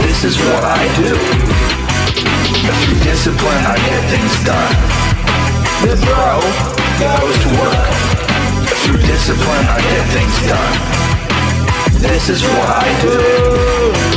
This 0.00 0.24
is 0.24 0.36
what 0.38 0.64
I 0.64 0.82
do. 0.96 1.12
Through 2.82 2.98
discipline, 3.04 3.62
I 3.66 3.76
get 3.78 4.02
things 4.10 4.34
done. 4.42 4.74
The 5.84 5.94
bro 6.02 6.40
goes 6.98 7.36
to 7.44 7.50
work. 7.62 7.88
Through 8.82 9.00
discipline, 9.06 9.66
I 9.68 9.78
get 9.84 10.04
things 10.16 10.36
done. 10.48 10.74
This 12.00 12.28
is 12.28 12.42
what 12.42 12.68
I 12.68 12.88
do. 13.02 14.07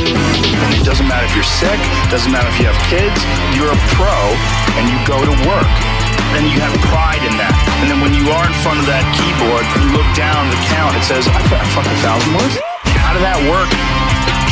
And 0.62 0.70
it 0.78 0.86
doesn't 0.86 1.06
matter 1.10 1.26
if 1.26 1.34
you're 1.34 1.46
sick, 1.46 1.78
doesn't 2.06 2.30
matter 2.30 2.46
if 2.46 2.56
you 2.62 2.70
have 2.70 2.78
kids, 2.86 3.18
you're 3.58 3.70
a 3.70 3.80
pro 3.98 4.14
and 4.78 4.86
you 4.86 4.96
go 5.04 5.18
to 5.18 5.34
work. 5.46 5.72
And 6.38 6.48
you 6.48 6.56
have 6.64 6.72
pride 6.88 7.20
in 7.20 7.34
that. 7.36 7.52
And 7.84 7.92
then 7.92 8.00
when 8.00 8.16
you 8.16 8.24
are 8.32 8.46
in 8.46 8.56
front 8.64 8.80
of 8.80 8.86
that 8.88 9.04
keyboard, 9.12 9.64
you 9.76 9.92
look 9.92 10.08
down 10.16 10.48
the 10.48 10.56
count, 10.72 10.96
it 10.96 11.04
says, 11.04 11.28
I 11.28 11.42
got 11.52 11.60
fucking 11.76 11.98
thousand 12.00 12.32
words. 12.32 12.56
How 12.96 13.12
did 13.12 13.20
that 13.20 13.36
work? 13.52 13.68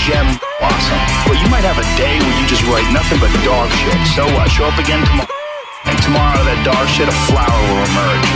Gem 0.05 0.29
awesome. 0.61 1.03
But 1.25 1.41
you 1.41 1.49
might 1.49 1.65
have 1.65 1.81
a 1.81 1.87
day 1.97 2.21
where 2.21 2.37
you 2.37 2.45
just 2.45 2.65
write 2.69 2.85
nothing 2.93 3.17
but 3.17 3.33
dog 3.41 3.73
shit. 3.73 3.97
So 4.13 4.29
what? 4.37 4.53
Show 4.53 4.69
up 4.69 4.77
again 4.77 5.01
tomorrow. 5.09 5.33
And 5.89 5.97
tomorrow 6.05 6.41
that 6.45 6.61
dog 6.69 6.85
shit, 6.93 7.09
a 7.09 7.17
flower 7.33 7.61
will 7.73 7.81
emerge. 7.81 8.29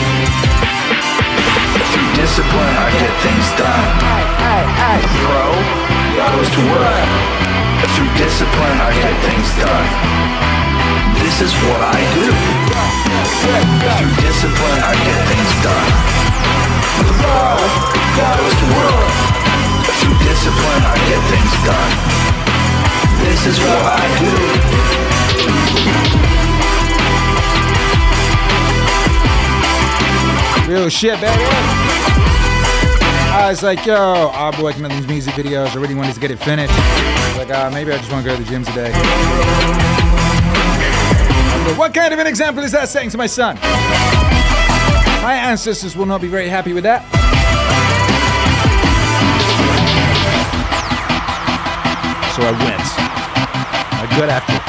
Through 1.92 2.10
discipline, 2.16 2.74
I 2.80 2.88
get 2.96 3.12
things 3.20 3.46
done. 3.60 3.86
Bro 5.20 5.93
goes 6.14 6.46
to 6.46 6.62
work. 6.70 7.10
Through 7.94 8.12
discipline, 8.14 8.78
I 8.78 8.90
get 8.94 9.14
things 9.26 9.50
done. 9.58 9.88
This 11.18 11.42
is 11.42 11.52
what 11.66 11.80
I 11.82 11.98
do. 12.14 12.30
Through 13.42 14.14
discipline, 14.22 14.80
I 14.82 14.94
get 14.94 15.20
things 15.26 15.52
done. 15.66 15.90
Bro 17.18 17.58
goes 18.14 18.54
to 18.62 18.66
work. 18.78 19.10
Through 19.98 20.18
discipline, 20.22 20.82
I 20.86 20.96
get 21.10 21.22
things 21.34 21.54
done. 21.66 21.92
This 23.26 23.40
is 23.50 23.58
what 23.58 23.82
I 23.82 24.06
do. 24.22 24.32
Real 30.72 30.88
shit, 30.88 31.20
baby. 31.20 32.33
I 33.34 33.50
was 33.50 33.64
like, 33.64 33.84
yo, 33.84 34.30
I'm 34.32 34.62
working 34.62 34.84
on 34.84 34.92
these 34.92 35.08
music 35.08 35.34
videos. 35.34 35.66
I 35.74 35.80
really 35.80 35.96
wanted 35.96 36.14
to 36.14 36.20
get 36.20 36.30
it 36.30 36.38
finished. 36.38 36.72
Like, 37.36 37.50
uh, 37.50 37.68
maybe 37.68 37.90
I 37.90 37.98
just 37.98 38.12
want 38.12 38.24
to 38.24 38.30
go 38.30 38.36
to 38.36 38.42
the 38.42 38.48
gym 38.48 38.64
today. 38.64 38.92
What 41.76 41.92
kind 41.92 42.14
of 42.14 42.20
an 42.20 42.28
example 42.28 42.62
is 42.62 42.70
that 42.70 42.88
setting 42.88 43.10
to 43.10 43.18
my 43.18 43.26
son? 43.26 43.56
My 45.20 45.34
ancestors 45.34 45.96
will 45.96 46.06
not 46.06 46.20
be 46.20 46.28
very 46.28 46.48
happy 46.48 46.72
with 46.72 46.84
that. 46.84 47.02
So 52.36 52.42
I 52.42 52.52
went. 52.52 52.86
I 53.98 54.06
got 54.16 54.28
after 54.30 54.54
it. 54.54 54.62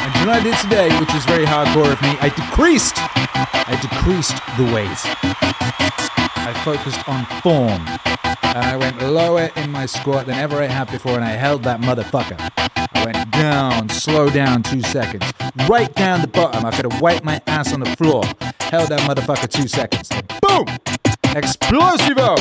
And 0.00 0.26
what 0.26 0.40
I 0.40 0.42
did 0.42 0.56
today, 0.62 0.88
which 0.98 1.14
is 1.14 1.26
very 1.26 1.44
hardcore 1.44 1.92
of 1.92 2.00
me? 2.00 2.16
I 2.20 2.30
decreased. 2.30 2.94
I 2.96 3.78
decreased 3.82 4.40
the 4.56 4.64
weight. 4.72 5.51
I 6.44 6.52
focused 6.64 7.08
on 7.08 7.24
form. 7.40 7.86
And 8.42 8.64
I 8.64 8.76
went 8.76 9.00
lower 9.00 9.48
in 9.56 9.70
my 9.70 9.86
squat 9.86 10.26
than 10.26 10.36
ever 10.36 10.60
I 10.60 10.66
have 10.66 10.90
before, 10.90 11.14
and 11.14 11.24
I 11.24 11.30
held 11.30 11.62
that 11.62 11.80
motherfucker. 11.80 12.36
I 12.94 13.04
went 13.04 13.30
down, 13.30 13.88
slow 13.88 14.28
down 14.28 14.62
two 14.62 14.82
seconds. 14.82 15.24
Right 15.68 15.94
down 15.94 16.20
the 16.20 16.26
bottom. 16.26 16.66
I 16.66 16.70
could 16.72 16.90
have 16.90 17.00
wiped 17.00 17.24
my 17.24 17.40
ass 17.46 17.72
on 17.72 17.80
the 17.80 17.96
floor. 17.96 18.24
Held 18.60 18.88
that 18.88 19.00
motherfucker 19.08 19.48
two 19.48 19.68
seconds. 19.68 20.08
Boom! 20.40 20.66
Explosivo! 21.34 22.36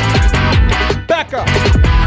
Back 1.08 1.34
up! 1.34 2.01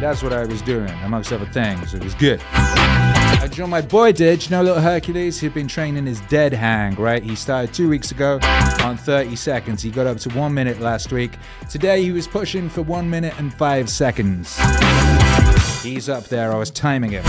That's 0.00 0.22
what 0.22 0.32
I 0.32 0.44
was 0.44 0.62
doing, 0.62 0.90
amongst 1.04 1.32
other 1.32 1.46
things. 1.46 1.94
It 1.94 2.04
was 2.04 2.14
good. 2.14 2.40
I 2.52 3.48
joined 3.50 3.70
my 3.70 3.80
boy 3.80 4.12
did, 4.12 4.44
you 4.44 4.50
know 4.50 4.62
little 4.62 4.80
Hercules? 4.80 5.40
He'd 5.40 5.54
been 5.54 5.68
training 5.68 6.06
his 6.06 6.20
dead 6.22 6.52
hang, 6.52 6.94
right? 6.96 7.22
He 7.22 7.34
started 7.34 7.72
two 7.72 7.88
weeks 7.88 8.10
ago 8.10 8.38
on 8.82 8.96
30 8.96 9.36
seconds. 9.36 9.82
He 9.82 9.90
got 9.90 10.06
up 10.06 10.18
to 10.18 10.28
one 10.30 10.52
minute 10.52 10.80
last 10.80 11.12
week. 11.12 11.32
Today 11.70 12.02
he 12.02 12.12
was 12.12 12.26
pushing 12.28 12.68
for 12.68 12.82
one 12.82 13.08
minute 13.08 13.38
and 13.38 13.52
five 13.54 13.88
seconds. 13.88 14.58
He's 15.82 16.08
up 16.08 16.24
there, 16.24 16.52
I 16.52 16.56
was 16.56 16.70
timing 16.70 17.12
him. 17.12 17.24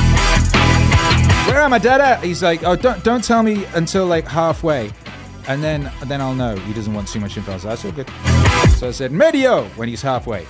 Where 1.48 1.62
am 1.62 1.74
I, 1.74 1.80
Dada? 1.80 2.18
He's 2.18 2.44
like, 2.44 2.64
oh, 2.64 2.76
don't 2.76 3.04
don't 3.04 3.24
tell 3.24 3.44
me 3.44 3.66
until 3.76 4.06
like 4.06 4.28
halfway, 4.28 4.92
and 5.48 5.64
then 5.64 5.92
then 6.06 6.20
I'll 6.20 6.36
know. 6.36 6.56
He 6.56 6.74
doesn't 6.74 6.94
want 6.94 7.08
too 7.08 7.20
much 7.20 7.38
info. 7.38 7.58
So 7.58 7.70
that's 7.70 7.86
all 7.86 7.92
good. 7.92 8.10
So 8.78 8.90
I 8.90 8.92
said 8.92 9.12
medio 9.12 9.64
when 9.76 9.88
he's 9.88 10.02
halfway, 10.02 10.46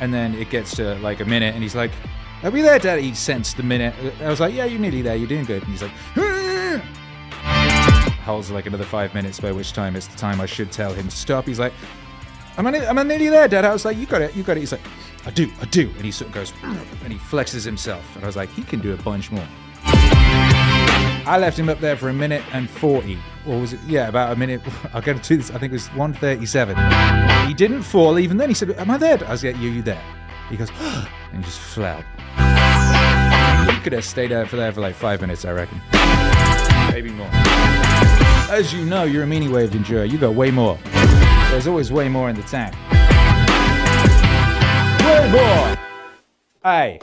and 0.00 0.12
then 0.12 0.34
it 0.34 0.50
gets 0.50 0.76
to 0.76 0.94
like 0.96 1.20
a 1.20 1.24
minute, 1.24 1.54
and 1.54 1.62
he's 1.62 1.74
like, 1.74 1.92
"Are 2.42 2.50
we 2.50 2.62
there, 2.62 2.78
Dad?" 2.78 3.00
He 3.00 3.14
sensed 3.14 3.56
the 3.56 3.62
minute. 3.62 3.94
I 4.20 4.28
was 4.28 4.40
like, 4.40 4.54
"Yeah, 4.54 4.64
you're 4.64 4.80
nearly 4.80 5.02
there. 5.02 5.16
You're 5.16 5.28
doing 5.28 5.44
good." 5.44 5.62
And 5.62 5.70
he's 5.70 5.82
like, 5.82 5.92
ah! 6.16 6.56
holds 8.26 8.50
like 8.50 8.66
another 8.66 8.84
five 8.84 9.14
minutes, 9.14 9.38
by 9.38 9.52
which 9.52 9.72
time 9.72 9.94
it's 9.94 10.08
the 10.08 10.16
time 10.16 10.40
I 10.40 10.46
should 10.46 10.72
tell 10.72 10.92
him 10.92 11.08
to 11.08 11.16
stop. 11.16 11.46
He's 11.46 11.60
like, 11.60 11.72
"Am 12.58 12.66
I? 12.66 12.76
Am 12.76 12.98
I 12.98 13.02
nearly 13.02 13.28
there, 13.28 13.48
Dad?" 13.48 13.64
I 13.64 13.72
was 13.72 13.84
like, 13.84 13.96
"You 13.96 14.06
got 14.06 14.20
it. 14.20 14.34
You 14.34 14.42
got 14.42 14.56
it." 14.56 14.60
He's 14.60 14.72
like, 14.72 14.80
"I 15.24 15.30
do. 15.30 15.50
I 15.60 15.64
do." 15.66 15.88
And 15.96 16.04
he 16.04 16.10
sort 16.10 16.28
of 16.28 16.34
goes, 16.34 16.52
and 16.62 17.12
he 17.12 17.18
flexes 17.18 17.64
himself, 17.64 18.04
and 18.16 18.24
I 18.24 18.26
was 18.26 18.36
like, 18.36 18.50
"He 18.50 18.62
can 18.62 18.80
do 18.80 18.92
a 18.92 18.96
bunch 18.96 19.30
more." 19.30 19.46
I 19.84 21.38
left 21.40 21.58
him 21.58 21.68
up 21.68 21.80
there 21.80 21.96
for 21.96 22.08
a 22.08 22.12
minute 22.12 22.42
and 22.52 22.68
40. 22.68 23.18
Or 23.46 23.60
was 23.60 23.72
it? 23.72 23.80
Yeah, 23.86 24.08
about 24.08 24.32
a 24.32 24.36
minute. 24.36 24.60
I'll 24.92 25.02
get 25.02 25.22
to 25.22 25.36
this. 25.36 25.50
I 25.50 25.58
think 25.58 25.72
it 25.72 25.76
was 25.76 25.88
137. 25.88 26.76
He 27.48 27.54
didn't 27.54 27.82
fall 27.82 28.18
even 28.18 28.36
then. 28.36 28.48
He 28.48 28.54
said, 28.54 28.70
Am 28.72 28.90
I 28.90 28.96
there? 28.96 29.24
I 29.26 29.30
was 29.30 29.44
like, 29.44 29.56
Yeah, 29.56 29.62
you 29.62 29.82
there. 29.82 30.02
He 30.50 30.56
goes, 30.56 30.70
and 31.32 31.44
just 31.44 31.58
fell. 31.58 32.02
He 33.66 33.80
could 33.80 33.92
have 33.92 34.04
stayed 34.04 34.32
out 34.32 34.48
for 34.48 34.56
there 34.56 34.72
for 34.72 34.80
like 34.80 34.94
five 34.94 35.20
minutes, 35.20 35.44
I 35.44 35.52
reckon. 35.52 35.80
Maybe 36.92 37.10
more. 37.10 37.28
As 38.48 38.72
you 38.72 38.84
know, 38.84 39.04
you're 39.04 39.24
a 39.24 39.26
mini 39.26 39.48
wave 39.48 39.74
endure. 39.74 40.04
You 40.04 40.18
got 40.18 40.34
way 40.34 40.50
more. 40.50 40.78
There's 41.50 41.66
always 41.66 41.92
way 41.92 42.08
more 42.08 42.30
in 42.30 42.36
the 42.36 42.42
tank. 42.42 42.74
Way 45.04 45.30
more! 45.30 45.76
Hey. 46.62 47.00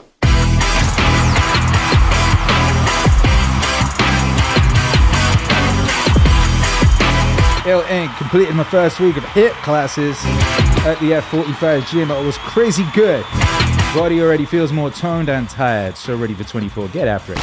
Ill 7.66 7.80
Inc. 7.84 8.14
completed 8.18 8.54
my 8.54 8.64
first 8.64 9.00
week 9.00 9.16
of 9.16 9.24
HIT 9.24 9.52
classes 9.62 10.18
at 10.84 10.98
the 11.00 11.12
F45 11.12 11.88
gym. 11.88 12.10
It 12.10 12.22
was 12.22 12.36
crazy 12.36 12.84
good. 12.92 13.24
Body 13.94 14.20
already 14.20 14.44
feels 14.44 14.70
more 14.70 14.90
toned 14.90 15.30
and 15.30 15.48
tired, 15.48 15.96
so 15.96 16.14
ready 16.14 16.34
for 16.34 16.44
24. 16.44 16.88
Get 16.88 17.08
after 17.08 17.32
it. 17.32 17.38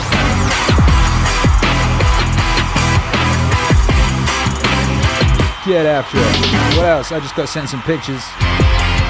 Get 5.65 5.87
after 5.87 6.17
it. 6.19 6.77
What 6.77 6.85
else? 6.85 7.11
I 7.11 7.19
just 7.19 7.35
got 7.35 7.49
sent 7.49 7.69
some 7.69 7.81
pictures. 7.81 8.23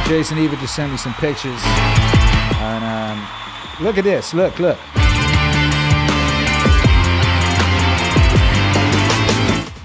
Jason 0.07 0.37
Eva 0.37 0.55
just 0.55 0.77
sent 0.77 0.93
me 0.93 0.97
some 0.97 1.13
pictures. 1.15 1.59
And 2.55 2.85
um, 2.85 3.27
look 3.81 3.97
at 3.97 4.05
this. 4.05 4.33
Look, 4.33 4.59
look. 4.59 4.77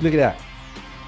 Look 0.01 0.15
at 0.15 0.19
that. 0.19 0.46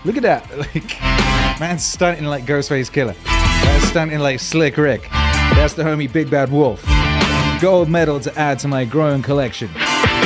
Look 0.09 0.17
at 0.17 0.23
that. 0.23 0.49
Like, 0.59 1.61
man's 1.61 1.85
stunting 1.85 2.25
like 2.25 2.45
Ghostface 2.47 2.91
Killah. 2.91 3.15
Man's 3.27 3.89
stunting 3.89 4.21
like 4.21 4.41
Slick 4.41 4.79
Rick. 4.79 5.03
That's 5.11 5.75
the 5.75 5.83
homie 5.83 6.11
Big 6.11 6.31
Bad 6.31 6.51
Wolf. 6.51 6.83
Gold 7.61 7.91
medal 7.91 8.19
to 8.21 8.39
add 8.39 8.59
to 8.61 8.69
my 8.69 8.87
growing 8.87 9.21
collection. 9.23 9.69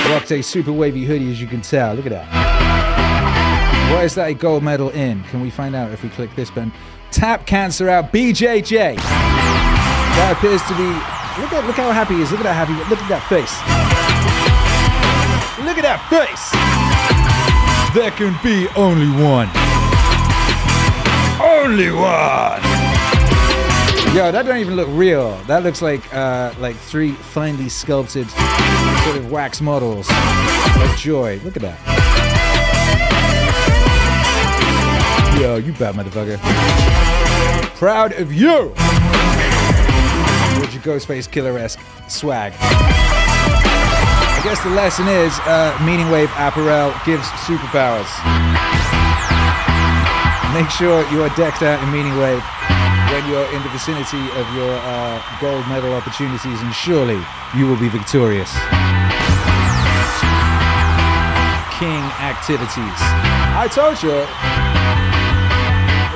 Rocked 0.09 0.31
a 0.31 0.41
super 0.43 0.73
wavy 0.73 1.05
hoodie, 1.05 1.33
as 1.33 1.41
you 1.41 1.49
can 1.49 1.63
tell. 1.63 1.95
Look 1.95 2.07
at 2.07 2.13
that. 2.13 3.91
What 3.93 4.05
is 4.05 4.15
that 4.15 4.29
a 4.29 4.35
gold 4.35 4.63
medal 4.63 4.91
in? 4.91 5.25
Can 5.25 5.41
we 5.41 5.51
find 5.51 5.75
out 5.75 5.91
if 5.91 6.05
we 6.05 6.11
click 6.11 6.31
this 6.37 6.51
button? 6.51 6.73
Tap 7.11 7.47
cancer 7.47 7.89
out 7.89 8.13
BJJ. 8.13 8.97
That 8.97 10.37
appears 10.37 10.63
to 10.63 10.77
be. 10.77 10.87
Look 11.43 11.53
at 11.53 11.67
look 11.67 11.77
how 11.77 11.91
happy 11.91 12.15
he 12.15 12.23
is. 12.23 12.31
Look 12.31 12.41
at 12.41 12.45
that 12.45 12.55
happy. 12.55 12.75
Look 12.89 13.01
at 13.01 13.09
that 13.09 13.27
face. 13.29 13.57
Look 15.67 15.79
at 15.79 15.83
that 15.83 16.07
face. 16.09 16.53
There 17.95 18.11
can 18.13 18.39
be 18.43 18.69
only 18.77 19.09
one. 19.23 19.72
Only 21.63 21.93
one. 21.93 22.61
Yo, 24.17 24.33
that 24.33 24.43
don't 24.45 24.59
even 24.59 24.75
look 24.75 24.89
real. 24.91 25.37
That 25.45 25.63
looks 25.63 25.81
like 25.81 26.13
uh, 26.13 26.53
like 26.59 26.75
three 26.75 27.13
finely 27.13 27.69
sculpted 27.69 28.29
sort 29.05 29.17
of 29.17 29.31
wax 29.31 29.61
models 29.61 30.09
joy. 30.97 31.41
Look 31.45 31.55
at 31.57 31.63
that. 31.63 31.79
Yo, 35.41 35.55
you 35.57 35.73
bad 35.75 35.95
motherfucker. 35.95 36.37
Proud 37.77 38.13
of 38.15 38.33
you. 38.33 38.75
With 40.61 40.75
your 40.75 40.83
Ghostface 40.83 41.29
Killah-esque 41.31 41.79
swag. 42.09 42.55
I 42.59 44.41
guess 44.43 44.61
the 44.65 44.71
lesson 44.71 45.07
is 45.07 45.39
uh, 45.41 45.79
Meaning 45.87 46.11
Wave 46.11 46.31
apparel 46.37 46.93
gives 47.07 47.29
superpowers. 47.47 49.12
Make 50.53 50.69
sure 50.69 51.01
you 51.11 51.23
are 51.23 51.33
decked 51.35 51.63
out 51.63 51.83
in 51.83 51.91
Meaning 51.91 52.15
Wave 52.19 52.45
when 53.09 53.27
you're 53.27 53.49
in 53.57 53.63
the 53.63 53.71
vicinity 53.71 54.21
of 54.37 54.45
your 54.55 54.77
uh, 54.85 55.17
gold 55.41 55.67
medal 55.67 55.95
opportunities, 55.95 56.61
and 56.61 56.75
surely 56.75 57.19
you 57.57 57.67
will 57.67 57.81
be 57.81 57.89
victorious. 57.89 58.53
King 61.81 62.05
activities. 62.21 62.99
I 63.57 63.67
told 63.73 64.03
you, 64.03 64.13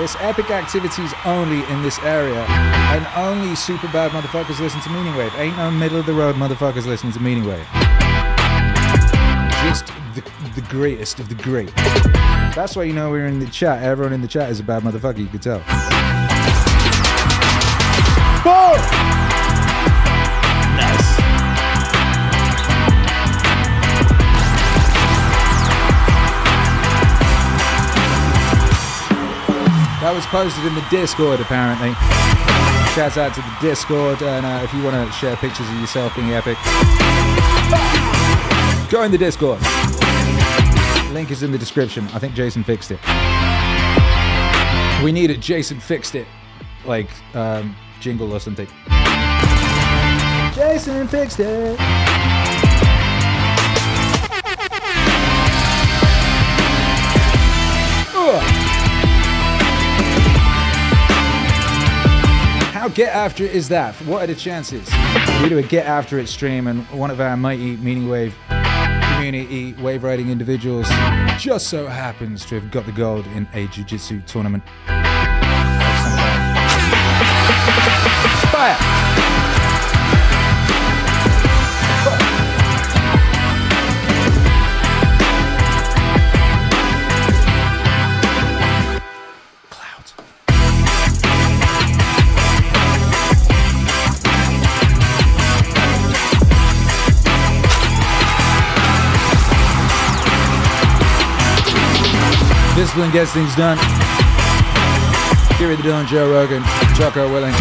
it's 0.05 0.17
epic 0.21 0.51
activities 0.51 1.15
only 1.25 1.65
in 1.73 1.83
this 1.83 1.99
area, 2.01 2.45
and 2.93 3.07
only 3.17 3.57
super 3.57 3.89
bad 3.89 4.11
motherfuckers 4.11 4.61
listen 4.61 4.83
to 4.83 4.91
Meaning 4.91 5.17
Wave. 5.17 5.33
Ain't 5.37 5.57
no 5.57 5.71
middle 5.71 5.99
of 5.99 6.05
the 6.05 6.13
road 6.13 6.37
motherfuckers 6.37 6.85
listening 6.85 7.15
to 7.15 7.21
Meaning 7.21 7.47
Wave. 7.47 7.67
Just 9.65 9.87
the, 10.15 10.23
the 10.55 10.67
greatest 10.69 11.21
of 11.21 11.31
the 11.31 11.35
great. 11.37 11.73
That's 12.57 12.75
why 12.75 12.85
you 12.85 12.95
know 12.95 13.11
we're 13.11 13.27
in 13.27 13.39
the 13.39 13.45
chat. 13.49 13.83
Everyone 13.83 14.15
in 14.15 14.23
the 14.23 14.27
chat 14.27 14.49
is 14.49 14.61
a 14.61 14.63
bad 14.63 14.83
motherfucker, 14.83 15.19
you 15.19 15.27
could 15.27 15.43
tell. 15.43 15.59
Nice. 20.79 21.17
That 30.01 30.13
was 30.15 30.25
posted 30.25 30.65
in 30.65 30.75
the 30.75 30.87
Discord, 30.91 31.41
apparently. 31.41 31.93
Shouts 32.95 33.19
out 33.19 33.35
to 33.35 33.43
the 33.43 33.57
Discord, 33.61 34.23
and 34.23 34.47
uh, 34.47 34.63
if 34.65 34.73
you 34.73 34.83
want 34.83 34.97
to 34.97 35.13
share 35.13 35.37
pictures 35.37 35.69
of 35.69 35.75
yourself 35.79 36.17
being 36.17 36.33
epic, 36.33 36.57
go 38.91 39.03
in 39.03 39.13
the 39.13 39.19
Discord. 39.19 39.61
Link 41.17 41.31
is 41.31 41.43
in 41.43 41.51
the 41.51 41.57
description. 41.57 42.05
I 42.13 42.19
think 42.19 42.35
Jason 42.35 42.63
fixed 42.63 42.91
it. 42.91 43.01
We 45.03 45.13
need 45.13 45.31
it. 45.31 45.41
Jason 45.41 45.81
fixed 45.81 46.15
it, 46.15 46.27
like 46.85 47.09
um, 47.35 47.75
jingle 48.01 48.35
or 48.35 48.39
something. 48.39 48.67
Jason 50.55 51.09
fixed 51.09 51.41
it. 51.41 51.79
How 62.75 62.89
get 62.89 63.15
after 63.15 63.43
it 63.43 63.53
is 63.53 63.71
that? 63.71 63.95
What 64.03 64.25
are 64.25 64.27
the 64.27 64.35
chances? 64.35 64.87
We 65.43 65.49
do 65.49 65.57
a 65.57 65.63
get 65.63 65.87
after 65.87 66.19
it 66.19 66.29
stream 66.29 66.67
and 66.67 66.87
one 66.91 67.11
of 67.11 67.23
our 67.23 67.39
mighty 67.39 67.79
meaning 67.79 68.07
wave 68.07 68.37
community 69.45 69.83
wave 69.83 70.03
riding 70.03 70.31
individuals 70.31 70.89
just 71.39 71.69
so 71.69 71.87
happens 71.87 72.45
to 72.47 72.59
have 72.59 72.71
got 72.71 72.87
the 72.87 72.93
gold 72.93 73.27
in 73.29 73.47
a 73.53 73.67
jiu-jitsu 73.69 74.23
tournament. 74.23 74.63
Fire! 78.51 79.06
Discipline 102.77 103.11
gets 103.11 103.33
things 103.33 103.57
done. 103.57 103.79
Gary 105.59 105.77
the 105.77 105.83
Dylan, 105.83 106.07
Joe 106.07 106.31
Rogan, 106.31 106.63
Jocko 106.95 107.27
Willink. 107.31 107.57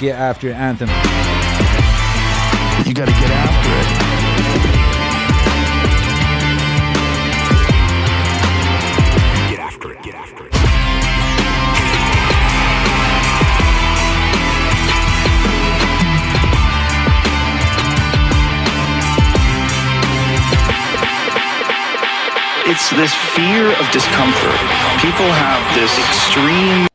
Get 0.00 0.18
after 0.18 0.48
it, 0.48 0.54
anthem. 0.54 0.88
You 2.88 2.94
gotta 2.94 3.12
get 3.12 3.30
after 3.30 3.98
it. 3.98 4.01
It's 22.72 22.88
this 22.96 23.12
fear 23.36 23.68
of 23.68 23.84
discomfort. 23.92 24.56
People 25.04 25.28
have 25.28 25.60
this 25.76 25.92
extreme 25.92 26.88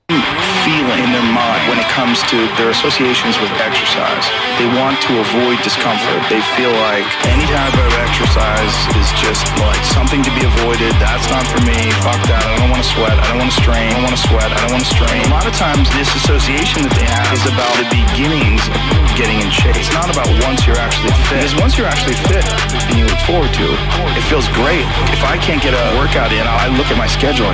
feeling 0.65 1.05
in 1.05 1.13
their 1.13 1.21
mind 1.21 1.66
comes 1.97 2.21
to 2.29 2.37
their 2.61 2.69
associations 2.69 3.41
with 3.41 3.49
exercise. 3.57 4.25
They 4.61 4.69
want 4.77 5.01
to 5.09 5.17
avoid 5.17 5.57
discomfort. 5.65 6.21
They 6.29 6.45
feel 6.53 6.69
like 6.85 7.09
any 7.25 7.41
type 7.49 7.73
of 7.73 7.89
exercise 8.05 8.75
is 8.93 9.09
just 9.17 9.41
like 9.57 9.81
something 9.81 10.21
to 10.21 10.29
be 10.37 10.45
avoided. 10.45 10.93
That's 11.01 11.25
not 11.33 11.41
for 11.49 11.57
me. 11.65 11.73
Fuck 12.05 12.21
that. 12.29 12.45
I 12.45 12.53
don't 12.61 12.69
want 12.69 12.85
to 12.85 12.89
sweat. 12.93 13.17
I 13.17 13.25
don't 13.33 13.41
want 13.41 13.49
to 13.49 13.57
strain. 13.57 13.89
I 13.89 13.97
don't 13.97 14.05
want 14.05 14.13
to 14.13 14.25
sweat. 14.29 14.45
I 14.45 14.57
don't 14.61 14.77
want 14.77 14.85
to 14.85 14.93
strain. 14.93 15.25
A 15.25 15.33
lot 15.33 15.49
of 15.49 15.57
times 15.57 15.89
this 15.97 16.13
association 16.21 16.85
that 16.85 16.93
they 16.93 17.09
have 17.09 17.33
is 17.33 17.41
about 17.49 17.73
the 17.81 17.89
beginnings 17.89 18.61
of 18.69 19.09
getting 19.17 19.41
in 19.41 19.49
shape. 19.49 19.73
It's 19.73 19.89
not 19.97 20.05
about 20.13 20.29
once 20.45 20.69
you're 20.69 20.77
actually 20.77 21.17
fit. 21.33 21.41
Because 21.41 21.57
once 21.57 21.81
you're 21.81 21.89
actually 21.89 22.17
fit 22.29 22.45
and 22.93 23.01
you 23.01 23.09
look 23.09 23.21
forward 23.25 23.49
to 23.57 23.65
it, 23.73 23.79
it 24.13 24.23
feels 24.29 24.45
great. 24.53 24.85
If 25.09 25.25
I 25.25 25.41
can't 25.41 25.65
get 25.65 25.73
a 25.73 25.85
workout 25.97 26.29
in, 26.29 26.45
I 26.45 26.69
look 26.77 26.93
at 26.93 26.97
my 27.01 27.09
schedule 27.09 27.49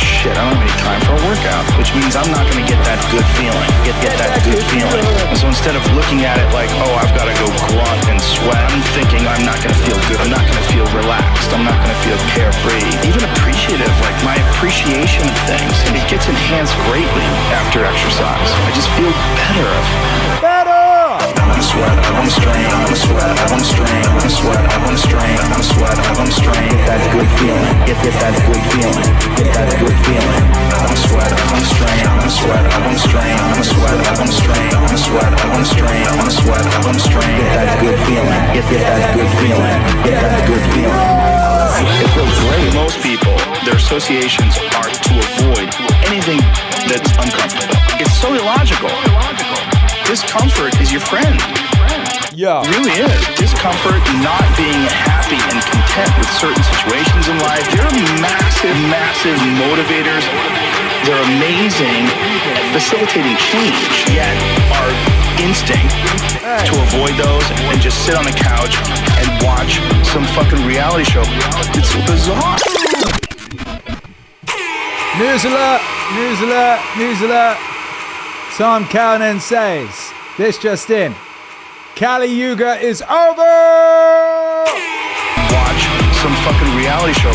shit, 0.00 0.32
I 0.36 0.42
don't 0.44 0.56
have 0.56 0.64
any 0.64 0.76
time 0.80 1.00
for 1.04 1.14
a 1.16 1.22
workout, 1.28 1.64
which 1.76 1.92
means 1.92 2.16
I'm 2.16 2.28
not 2.32 2.44
going 2.48 2.60
to 2.64 2.68
get 2.68 2.80
that 2.88 3.00
good 3.12 3.26
feeling. 3.36 3.68
Get 3.84 3.96
get 4.00 4.14
that 4.16 4.32
good 4.42 4.60
feeling. 4.72 5.04
And 5.28 5.36
so 5.36 5.46
instead 5.48 5.76
of 5.76 5.82
looking 5.92 6.24
at 6.24 6.40
it 6.40 6.48
like, 6.56 6.72
oh, 6.80 6.92
I've 7.00 7.12
got 7.12 7.28
to 7.28 7.34
go 7.36 7.46
grunt 7.68 8.04
and 8.08 8.20
sweat, 8.20 8.60
I'm 8.60 8.82
thinking 8.96 9.22
I'm 9.28 9.44
not 9.44 9.60
going 9.60 9.72
to 9.72 9.80
feel 9.84 9.98
good. 10.08 10.18
I'm 10.24 10.32
not 10.32 10.44
going 10.44 10.60
to 10.60 10.68
feel 10.72 10.86
relaxed. 10.96 11.52
I'm 11.52 11.64
not 11.64 11.76
going 11.80 11.92
to 11.92 12.00
feel 12.04 12.18
carefree. 12.32 12.84
Even 13.04 13.22
appreciative, 13.36 13.92
like 14.00 14.18
my 14.24 14.36
appreciation 14.52 15.24
of 15.28 15.36
things, 15.46 15.74
and 15.88 15.94
it 15.96 16.06
gets 16.08 16.26
enhanced 16.28 16.74
greatly 16.88 17.26
after 17.52 17.84
exercise. 17.84 18.50
I 18.66 18.70
just 18.72 18.88
feel 18.96 19.12
better. 19.36 20.59
I 21.50 21.52
wanna 21.52 21.66
sweat, 21.66 21.98
I 21.98 22.12
wanna 22.14 22.30
strain, 22.30 22.62
I 22.62 22.78
wanna 22.78 22.94
sweat, 22.94 23.26
I 23.26 23.50
wanna 23.50 23.64
strain, 23.64 24.06
I 24.06 24.14
wanna 24.14 24.30
sweat, 24.30 24.62
I 24.70 24.78
wanna 24.86 24.98
strain, 25.02 25.34
I 25.34 25.50
wanna 25.50 25.66
sweat, 25.66 25.98
I 25.98 26.14
wanna 26.14 26.30
strain. 26.30 26.68
Get 26.70 26.86
that 26.86 27.02
good 27.10 27.28
feeling, 27.42 27.66
get 27.90 27.98
get 27.98 28.14
that 28.22 28.34
good 28.38 28.62
good 29.82 29.90
feeling. 29.98 30.46
I 30.70 30.86
wanna 30.86 30.94
sweat, 30.94 31.32
good 40.46 40.64
feeling. 40.70 41.10
It 41.98 42.10
feels 42.14 42.36
great. 42.46 42.74
Most 42.74 43.02
people, 43.02 43.34
their 43.66 43.74
associations 43.74 44.54
are 44.78 44.86
to 44.86 45.12
avoid 45.18 45.68
anything 46.06 46.38
that's 46.86 47.10
uncomfortable. 47.18 47.74
It's 47.98 48.14
so 48.22 48.34
illogical. 48.34 49.39
Discomfort 50.10 50.74
is 50.82 50.90
your 50.90 51.06
friend. 51.06 51.38
Yeah. 52.34 52.66
It 52.66 52.70
really 52.74 52.98
is. 52.98 53.14
Discomfort, 53.38 54.02
not 54.26 54.42
being 54.58 54.82
happy 55.06 55.38
and 55.38 55.62
content 55.62 56.10
with 56.18 56.26
certain 56.34 56.58
situations 56.66 57.30
in 57.30 57.38
life, 57.46 57.62
they're 57.70 57.94
massive, 58.18 58.74
massive 58.90 59.38
motivators. 59.62 60.26
They're 61.06 61.22
amazing 61.38 62.10
at 62.10 62.74
facilitating 62.74 63.38
change. 63.38 64.10
Yet 64.10 64.34
our 64.82 64.90
instinct 65.46 65.94
to 66.42 66.74
avoid 66.90 67.14
those 67.14 67.46
and 67.70 67.78
just 67.78 68.02
sit 68.02 68.18
on 68.18 68.26
the 68.26 68.34
couch 68.34 68.82
and 69.14 69.30
watch 69.46 69.78
some 70.10 70.26
fucking 70.34 70.66
reality 70.66 71.06
show. 71.06 71.22
It's 71.78 71.94
bizarre. 72.02 72.58
News 75.22 75.46
alert! 75.46 75.80
News 76.18 76.40
alert! 76.42 76.78
News 76.98 77.22
alert! 77.22 77.69
Tom 78.56 78.84
Callanan 78.86 79.40
says, 79.40 80.12
this 80.36 80.58
just 80.58 80.90
in. 80.90 81.14
Kali 81.96 82.26
Yuga 82.26 82.78
is 82.80 83.02
over! 83.02 84.64
Watch 85.52 85.82
some 86.20 86.34
fucking 86.44 86.76
reality 86.76 87.14
show. 87.14 87.32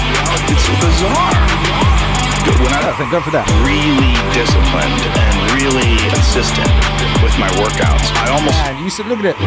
It's 0.49 0.67
bizarre. 0.79 1.35
When 2.61 2.71
I 2.71 2.93
thank 2.97 3.11
God 3.11 3.23
for 3.23 3.31
that. 3.31 3.45
Really 3.65 4.13
disciplined 4.37 5.01
and 5.17 5.35
really 5.57 5.97
consistent 6.13 7.04
with 7.23 7.37
my 7.37 7.49
workouts. 7.61 8.07
I 8.15 8.29
almost 8.31 8.55
Man, 8.55 8.83
you 8.83 8.89
said, 8.89 9.07
look 9.07 9.19
at 9.19 9.35
it. 9.35 9.37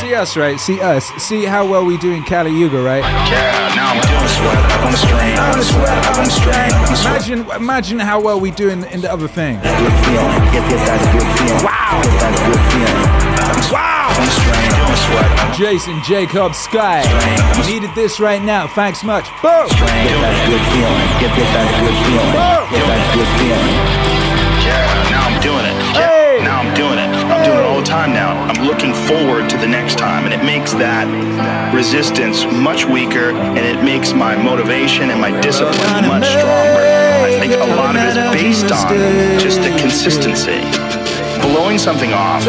See 0.00 0.14
us, 0.14 0.36
right? 0.36 0.58
See 0.58 0.80
us. 0.80 1.06
See 1.22 1.44
how 1.44 1.66
well 1.66 1.84
we 1.84 1.96
do 1.98 2.12
in 2.12 2.22
Kali 2.24 2.50
Yuga, 2.50 2.80
right? 2.82 3.02
Yeah, 3.30 3.74
now 3.74 3.92
I'm 3.92 4.00
doing 4.02 4.28
sweat. 4.38 4.58
I 4.58 4.76
want 4.82 4.94
to 4.94 5.00
strain. 5.00 5.38
I 5.38 5.48
want 5.48 5.60
to 5.62 5.68
sweat. 5.68 5.88
I 5.88 6.10
want 6.16 6.28
to 6.28 6.36
strain. 6.36 6.70
I 6.72 6.78
want 6.78 6.90
to 6.90 6.96
sweat. 6.96 7.12
Imagine, 7.16 7.40
imagine 7.56 7.98
how 7.98 8.20
well 8.20 8.40
we 8.40 8.50
do 8.50 8.68
in, 8.68 8.84
in 8.84 9.00
the 9.00 9.10
other 9.10 9.28
thing. 9.28 9.56
Good 9.62 9.96
feeling. 10.04 10.42
Get, 10.52 10.64
get 10.68 10.80
that 10.86 11.00
good 11.14 11.28
feeling. 11.38 11.64
Wow. 11.64 12.02
Get 12.02 12.18
that 12.20 12.34
good 12.44 12.62
feeling. 12.70 13.72
Wow. 13.72 14.10
I 14.10 14.18
want 14.18 14.28
to 14.28 14.36
strain. 14.42 14.70
I 14.70 14.80
want 14.82 14.96
to 14.96 15.06
sweat. 15.06 15.30
Jason 15.56 15.96
Jacob 16.04 16.54
Sky 16.54 17.00
needed 17.66 17.90
this 17.94 18.20
right 18.20 18.42
now. 18.42 18.66
Thanks 18.68 19.04
much. 19.04 19.24
Boom. 19.40 19.68
Get 19.68 20.18
that 20.20 20.36
good 20.48 20.64
feeling. 20.72 21.08
Get, 21.20 21.32
get 21.36 21.48
that 21.56 21.68
good 21.80 21.96
feeling. 22.04 22.32
Get 22.72 22.84
that 22.88 23.02
good 23.14 23.30
feeling. 23.38 24.01
Time 28.02 28.12
now. 28.12 28.34
I'm 28.50 28.66
looking 28.66 28.92
forward 29.06 29.48
to 29.50 29.56
the 29.56 29.68
next 29.68 29.96
time, 29.98 30.24
and 30.24 30.34
it 30.34 30.42
makes 30.44 30.72
that 30.72 31.06
resistance 31.74 32.44
much 32.44 32.84
weaker, 32.84 33.30
and 33.30 33.58
it 33.58 33.84
makes 33.84 34.12
my 34.12 34.34
motivation 34.34 35.10
and 35.10 35.20
my 35.20 35.30
discipline 35.40 36.08
much 36.10 36.26
stronger. 36.26 36.82
I 37.22 37.38
think 37.38 37.54
a 37.54 37.70
lot 37.78 37.94
of 37.94 38.02
it 38.02 38.18
is 38.18 38.32
based 38.34 38.72
on 38.72 38.98
just 39.38 39.62
the 39.62 39.70
consistency. 39.78 40.58
Blowing 41.54 41.78
something 41.78 42.12
off 42.12 42.42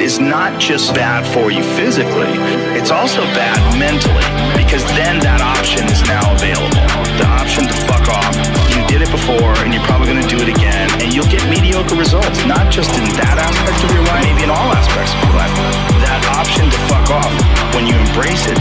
is 0.00 0.18
not 0.18 0.60
just 0.60 0.94
bad 0.94 1.24
for 1.32 1.50
you 1.50 1.62
physically, 1.76 2.32
it's 2.76 2.90
also 2.90 3.22
bad 3.32 3.56
mentally, 3.78 4.28
because 4.60 4.84
then 4.92 5.18
that 5.20 5.40
option 5.40 5.84
is 5.88 6.02
now 6.04 6.24
available. 6.34 6.84
The 7.16 7.26
option 7.40 7.64
to 7.64 7.74
fuck 7.88 8.08
off. 8.08 8.63
It 9.04 9.10
before, 9.12 9.52
and 9.60 9.74
you're 9.74 9.84
probably 9.84 10.08
going 10.08 10.22
to 10.24 10.30
do 10.32 10.40
it 10.40 10.48
again, 10.48 10.88
and 11.04 11.12
you'll 11.12 11.28
get 11.28 11.44
mediocre 11.44 11.92
results, 11.92 12.40
not 12.48 12.72
just 12.72 12.88
in 12.96 13.04
that 13.20 13.36
aspect 13.36 13.76
of 13.84 13.92
your 13.92 14.00
life, 14.08 14.24
maybe 14.24 14.48
in 14.48 14.52
all 14.54 14.72
aspects 14.72 15.12
of 15.12 15.20
your 15.28 15.36
life. 15.36 15.52
That 16.00 16.24
option 16.32 16.72
to 16.72 16.78
fuck 16.88 17.12
off, 17.12 17.28
when 17.76 17.84
you 17.84 17.92
embrace 18.00 18.48
it, 18.48 18.56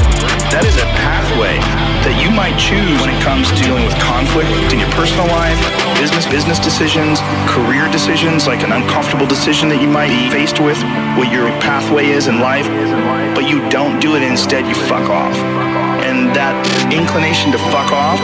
that 0.52 0.68
is 0.68 0.76
a 0.76 0.88
pathway 1.00 1.56
that 2.04 2.20
you 2.20 2.28
might 2.28 2.60
choose 2.60 2.92
when 3.00 3.08
it 3.08 3.16
comes 3.24 3.48
to 3.56 3.56
dealing 3.64 3.88
with 3.88 3.96
conflict 4.04 4.52
in 4.76 4.84
your 4.84 4.92
personal 4.92 5.24
life, 5.32 5.56
business, 5.96 6.28
business 6.28 6.60
decisions, 6.60 7.24
career 7.48 7.88
decisions, 7.88 8.44
like 8.44 8.68
an 8.68 8.76
uncomfortable 8.76 9.30
decision 9.30 9.72
that 9.72 9.80
you 9.80 9.88
might 9.88 10.12
be 10.12 10.28
faced 10.28 10.60
with, 10.60 10.76
what 11.16 11.32
your 11.32 11.48
pathway 11.64 12.12
is 12.12 12.28
in 12.28 12.44
life, 12.44 12.68
but 13.32 13.48
you 13.48 13.64
don't 13.72 14.04
do 14.04 14.20
it. 14.20 14.26
Instead, 14.26 14.68
you 14.68 14.76
fuck 14.92 15.08
off. 15.08 15.38
And 16.04 16.36
that 16.36 16.58
inclination 16.92 17.56
to 17.56 17.60
fuck 17.72 17.96
off, 17.96 18.20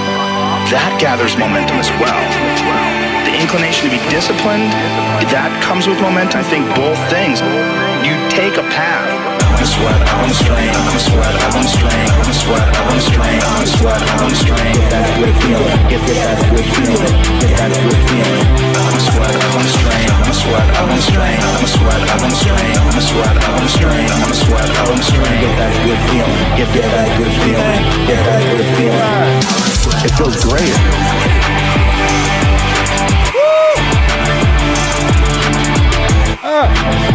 that 0.70 1.02
gathers 1.02 1.34
momentum 1.34 1.82
as 1.82 1.90
well. 1.98 2.22
The 3.26 3.34
inclination 3.34 3.90
to 3.90 3.92
be 3.94 4.02
disciplined, 4.14 4.70
that 5.34 5.50
comes 5.66 5.90
with 5.90 5.98
momentum. 5.98 6.42
I 6.42 6.46
think 6.46 6.70
both 6.78 6.98
things. 7.10 7.42
You 8.06 8.14
take 8.30 8.54
a 8.62 8.66
path. 8.70 9.10
I'm 9.60 9.68
sweat, 9.68 10.00
I'm 10.16 10.32
strain, 10.32 10.72
I'm 10.72 11.00
sweat, 11.04 11.36
I'm 11.52 11.68
strain, 11.68 12.08
I'm 12.16 12.32
sweat, 12.32 12.64
I'm 12.64 13.00
strain, 13.04 13.42
I'm 13.44 13.68
sweat, 13.68 14.00
I'm 14.00 14.32
strain. 14.32 14.72
Get 14.72 14.88
that 14.94 15.08
good 15.20 15.36
feeling, 15.44 15.80
get 15.92 16.00
that 16.16 16.40
good 16.48 16.68
feeling, 16.80 17.16
get 17.44 17.52
that 17.60 17.74
good 17.76 18.02
feeling. 18.08 18.46
I'm 18.80 19.00
sweat, 19.04 19.36
I'm 19.36 19.68
strain, 19.68 20.08
I'm 20.16 20.32
sweat, 20.32 20.68
I'm 20.80 20.96
strain, 21.04 21.40
I'm 21.44 21.68
sweat, 21.68 22.04
I'm 22.08 22.32
strain, 22.40 22.72
I'm 22.80 23.02
sweat, 23.04 23.36
I'm 23.36 23.68
strain, 23.68 24.08
I'm 24.16 24.34
sweat, 24.38 24.70
I'm 24.80 25.02
strain. 25.04 25.38
Get 25.44 25.54
that 25.60 25.74
good 25.84 26.00
feeling, 26.08 26.40
get 26.56 26.70
that 26.72 27.10
good 27.20 27.34
feeling, 27.44 27.82
get 28.08 28.20
that 28.24 28.42
good 28.48 28.68
feeling. 28.80 29.69
It 30.02 30.12
feels 30.12 30.42
great. 30.46 30.70
It 36.42 37.09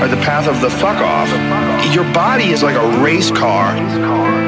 or 0.00 0.08
the 0.08 0.20
path 0.22 0.46
of 0.46 0.60
the 0.60 0.70
fuck 0.70 0.98
off 1.02 1.28
your 1.94 2.04
body 2.12 2.50
is 2.50 2.62
like 2.62 2.76
a 2.76 3.02
race 3.02 3.30
car 3.30 3.74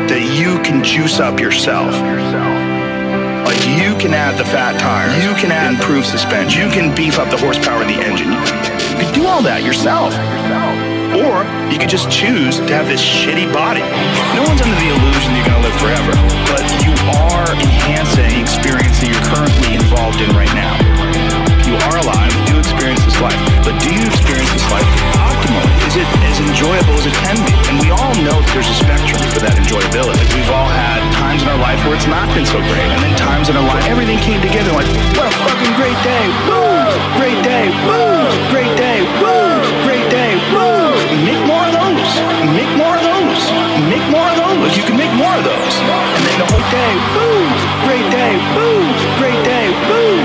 that 0.07 0.23
you 0.37 0.61
can 0.63 0.85
juice 0.85 1.19
up 1.19 1.41
yourself. 1.41 1.91
Like 3.43 3.59
you 3.67 3.97
can 3.99 4.13
add 4.13 4.39
the 4.39 4.45
fat 4.45 4.79
tires. 4.79 5.17
You 5.25 5.35
can 5.41 5.51
add 5.51 5.75
improved 5.75 6.07
suspension. 6.07 6.61
You 6.61 6.71
can 6.71 6.95
beef 6.95 7.19
up 7.19 7.31
the 7.31 7.39
horsepower 7.39 7.83
of 7.83 7.89
the 7.89 7.99
engine. 7.99 8.31
You 8.31 9.03
can 9.03 9.15
do 9.15 9.25
all 9.27 9.43
that 9.43 9.65
yourself. 9.65 10.13
Or 11.17 11.43
you 11.73 11.79
could 11.81 11.91
just 11.91 12.07
choose 12.07 12.63
to 12.63 12.71
have 12.71 12.87
this 12.87 13.03
shitty 13.03 13.51
body. 13.51 13.83
No 14.39 14.47
one's 14.47 14.63
under 14.63 14.79
the 14.79 14.91
illusion 14.95 15.35
you're 15.35 15.51
to 15.51 15.59
live 15.65 15.77
forever 15.81 16.15
but 16.51 16.67
you 16.83 16.93
are 17.19 17.51
enhancing 17.57 18.27
the 18.31 18.41
experience 18.43 18.99
that 19.01 19.09
you're 19.11 19.27
currently 19.31 19.75
involved 19.75 20.21
in 20.21 20.31
right 20.35 20.51
now. 20.55 20.77
You 21.67 21.75
are 21.89 21.97
alive, 22.03 22.35
you 22.51 22.59
experience 22.59 23.05
this 23.05 23.19
life, 23.23 23.39
but 23.63 23.79
do 23.81 23.91
you 23.91 24.07
experience 24.07 24.51
this 24.53 24.67
life? 24.71 25.30
Is 25.91 25.99
it 25.99 26.07
as 26.23 26.39
enjoyable 26.39 26.95
as 27.03 27.07
it 27.11 27.17
can 27.19 27.35
be? 27.43 27.51
And 27.67 27.83
we 27.83 27.91
all 27.91 28.15
know 28.23 28.39
that 28.39 28.51
there's 28.55 28.71
a 28.71 28.79
spectrum 28.79 29.19
for 29.35 29.43
that 29.43 29.59
enjoyability. 29.59 30.23
Like 30.23 30.31
we've 30.39 30.47
all 30.55 30.71
had 30.71 31.03
times 31.19 31.43
in 31.43 31.51
our 31.51 31.59
life 31.59 31.83
where 31.83 31.99
it's 31.99 32.07
not 32.07 32.31
been 32.31 32.47
so 32.47 32.63
great, 32.63 32.87
and 32.95 33.03
then 33.03 33.11
times 33.19 33.51
in 33.51 33.59
our 33.59 33.67
life 33.67 33.83
everything 33.91 34.23
came 34.23 34.39
together 34.39 34.71
like, 34.71 34.87
what 35.19 35.27
a 35.27 35.35
fucking 35.43 35.75
great 35.75 35.99
day, 36.07 36.31
woo! 36.47 36.95
Great 37.19 37.43
day, 37.43 37.75
woo! 37.91 38.23
Great 38.55 38.71
day, 38.79 39.03
woo! 39.19 39.59
Great 39.83 40.07
day, 40.15 40.39
woo! 40.55 40.95
Make 41.27 41.43
more 41.51 41.67
of 41.67 41.75
those. 41.75 42.11
Make 42.55 42.71
more 42.79 42.95
of 42.95 43.03
those. 43.03 43.43
Make 43.91 44.07
more 44.15 44.29
of 44.31 44.39
those. 44.39 44.71
You 44.79 44.87
can 44.87 44.95
make 44.95 45.11
more 45.19 45.35
of 45.35 45.43
those. 45.43 45.75
And 45.75 46.23
then 46.23 46.37
the 46.39 46.47
whole 46.55 46.67
day, 46.71 46.93
woo! 47.19 47.51
Great 47.83 48.07
day, 48.15 48.39
woo! 48.55 48.79
Great 49.19 49.43
day, 49.43 49.67
woo! 49.91 50.20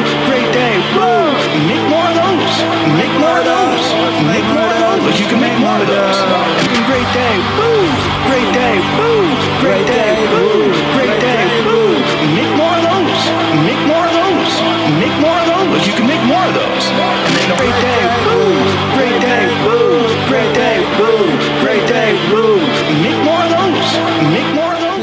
You 5.86 5.92
can 5.92 5.98
make 5.98 6.18
more 6.18 6.26
of 6.26 6.58
those. 6.58 6.86
Great 6.90 7.10
day, 7.14 7.36
woo! 7.58 7.86
Great 8.26 8.50
day, 8.58 8.76
woo! 8.98 9.22
Great 9.62 9.86
day, 9.86 10.18
woo! 10.34 10.74
Great 10.98 11.18
day, 11.22 11.46
woo! 11.62 11.94
Make 12.34 12.54
more 12.58 12.74
of 12.74 12.84
those. 12.90 13.22
Make 13.70 13.82
more 13.86 14.06
of 14.06 14.14
those. 14.18 14.54
Make 14.98 15.18
more 15.22 15.38
of 15.38 15.46
those. 15.46 15.86
You 15.86 15.94
can 15.94 16.08
make 16.08 16.24
more 16.26 16.42
of 16.42 16.54
those. 16.58 16.86
And 16.90 17.34
then 17.38 17.50
great 17.58 17.78
day, 17.86 18.02
woo! 18.26 18.50
Great 18.98 19.18
day, 19.22 19.46
woo! 19.62 20.10
Great 20.26 20.52
day, 20.58 20.78
woo! 20.98 21.22
Great 21.62 21.86
day, 21.88 22.10
woo! 22.34 22.75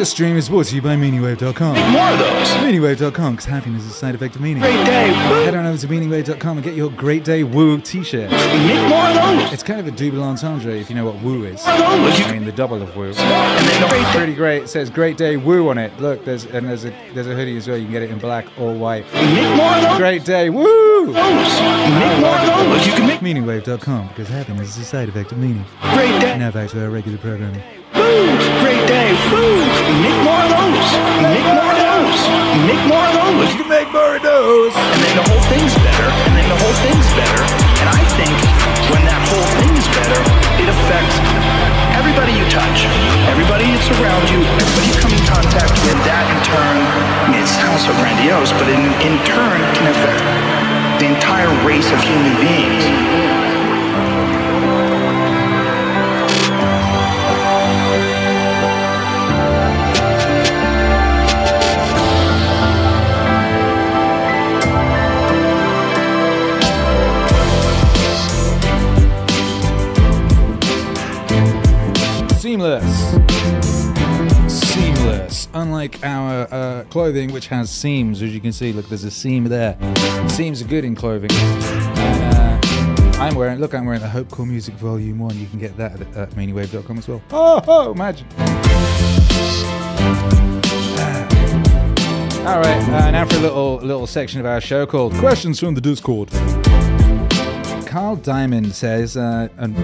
This 0.03 0.11
stream 0.11 0.37
is 0.37 0.49
brought 0.49 0.67
to 0.67 0.75
you 0.75 0.83
by 0.83 0.97
MeaningWave.com. 0.97 1.93
More 1.93 2.09
of 2.09 2.19
those. 2.19 2.49
MeaningWave.com, 2.59 3.35
because 3.35 3.45
happiness 3.45 3.85
is 3.85 3.93
a 3.93 3.95
side 3.95 4.17
effect 4.17 4.35
of 4.35 4.41
meaning. 4.41 4.61
Great 4.61 4.85
day, 4.85 5.11
woo! 5.31 5.45
Head 5.45 5.55
on 5.55 5.65
over 5.65 5.79
to 5.79 5.87
MeaningWave.com 5.87 6.57
and 6.57 6.65
get 6.65 6.75
your 6.75 6.91
Great 6.91 7.23
Day 7.23 7.45
Woo 7.45 7.81
t-shirt. 7.81 8.29
Make 8.29 8.89
more 8.89 9.07
of 9.07 9.15
those. 9.15 9.53
It's 9.53 9.63
kind 9.63 9.79
of 9.79 9.87
a 9.87 9.93
double 9.93 10.25
entendre 10.25 10.73
if 10.73 10.91
you 10.91 10.97
know 10.97 11.05
what 11.05 11.23
woo 11.23 11.45
is. 11.45 11.65
More 11.65 11.77
of 11.77 12.01
those. 12.01 12.21
I 12.21 12.33
mean, 12.33 12.45
the 12.45 12.51
double 12.51 12.83
of 12.83 12.97
woo. 12.97 13.15
Pretty 14.13 14.35
great. 14.35 14.65
It 14.65 14.69
says 14.69 14.91
Great 14.91 15.17
Day 15.17 15.37
Woo 15.37 15.69
on 15.69 15.79
it. 15.79 15.97
Look, 16.01 16.25
there's 16.25 16.47
and 16.47 16.69
there's 16.69 16.85
a 16.85 16.91
there's 17.15 17.29
a 17.29 17.37
hoodie 17.37 17.57
as 17.57 17.69
well. 17.69 17.77
You 17.77 17.85
can 17.85 17.93
get 17.93 18.03
it 18.03 18.11
in 18.11 18.19
black 18.19 18.47
or 18.59 18.75
white. 18.75 19.05
Make 19.15 19.57
more 19.57 19.71
of 19.71 19.83
those. 19.83 19.99
Great 19.99 20.25
Day 20.25 20.51
Woo! 20.51 21.07
Make 21.07 21.15
more 21.15 22.39
of 22.41 22.47
those. 22.49 22.87
You 22.89 22.93
can 22.95 23.07
make 23.07 23.21
MeaningWave.com 23.21 24.09
because 24.09 24.27
happiness 24.27 24.71
is 24.71 24.79
a 24.79 24.85
side 24.85 25.09
effect 25.09 25.31
of 25.31 25.39
meaning. 25.39 25.65
great 25.95 26.21
day. 26.21 26.37
Now 26.39 26.51
back 26.51 26.71
to 26.71 26.83
our 26.83 26.91
regular 26.91 27.19
programming. 27.19 27.63
Woo! 27.95 28.52
Day. 28.87 29.15
Woo! 29.31 29.63
Make 30.03 30.19
more 30.27 30.43
of 30.43 30.51
those. 30.51 30.89
Make 31.31 31.47
more 31.47 31.71
of 31.71 31.79
those. 31.79 32.19
Make 32.67 32.83
more 32.91 33.07
of 33.07 33.15
those. 33.15 33.47
You 33.55 33.63
can 33.63 33.71
make 33.71 33.91
more 33.95 34.19
of 34.19 34.23
those. 34.23 34.75
And 34.75 34.99
then 35.07 35.15
the 35.23 35.27
whole 35.31 35.45
thing's 35.47 35.75
better. 35.87 36.09
And 36.27 36.35
then 36.35 36.49
the 36.51 36.59
whole 36.59 36.77
thing's 36.83 37.09
better. 37.15 37.43
And 37.79 37.89
I 37.95 38.03
think 38.19 38.35
when 38.91 39.07
that 39.07 39.23
whole 39.31 39.49
thing 39.63 39.71
is 39.79 39.87
better, 39.87 40.19
it 40.59 40.67
affects 40.67 41.17
everybody 41.95 42.35
you 42.35 42.47
touch, 42.51 42.91
everybody 43.31 43.71
that's 43.71 43.87
around 44.03 44.27
you, 44.35 44.43
everybody 44.43 44.87
you 44.91 44.97
come 44.99 45.15
in 45.15 45.25
contact 45.31 45.73
with. 45.87 45.99
That 46.03 46.27
in 46.27 46.41
turn, 46.43 46.77
I 47.23 47.27
mean, 47.31 47.39
it 47.39 47.51
sounds 47.51 47.87
so 47.87 47.95
grandiose, 48.03 48.51
but 48.59 48.67
in, 48.67 48.83
in 48.99 49.15
turn 49.23 49.63
can 49.79 49.87
affect 49.95 50.27
the 50.99 51.07
entire 51.07 51.51
race 51.63 51.87
of 51.95 52.03
human 52.03 52.35
beings. 52.43 53.52
Seamless. 72.43 72.83
Seamless. 74.49 75.47
Unlike 75.55 76.05
our 76.05 76.49
uh, 76.53 76.85
clothing, 76.91 77.33
which 77.33 77.47
has 77.47 77.71
seams, 77.71 78.21
as 78.21 78.35
you 78.35 78.41
can 78.41 78.51
see, 78.51 78.73
look, 78.73 78.89
there's 78.89 79.05
a 79.05 79.13
seam 79.13 79.45
there. 79.45 79.79
Seams 80.29 80.61
are 80.61 80.65
good 80.65 80.85
in 80.85 80.97
clothing. 80.97 81.31
Uh, 81.31 82.61
I'm 83.21 83.37
wearing, 83.37 83.61
look, 83.61 83.75
I'm 83.75 83.85
wearing 83.85 84.01
the 84.01 84.09
Hope 84.09 84.29
Core 84.29 84.45
Music 84.45 84.75
Volume 84.75 85.21
1. 85.21 85.39
You 85.39 85.47
can 85.47 85.61
get 85.61 85.77
that 85.77 86.01
at, 86.01 86.17
at 86.17 86.31
MeaningWave.com 86.31 86.99
as 86.99 87.07
well. 87.07 87.23
Oh, 87.31 87.63
oh 87.69 87.93
imagine. 87.93 88.27
All 92.45 92.59
right, 92.59 92.83
uh, 92.89 93.11
now 93.13 93.25
for 93.25 93.37
a 93.37 93.39
little 93.39 93.77
little 93.77 94.09
section 94.09 94.41
of 94.41 94.47
our 94.47 94.61
show 94.61 94.85
called 94.85 95.15
Questions 95.15 95.61
from 95.61 95.75
the 95.75 95.81
Discord. 95.81 96.29
Carl 97.87 98.17
Diamond 98.17 98.75
says, 98.75 99.17
uh, 99.17 99.47
and 99.59 99.77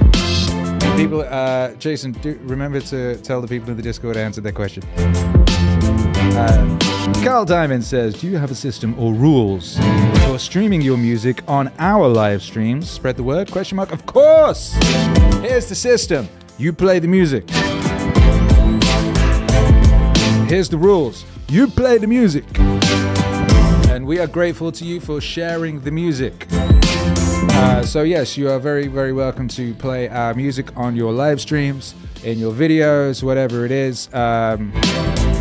people, 0.98 1.20
uh, 1.20 1.72
Jason, 1.74 2.10
do 2.10 2.36
remember 2.42 2.80
to 2.80 3.16
tell 3.18 3.40
the 3.40 3.46
people 3.46 3.70
in 3.70 3.76
the 3.76 3.82
Discord 3.82 4.16
I 4.16 4.20
answered 4.20 4.42
their 4.42 4.52
question. 4.52 4.82
Uh, 6.36 6.78
Carl 7.22 7.44
Diamond 7.44 7.84
says, 7.84 8.20
Do 8.20 8.26
you 8.26 8.36
have 8.36 8.50
a 8.50 8.54
system 8.54 8.98
or 8.98 9.14
rules 9.14 9.78
for 10.26 10.38
streaming 10.40 10.82
your 10.82 10.98
music 10.98 11.42
on 11.46 11.70
our 11.78 12.08
live 12.08 12.42
streams? 12.42 12.90
Spread 12.90 13.16
the 13.16 13.22
word? 13.22 13.48
Question 13.50 13.76
mark. 13.76 13.92
Of 13.92 14.06
course. 14.06 14.72
Here's 15.40 15.68
the 15.68 15.76
system. 15.76 16.28
You 16.58 16.72
play 16.72 16.98
the 16.98 17.06
music. 17.06 17.48
Here's 20.50 20.68
the 20.68 20.78
rules. 20.78 21.24
You 21.48 21.68
play 21.68 21.98
the 21.98 22.08
music. 22.08 22.44
And 23.88 24.04
we 24.04 24.18
are 24.18 24.26
grateful 24.26 24.72
to 24.72 24.84
you 24.84 24.98
for 24.98 25.20
sharing 25.20 25.80
the 25.80 25.92
music. 25.92 26.48
Uh, 27.58 27.82
so 27.82 28.02
yes, 28.02 28.36
you 28.36 28.48
are 28.48 28.60
very, 28.60 28.86
very 28.86 29.12
welcome 29.12 29.48
to 29.48 29.74
play 29.74 30.08
our 30.08 30.32
music 30.32 30.76
on 30.76 30.94
your 30.94 31.12
live 31.12 31.40
streams, 31.40 31.94
in 32.22 32.38
your 32.38 32.52
videos, 32.52 33.22
whatever 33.22 33.64
it 33.64 33.72
is. 33.72 34.08
Um, 34.14 34.72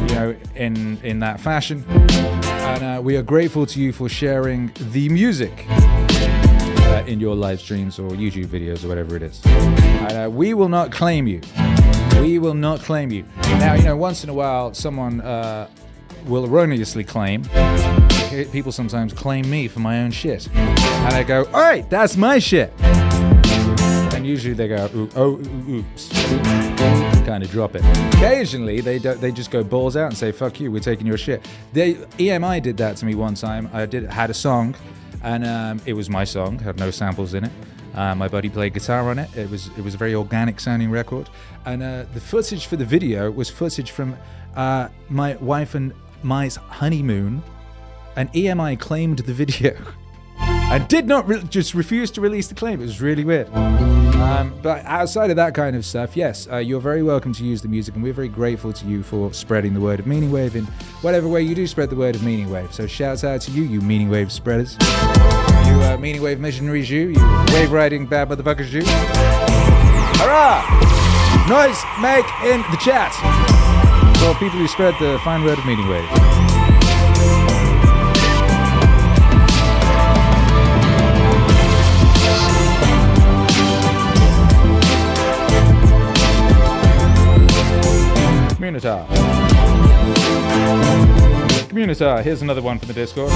you 0.09 0.15
know, 0.15 0.36
in 0.55 0.97
in 1.03 1.20
that 1.20 1.39
fashion. 1.39 1.86
And 1.88 2.84
uh, 2.84 3.01
we 3.01 3.18
are 3.18 3.22
grateful 3.22 3.65
to 3.68 3.80
you 3.80 3.93
for 3.93 4.09
sharing 4.09 4.72
the 4.91 5.09
music 5.09 5.65
uh, 5.70 7.03
in 7.05 7.20
your 7.20 7.36
live 7.36 7.59
streams 7.59 7.99
or 7.99 8.09
YouTube 8.09 8.47
videos 8.47 8.84
or 8.84 8.88
whatever 8.88 9.15
it 9.15 9.22
is. 9.22 9.39
And 9.45 10.18
uh, 10.18 10.30
we 10.30 10.53
will 10.55 10.70
not 10.70 10.91
claim 10.91 11.28
you. 11.28 11.41
We 12.20 12.39
will 12.39 12.55
not 12.55 12.80
claim 12.80 13.11
you. 13.11 13.26
Now, 13.59 13.76
you 13.76 13.84
know, 13.84 13.95
once 13.95 14.24
in 14.24 14.30
a 14.30 14.34
while, 14.34 14.74
someone 14.74 15.22
uh, 15.22 15.68
will 16.26 16.45
erroneously 16.45 17.03
claim. 17.03 17.43
People 18.45 18.71
sometimes 18.71 19.13
claim 19.13 19.49
me 19.49 19.67
for 19.67 19.79
my 19.79 20.01
own 20.01 20.11
shit. 20.11 20.47
And 20.53 21.13
I 21.13 21.23
go, 21.23 21.45
all 21.45 21.61
right, 21.61 21.89
that's 21.89 22.17
my 22.17 22.39
shit. 22.39 22.71
And 24.13 24.25
usually 24.25 24.53
they 24.53 24.67
go, 24.67 24.89
"Ooh, 24.95 25.09
oh, 25.15 25.39
oops. 25.69 26.09
Kind 27.25 27.43
of 27.43 27.51
drop 27.51 27.75
it. 27.75 27.83
Occasionally, 28.15 28.81
they 28.81 28.99
don't, 28.99 29.19
they 29.21 29.31
just 29.31 29.51
go 29.51 29.63
balls 29.63 29.95
out 29.95 30.07
and 30.07 30.17
say, 30.17 30.31
fuck 30.31 30.59
you, 30.59 30.71
we're 30.71 30.79
taking 30.79 31.05
your 31.05 31.17
shit. 31.17 31.47
They, 31.73 31.95
EMI 31.95 32.61
did 32.61 32.77
that 32.77 32.97
to 32.97 33.05
me 33.05 33.15
one 33.15 33.35
time. 33.35 33.69
I 33.73 33.85
did 33.85 34.05
had 34.05 34.29
a 34.29 34.33
song, 34.33 34.75
and 35.23 35.45
um, 35.45 35.81
it 35.85 35.93
was 35.93 36.09
my 36.09 36.23
song, 36.23 36.59
had 36.59 36.77
no 36.79 36.91
samples 36.91 37.33
in 37.33 37.43
it. 37.43 37.51
Uh, 37.93 38.13
my 38.13 38.27
buddy 38.27 38.49
played 38.49 38.73
guitar 38.73 39.09
on 39.09 39.17
it. 39.17 39.35
It 39.35 39.49
was 39.49 39.67
it 39.75 39.83
was 39.83 39.95
a 39.95 39.97
very 39.97 40.13
organic 40.13 40.59
sounding 40.59 40.91
record, 40.91 41.29
and 41.65 41.81
uh, 41.81 42.05
the 42.13 42.19
footage 42.19 42.67
for 42.67 42.75
the 42.75 42.85
video 42.85 43.31
was 43.31 43.49
footage 43.49 43.89
from 43.89 44.15
uh, 44.55 44.89
my 45.09 45.35
wife 45.38 45.73
and 45.73 45.93
my 46.21 46.47
honeymoon, 46.49 47.41
and 48.18 48.34
EMI 48.34 48.78
claimed 48.80 49.20
the 49.20 49.34
video. 49.34 49.78
and 50.39 50.86
did 50.89 51.07
not 51.07 51.26
re- 51.28 51.41
just 51.43 51.74
refuse 51.74 52.11
to 52.11 52.20
release 52.20 52.47
the 52.47 52.55
claim. 52.55 52.82
It 52.82 52.86
was 52.86 52.99
really 53.01 53.24
weird. 53.24 53.47
Um, 53.53 54.53
but 54.61 54.84
outside 54.86 55.30
of 55.30 55.36
that 55.38 55.53
kind 55.53 55.76
of 55.76 55.86
stuff, 55.86 56.18
yes, 56.18 56.47
uh, 56.51 56.57
you're 56.57 56.82
very 56.82 57.03
welcome 57.03 57.32
to 57.34 57.45
use 57.45 57.61
the 57.61 57.68
music, 57.68 57.95
and 57.95 58.03
we're 58.03 58.13
very 58.13 58.28
grateful 58.28 58.74
to 58.74 58.86
you 58.86 59.03
for 59.03 59.32
spreading 59.34 59.74
the 59.74 59.80
word 59.80 59.99
of 59.99 60.07
Meaning 60.07 60.32
Wave 60.32 60.55
in 60.55 60.65
whatever 61.01 61.28
way 61.28 61.41
you 61.41 61.55
do 61.55 61.65
spread 61.68 61.89
the 61.89 61.95
word 61.95 62.15
of 62.15 62.24
Meaning 62.24 62.49
Wave. 62.49 62.74
So 62.74 62.88
shouts 62.88 63.24
out 63.24 63.41
to 63.41 63.51
you, 63.51 63.63
you 63.63 63.80
Meaning 63.80 64.09
Wave 64.09 64.32
spreaders, 64.32 64.76
you 64.82 64.88
uh, 65.84 65.97
Meaning 65.99 66.22
Wave 66.22 66.39
missionaries, 66.39 66.89
you, 66.89 67.09
you 67.09 67.53
wave 67.53 67.72
riding 67.72 68.05
bad 68.05 68.30
motherfuckers, 68.30 68.72
you. 68.74 68.82
Hurrah! 70.20 70.65
Noise 71.47 71.82
make 72.01 72.26
in 72.43 72.61
the 72.72 72.78
chat 72.82 73.13
for 74.18 74.34
people 74.39 74.59
who 74.59 74.68
spread 74.68 74.95
the 74.99 75.20
fine 75.24 75.43
word 75.43 75.57
of 75.57 75.65
Meaning 75.65 75.88
Wave. 75.88 76.36
Communitar. 91.98 92.24
Here's 92.24 92.43
another 92.43 92.62
one 92.62 92.78
from 92.78 92.89
the 92.89 92.93
Discord. 92.93 93.32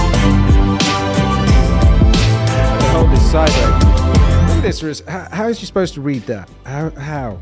Hold 2.93 3.11
this 3.11 3.31
sideways. 3.31 3.57
Look 3.57 4.57
at 4.57 4.61
this, 4.61 4.83
Riz. 4.83 5.03
How, 5.07 5.27
how 5.31 5.47
is 5.47 5.59
you 5.61 5.65
supposed 5.65 5.95
to 5.95 6.01
read 6.01 6.21
that? 6.23 6.47
How? 6.63 6.91
How? 6.91 7.39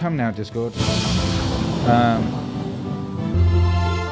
Come 0.00 0.18
now, 0.18 0.30
Discord. 0.32 0.74
Um, 1.86 2.30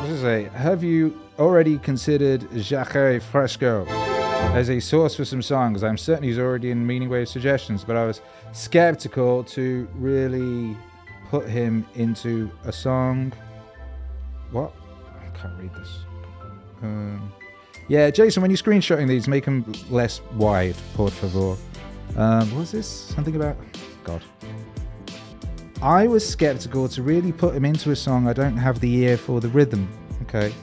does 0.06 0.18
it 0.18 0.20
say? 0.22 0.44
Have 0.54 0.82
you 0.82 1.20
already 1.38 1.78
considered 1.78 2.48
Jacques 2.56 3.22
Fresco 3.22 3.84
as 4.54 4.70
a 4.70 4.80
source 4.80 5.14
for 5.14 5.26
some 5.26 5.42
songs? 5.42 5.84
I'm 5.84 5.98
certain 5.98 6.24
he's 6.24 6.38
already 6.38 6.70
in 6.70 6.86
Meaning 6.86 7.10
Wave 7.10 7.28
suggestions, 7.28 7.84
but 7.84 7.96
I 7.96 8.06
was 8.06 8.22
skeptical 8.52 9.44
to 9.44 9.86
really 9.96 10.76
put 11.28 11.46
him 11.46 11.86
into 11.94 12.50
a 12.64 12.72
song. 12.72 13.34
What? 14.50 14.72
Can't 15.42 15.58
read 15.58 15.74
this. 15.74 15.98
Um, 16.82 17.32
yeah, 17.88 18.10
Jason, 18.10 18.42
when 18.42 18.50
you're 18.50 18.58
screenshotting 18.58 19.08
these, 19.08 19.26
make 19.26 19.44
them 19.44 19.70
less 19.90 20.22
wide, 20.34 20.76
por 20.94 21.10
favor. 21.10 21.56
Um, 22.16 22.54
what's 22.56 22.70
this? 22.70 22.86
Something 22.86 23.34
about. 23.36 23.56
God. 24.04 24.22
I 25.82 26.06
was 26.06 26.28
skeptical 26.28 26.88
to 26.88 27.02
really 27.02 27.32
put 27.32 27.54
him 27.54 27.64
into 27.64 27.90
a 27.90 27.96
song 27.96 28.28
I 28.28 28.32
don't 28.32 28.56
have 28.56 28.78
the 28.78 28.94
ear 28.98 29.16
for 29.16 29.40
the 29.40 29.48
rhythm. 29.48 29.88
Okay. 30.22 30.54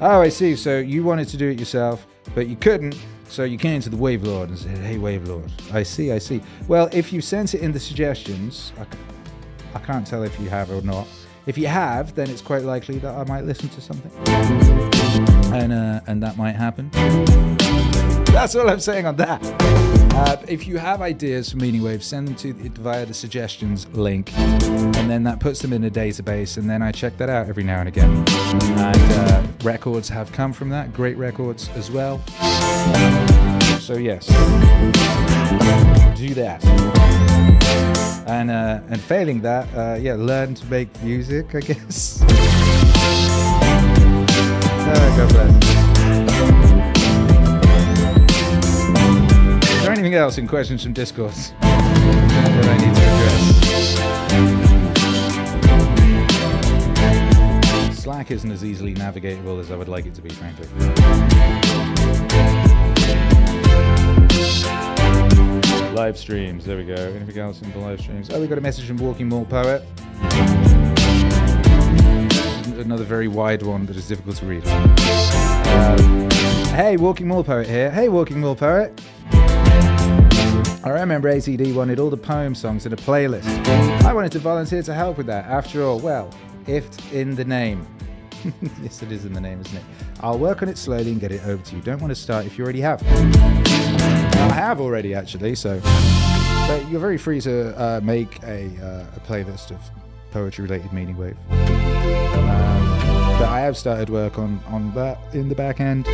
Oh, 0.00 0.22
I 0.22 0.30
see. 0.30 0.56
So 0.56 0.78
you 0.78 1.04
wanted 1.04 1.28
to 1.28 1.36
do 1.36 1.50
it 1.50 1.58
yourself, 1.58 2.06
but 2.34 2.46
you 2.48 2.56
couldn't. 2.56 2.96
So 3.28 3.44
you 3.44 3.58
came 3.58 3.80
to 3.82 3.90
the 3.90 3.96
Wave 3.96 4.24
Lord 4.24 4.48
and 4.48 4.58
said, 4.58 4.78
"Hey, 4.78 4.98
Wave 4.98 5.28
Lord." 5.28 5.50
I 5.72 5.82
see. 5.82 6.12
I 6.12 6.18
see. 6.18 6.42
Well, 6.66 6.88
if 6.92 7.12
you 7.12 7.20
sent 7.20 7.54
it 7.54 7.60
in 7.60 7.72
the 7.72 7.80
suggestions, 7.80 8.72
I 9.74 9.78
can't 9.80 10.06
tell 10.06 10.22
if 10.22 10.38
you 10.40 10.48
have 10.48 10.70
or 10.70 10.82
not. 10.82 11.06
If 11.44 11.58
you 11.58 11.66
have, 11.66 12.14
then 12.14 12.30
it's 12.30 12.40
quite 12.40 12.62
likely 12.62 12.98
that 12.98 13.14
I 13.16 13.24
might 13.24 13.44
listen 13.44 13.68
to 13.70 13.80
something, 13.80 14.12
and 15.52 15.72
uh, 15.72 16.00
and 16.06 16.22
that 16.22 16.36
might 16.36 16.54
happen. 16.54 16.90
That's 18.26 18.54
all 18.54 18.70
I'm 18.70 18.78
saying 18.78 19.06
on 19.06 19.16
that. 19.16 19.40
Uh, 20.14 20.36
if 20.46 20.68
you 20.68 20.78
have 20.78 21.02
ideas 21.02 21.50
for 21.50 21.56
Meaning 21.56 21.82
Wave, 21.82 22.04
send 22.04 22.28
them 22.28 22.36
to 22.36 22.52
via 22.52 23.04
the 23.06 23.14
suggestions 23.14 23.88
link, 23.88 24.32
and 24.38 25.10
then 25.10 25.24
that 25.24 25.40
puts 25.40 25.60
them 25.60 25.72
in 25.72 25.82
a 25.82 25.90
database, 25.90 26.58
and 26.58 26.70
then 26.70 26.80
I 26.80 26.92
check 26.92 27.16
that 27.16 27.28
out 27.28 27.48
every 27.48 27.64
now 27.64 27.80
and 27.80 27.88
again. 27.88 28.24
And 28.28 29.12
uh, 29.12 29.46
records 29.64 30.08
have 30.10 30.30
come 30.30 30.52
from 30.52 30.68
that, 30.68 30.92
great 30.92 31.16
records 31.16 31.70
as 31.70 31.90
well. 31.90 32.22
So 33.80 33.94
yes, 33.94 34.26
do 36.16 36.34
that. 36.34 37.51
And 38.26 38.50
uh, 38.50 38.80
and 38.88 39.00
failing 39.00 39.42
that, 39.42 39.68
uh, 39.74 39.98
yeah, 40.00 40.14
learn 40.14 40.54
to 40.54 40.66
make 40.66 40.88
music, 41.02 41.54
I 41.54 41.60
guess. 41.60 42.22
God 45.16 45.28
bless. 45.28 45.54
Is 49.70 49.82
there 49.82 49.92
anything 49.92 50.14
else 50.14 50.38
in 50.38 50.48
questions 50.48 50.82
from 50.82 50.94
Discourse 50.94 51.52
that 51.60 52.64
I 52.66 52.76
need 52.78 52.94
to 52.94 53.02
address? 57.82 58.02
Slack 58.02 58.30
isn't 58.30 58.50
as 58.50 58.64
easily 58.64 58.94
navigatable 58.94 59.60
as 59.60 59.70
I 59.70 59.76
would 59.76 59.88
like 59.88 60.06
it 60.06 60.14
to 60.14 60.22
be, 60.22 60.30
frankly. 60.30 60.66
Live 65.92 66.16
streams, 66.16 66.64
there 66.64 66.78
we 66.78 66.84
go. 66.84 66.94
Anything 66.94 67.38
else 67.38 67.60
in 67.60 67.70
the 67.70 67.78
live 67.78 68.00
streams? 68.00 68.30
Oh, 68.30 68.40
we 68.40 68.46
got 68.46 68.56
a 68.56 68.62
message 68.62 68.86
from 68.86 68.96
Walking 68.96 69.28
Mall 69.28 69.44
Poet. 69.44 69.82
Another 72.78 73.04
very 73.04 73.28
wide 73.28 73.62
one 73.62 73.84
that 73.84 73.94
is 73.94 74.08
difficult 74.08 74.36
to 74.36 74.46
read. 74.46 74.64
Hey, 76.74 76.96
Walking 76.96 77.28
Mall 77.28 77.44
Poet 77.44 77.68
here. 77.68 77.90
Hey, 77.90 78.08
Walking 78.08 78.40
Mall 78.40 78.56
Poet. 78.56 78.98
I 79.32 80.88
remember 80.88 81.30
ATD 81.30 81.74
wanted 81.74 82.00
all 82.00 82.08
the 82.08 82.16
poem 82.16 82.54
songs 82.54 82.86
in 82.86 82.94
a 82.94 82.96
playlist. 82.96 83.46
I 84.02 84.14
wanted 84.14 84.32
to 84.32 84.38
volunteer 84.38 84.82
to 84.82 84.94
help 84.94 85.18
with 85.18 85.26
that. 85.26 85.44
After 85.44 85.82
all, 85.82 86.00
well, 86.00 86.30
if 86.66 87.12
in 87.12 87.34
the 87.34 87.44
name. 87.44 87.86
yes, 88.82 89.02
it 89.02 89.12
is 89.12 89.26
in 89.26 89.34
the 89.34 89.40
name, 89.40 89.60
isn't 89.60 89.76
it? 89.76 89.84
I'll 90.20 90.38
work 90.38 90.62
on 90.62 90.70
it 90.70 90.78
slowly 90.78 91.12
and 91.12 91.20
get 91.20 91.32
it 91.32 91.44
over 91.46 91.62
to 91.62 91.76
you. 91.76 91.82
Don't 91.82 92.00
want 92.00 92.12
to 92.12 92.16
start 92.16 92.46
if 92.46 92.56
you 92.56 92.64
already 92.64 92.80
have. 92.80 93.02
I 94.50 94.54
have 94.54 94.80
already, 94.80 95.14
actually, 95.14 95.54
so. 95.54 95.80
But 96.68 96.88
you're 96.90 97.00
very 97.00 97.18
free 97.18 97.40
to 97.42 97.78
uh, 97.80 98.00
make 98.02 98.42
a, 98.42 98.66
uh, 98.82 99.16
a 99.16 99.20
playlist 99.20 99.70
of 99.70 99.80
poetry 100.30 100.64
related 100.64 100.92
meaning 100.92 101.16
wave. 101.16 101.36
Um, 101.50 101.58
but 103.38 103.48
I 103.48 103.60
have 103.60 103.76
started 103.76 104.10
work 104.10 104.38
on, 104.38 104.60
on 104.68 104.92
that 104.94 105.18
in 105.32 105.48
the 105.48 105.54
back 105.54 105.80
end 105.80 106.06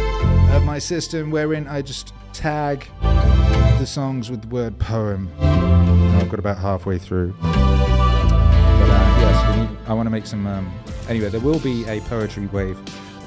of 0.52 0.64
my 0.64 0.78
system, 0.78 1.30
wherein 1.30 1.66
I 1.68 1.82
just 1.82 2.12
tag 2.32 2.86
the 3.00 3.86
songs 3.86 4.30
with 4.30 4.42
the 4.42 4.48
word 4.48 4.78
poem. 4.78 5.30
I've 5.40 6.28
got 6.28 6.38
about 6.38 6.58
halfway 6.58 6.98
through. 6.98 7.34
But 7.40 7.48
uh, 7.48 9.16
yes, 9.20 9.56
need, 9.56 9.78
I 9.86 9.92
want 9.94 10.06
to 10.06 10.10
make 10.10 10.26
some. 10.26 10.46
Um, 10.46 10.72
anyway, 11.08 11.28
there 11.28 11.40
will 11.40 11.60
be 11.60 11.84
a 11.86 12.00
poetry 12.02 12.46
wave 12.46 12.78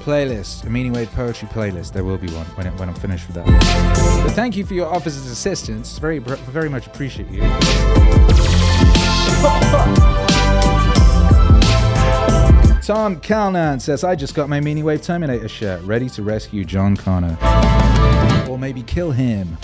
playlist, 0.02 0.64
a 0.64 0.70
meaning 0.70 0.92
wave 0.92 1.10
poetry 1.12 1.48
playlist. 1.48 1.92
There 1.92 2.04
will 2.04 2.18
be 2.18 2.30
one 2.32 2.46
when, 2.56 2.66
it, 2.66 2.78
when 2.78 2.88
I'm 2.88 2.94
finished 2.94 3.26
with 3.28 3.36
that. 3.36 3.46
But 4.24 4.32
thank 4.32 4.56
you 4.56 4.66
for 4.66 4.74
your 4.74 4.86
officer's 4.86 5.26
assistance. 5.26 5.98
Very, 5.98 6.18
very 6.18 6.68
much 6.68 6.86
appreciate 6.86 7.30
you. 7.30 7.40
Tom 12.82 13.20
Calnan 13.20 13.80
says, 13.80 14.02
I 14.02 14.16
just 14.16 14.34
got 14.34 14.48
my 14.48 14.60
Meaning 14.60 14.84
Wave 14.84 15.02
Terminator 15.02 15.48
shirt, 15.48 15.80
ready 15.84 16.08
to 16.10 16.22
rescue 16.24 16.64
John 16.64 16.96
Connor. 16.96 17.38
Or 18.50 18.58
maybe 18.58 18.82
kill 18.82 19.12
him, 19.12 19.56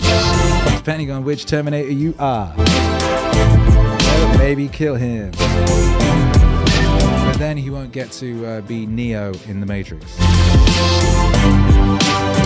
depending 0.77 1.11
on 1.11 1.25
which 1.25 1.45
Terminator 1.45 1.91
you 1.91 2.15
are. 2.17 2.55
Maybe 4.37 4.69
kill 4.69 4.95
him. 4.95 5.33
Then 7.39 7.55
he 7.55 7.69
won't 7.69 7.93
get 7.93 8.11
to 8.11 8.45
uh, 8.45 8.61
be 8.61 8.85
Neo 8.85 9.31
in 9.47 9.61
The 9.61 9.65
Matrix. 9.65 10.05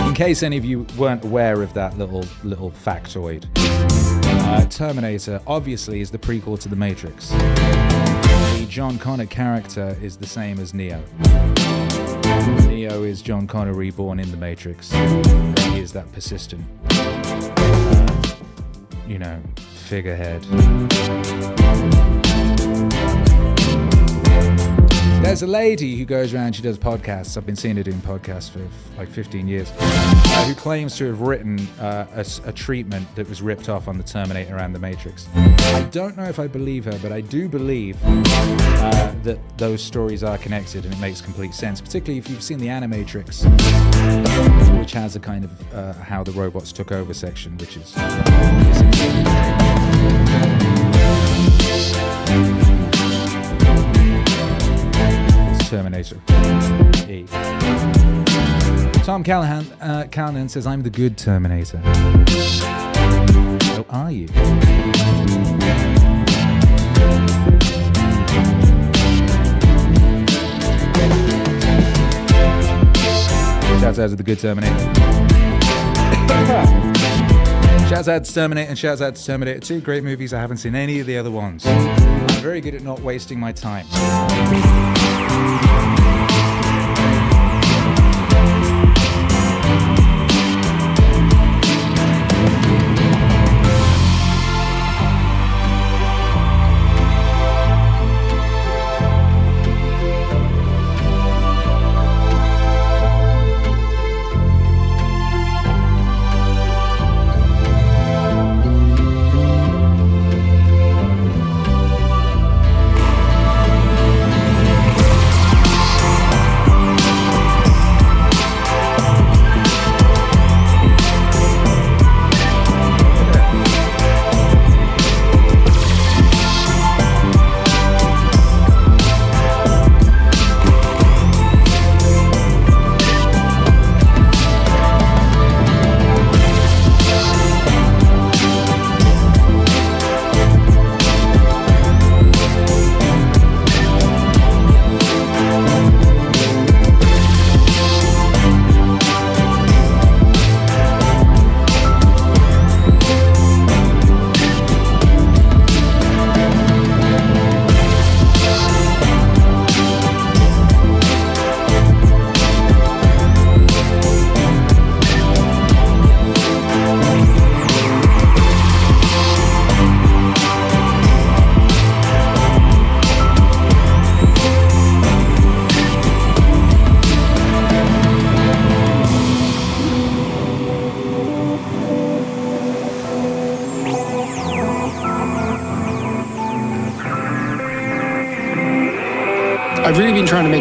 In 0.06 0.14
case 0.14 0.44
any 0.44 0.56
of 0.56 0.64
you 0.64 0.86
weren't 0.96 1.24
aware 1.24 1.62
of 1.62 1.74
that 1.74 1.98
little 1.98 2.24
little 2.44 2.70
factoid, 2.70 3.44
uh, 3.56 4.64
Terminator 4.66 5.40
obviously 5.48 6.00
is 6.00 6.12
the 6.12 6.18
prequel 6.18 6.60
to 6.60 6.68
The 6.68 6.76
Matrix. 6.76 7.30
The 7.30 8.66
John 8.68 8.96
Connor 8.96 9.26
character 9.26 9.96
is 10.00 10.16
the 10.16 10.28
same 10.28 10.60
as 10.60 10.72
Neo. 10.72 11.02
Neo 12.68 13.02
is 13.02 13.20
John 13.20 13.48
Connor 13.48 13.74
reborn 13.74 14.20
in 14.20 14.30
The 14.30 14.36
Matrix. 14.36 14.92
He 14.92 15.80
is 15.80 15.92
that 15.92 16.10
persistent, 16.12 16.64
uh, 16.90 18.36
you 19.08 19.18
know, 19.18 19.42
figurehead. 19.56 20.46
There's 25.24 25.42
a 25.42 25.46
lady 25.46 25.96
who 25.96 26.04
goes 26.04 26.34
around, 26.34 26.54
she 26.54 26.60
does 26.62 26.78
podcasts. 26.78 27.38
I've 27.38 27.46
been 27.46 27.56
seeing 27.56 27.76
her 27.76 27.82
doing 27.82 27.98
podcasts 28.00 28.50
for 28.50 28.60
like 28.98 29.08
15 29.08 29.48
years, 29.48 29.72
uh, 29.78 30.44
who 30.46 30.54
claims 30.54 30.98
to 30.98 31.06
have 31.06 31.22
written 31.22 31.58
uh, 31.80 32.06
a, 32.14 32.26
a 32.48 32.52
treatment 32.52 33.08
that 33.16 33.26
was 33.26 33.40
ripped 33.40 33.70
off 33.70 33.88
on 33.88 33.96
the 33.96 34.04
Terminator 34.04 34.58
and 34.58 34.74
the 34.74 34.78
Matrix. 34.78 35.26
I 35.34 35.88
don't 35.90 36.18
know 36.18 36.24
if 36.24 36.38
I 36.38 36.46
believe 36.46 36.84
her, 36.84 36.96
but 37.02 37.10
I 37.10 37.22
do 37.22 37.48
believe 37.48 37.96
uh, 38.04 39.14
that 39.22 39.38
those 39.56 39.82
stories 39.82 40.22
are 40.22 40.36
connected 40.36 40.84
and 40.84 40.92
it 40.92 41.00
makes 41.00 41.22
complete 41.22 41.54
sense, 41.54 41.80
particularly 41.80 42.18
if 42.18 42.28
you've 42.28 42.42
seen 42.42 42.58
the 42.58 42.68
Animatrix, 42.68 43.44
which 44.78 44.92
has 44.92 45.16
a 45.16 45.20
kind 45.20 45.46
of 45.46 45.74
uh, 45.74 45.94
how 45.94 46.22
the 46.22 46.32
robots 46.32 46.70
took 46.70 46.92
over 46.92 47.14
section, 47.14 47.56
which 47.56 47.78
is. 47.78 47.94
Terminator. 55.68 56.20
Tom 59.04 59.22
Callahan, 59.22 59.66
uh, 59.80 60.06
Callahan 60.10 60.48
says, 60.48 60.66
I'm 60.66 60.82
the 60.82 60.90
good 60.90 61.18
Terminator. 61.18 61.80
So 63.74 63.84
are 63.90 64.10
you? 64.10 64.28
Shouts 73.80 73.98
out 73.98 74.08
to 74.08 74.16
the 74.16 74.22
good 74.22 74.38
Terminator. 74.38 74.74
Shouts 77.88 78.08
out 78.08 78.24
to 78.24 78.34
Terminator 78.34 78.70
and 78.70 78.78
shouts 78.78 79.02
out 79.02 79.14
to 79.14 79.24
Terminator. 79.24 79.60
Two 79.60 79.82
great 79.82 80.02
movies. 80.02 80.32
I 80.32 80.40
haven't 80.40 80.56
seen 80.56 80.74
any 80.74 81.00
of 81.00 81.06
the 81.06 81.18
other 81.18 81.30
ones. 81.30 81.66
I'm 81.66 82.28
very 82.40 82.62
good 82.62 82.74
at 82.74 82.82
not 82.82 83.00
wasting 83.00 83.38
my 83.38 83.52
time. 83.52 83.86
I've 85.66 85.98
really 85.98 86.13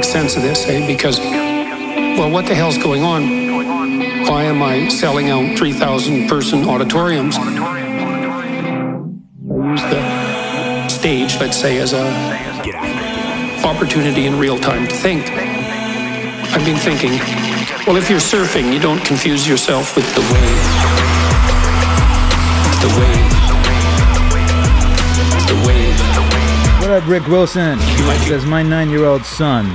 make 0.04 0.12
sense 0.12 0.36
of 0.36 0.42
this, 0.42 0.68
eh? 0.68 0.86
Because, 0.86 1.18
well, 1.20 2.30
what 2.30 2.46
the 2.46 2.54
hell's 2.54 2.78
going 2.78 3.04
on? 3.04 3.22
Why 4.28 4.44
am 4.44 4.62
I 4.62 4.90
selling 4.90 5.30
out 5.30 5.58
3,000 5.58 6.28
person 6.28 6.68
auditoriums? 6.68 7.38
I 7.38 7.80
use 9.72 9.82
the 9.82 10.90
stage, 10.90 11.40
let's 11.40 11.58
say, 11.58 11.80
as 11.80 11.94
a 11.94 12.04
opportunity 13.66 14.26
in 14.26 14.38
real 14.38 14.60
time 14.60 14.88
to 14.88 14.96
think. 14.96 15.24
I've 16.54 16.66
been 16.66 16.78
thinking, 16.78 17.12
well, 17.88 17.96
if 17.96 18.10
you're 18.10 18.20
surfing, 18.20 18.74
you 18.74 18.80
don't 18.80 19.04
confuse 19.06 19.48
yourself 19.48 19.96
with 19.96 20.14
the 20.16 20.22
wave. 20.22 20.64
The 22.82 22.90
wave. 23.00 23.43
Up, 26.94 27.08
Rick 27.08 27.26
Wilson? 27.28 27.80
Says 28.30 28.46
my 28.46 28.62
nine-year-old 28.62 29.26
son 29.26 29.66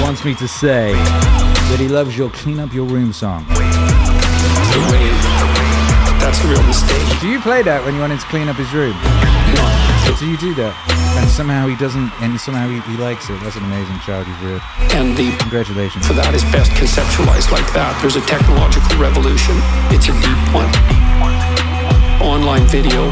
wants 0.00 0.24
me 0.24 0.32
to 0.36 0.46
say 0.46 0.92
that 0.92 1.78
he 1.78 1.88
loves 1.88 2.16
your 2.16 2.30
"Clean 2.30 2.60
Up 2.60 2.72
Your 2.72 2.86
Room" 2.86 3.12
song. 3.12 3.44
That's 6.22 6.38
a 6.44 6.46
real 6.46 6.62
mistake. 6.62 7.02
Do 7.20 7.28
you 7.28 7.40
play 7.40 7.62
that 7.62 7.82
when 7.84 7.94
you 7.94 8.00
want 8.00 8.12
him 8.12 8.18
to 8.18 8.26
clean 8.26 8.48
up 8.48 8.54
his 8.56 8.72
room? 8.72 8.94
Do 10.20 10.30
you 10.30 10.36
do 10.38 10.54
that? 10.54 10.70
And 11.18 11.28
somehow 11.28 11.66
he 11.66 11.74
doesn't, 11.74 12.12
and 12.22 12.38
somehow 12.38 12.68
he, 12.68 12.78
he 12.86 12.96
likes 13.02 13.28
it. 13.28 13.40
That's 13.42 13.56
an 13.56 13.64
amazing 13.64 13.98
child 14.06 14.28
you've 14.28 14.44
reared. 14.44 14.62
And 14.94 15.16
the 15.16 15.34
congratulations 15.38 16.06
for 16.06 16.14
that 16.14 16.32
is 16.32 16.44
best 16.54 16.70
conceptualized 16.78 17.50
like 17.50 17.66
that. 17.74 17.98
There's 17.98 18.14
a 18.14 18.22
technological 18.30 19.02
revolution. 19.02 19.58
It's 19.90 20.06
a 20.06 20.14
deep 20.22 20.38
one. 20.54 20.70
Online 22.22 22.66
video 22.70 23.10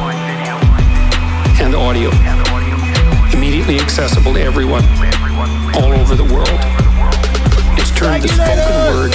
and 1.61 1.74
audio, 1.74 2.11
immediately 3.36 3.80
accessible 3.80 4.32
to 4.32 4.40
everyone, 4.40 4.84
all 5.74 5.92
over 5.92 6.14
the 6.14 6.24
world. 6.32 6.48
It's 7.78 7.90
turned 7.98 8.22
the 8.22 8.28
spoken 8.28 8.74
word 8.94 9.12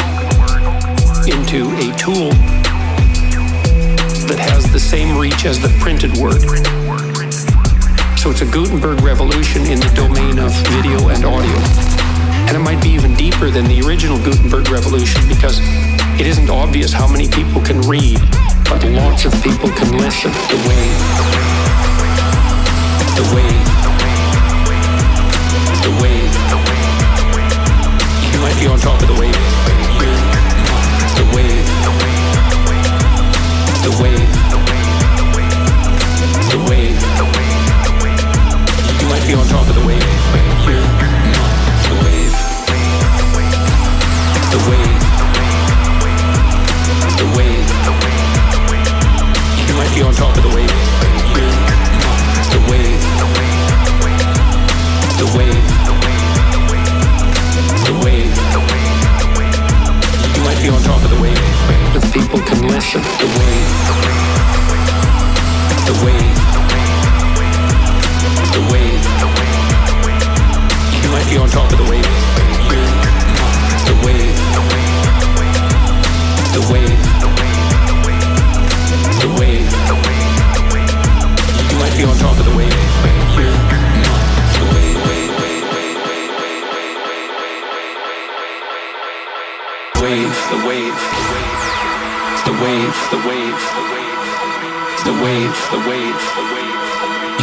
into 1.28 1.72
a 1.80 1.96
tool 1.96 2.32
that 4.28 4.40
has 4.40 4.70
the 4.72 4.80
same 4.80 5.18
reach 5.18 5.46
as 5.46 5.60
the 5.62 5.70
printed 5.80 6.18
word. 6.18 6.42
So 8.20 8.30
it's 8.30 8.42
a 8.42 8.46
Gutenberg 8.52 9.02
revolution 9.02 9.62
in 9.64 9.80
the 9.80 9.92
domain 9.96 10.40
of 10.40 10.52
video 10.68 11.10
and 11.10 11.24
audio. 11.24 11.58
And 12.48 12.58
it 12.58 12.62
might 12.62 12.82
be 12.82 12.90
even 12.90 13.16
deeper 13.16 13.50
than 13.50 13.66
the 13.66 13.82
original 13.88 14.18
Gutenberg 14.18 14.70
revolution 14.70 15.22
because 15.30 15.60
it 16.20 16.28
isn't 16.28 16.50
obvious 16.50 16.92
how 16.92 17.08
many 17.08 17.30
people 17.30 17.62
can 17.62 17.80
read, 17.82 18.20
but 18.70 18.84
lots 18.86 19.24
of 19.26 19.34
people 19.44 19.70
can 19.70 19.98
listen. 19.98 20.32
The 20.32 20.66
wave. 20.68 21.53
The 23.16 23.22
wave. 23.36 23.68
The 25.84 25.92
wave. 26.02 26.34
You 28.34 28.40
might 28.42 28.58
be 28.60 28.66
on 28.68 28.80
top 28.80 29.00
of 29.02 29.08
the 29.08 29.14
wave. 29.14 29.38
The 31.16 31.26
wave. 31.36 31.68
The 33.84 33.92
wave. 34.02 34.32
The 36.50 36.58
wave. 36.70 37.00
You 39.00 39.08
might 39.10 39.26
be 39.28 39.34
on 39.36 39.46
top 39.48 39.68
of 39.70 39.76
the 39.76 39.86
wave. 39.86 40.02
The 41.86 41.96
wave. 42.02 42.34
The 44.50 44.60
wave. 44.70 45.02
The 47.20 47.26
wave. 47.38 47.68
You 49.70 49.76
might 49.78 49.94
be 49.94 50.02
on 50.02 50.14
top 50.16 50.36
of 50.36 50.42
the 50.42 50.50
wave. 50.56 50.72
The 52.54 52.60
wave. 52.70 53.04
The 55.18 55.26
wave. 55.36 55.66
The 57.88 57.94
wave. 58.04 58.36
You 60.36 60.42
might 60.44 60.60
be 60.62 60.70
on 60.70 60.82
top 60.84 61.02
of 61.04 61.10
the 61.10 61.20
wave. 61.22 61.40
If 61.96 62.04
people 62.14 62.40
can 62.40 62.68
listen, 62.68 63.02
the 63.02 63.28
wave. 63.38 63.70
The 65.88 65.94
wave. 66.06 66.38
The 68.54 68.62
wave. 68.72 69.04
You 71.04 71.10
might 71.12 71.28
be 71.30 71.38
on 71.38 71.50
top 71.50 71.72
of 71.72 71.78
the 71.78 71.88
wave. 71.90 72.08
The 73.88 73.96
wave. 74.06 74.38
The 76.54 76.62
wave. 76.70 77.02
The 79.22 79.30
wave. 79.40 79.70
You 80.14 80.33
might 81.84 81.98
be 81.98 82.04
on 82.06 82.16
top 82.16 82.38
of 82.40 82.46
the 82.48 82.56
wave. 82.56 82.72
The 82.72 82.78
wave. 90.00 90.00
The 90.00 90.00
wave, 90.00 90.32
the 90.48 90.64
wave, 90.64 90.96
the 92.48 92.56
wave, 92.64 92.96
the 93.12 93.20
wave, 93.28 93.60
the 93.76 93.92
wave, 93.92 94.16
the 95.04 95.12
the 95.76 95.84
the. 95.84 96.24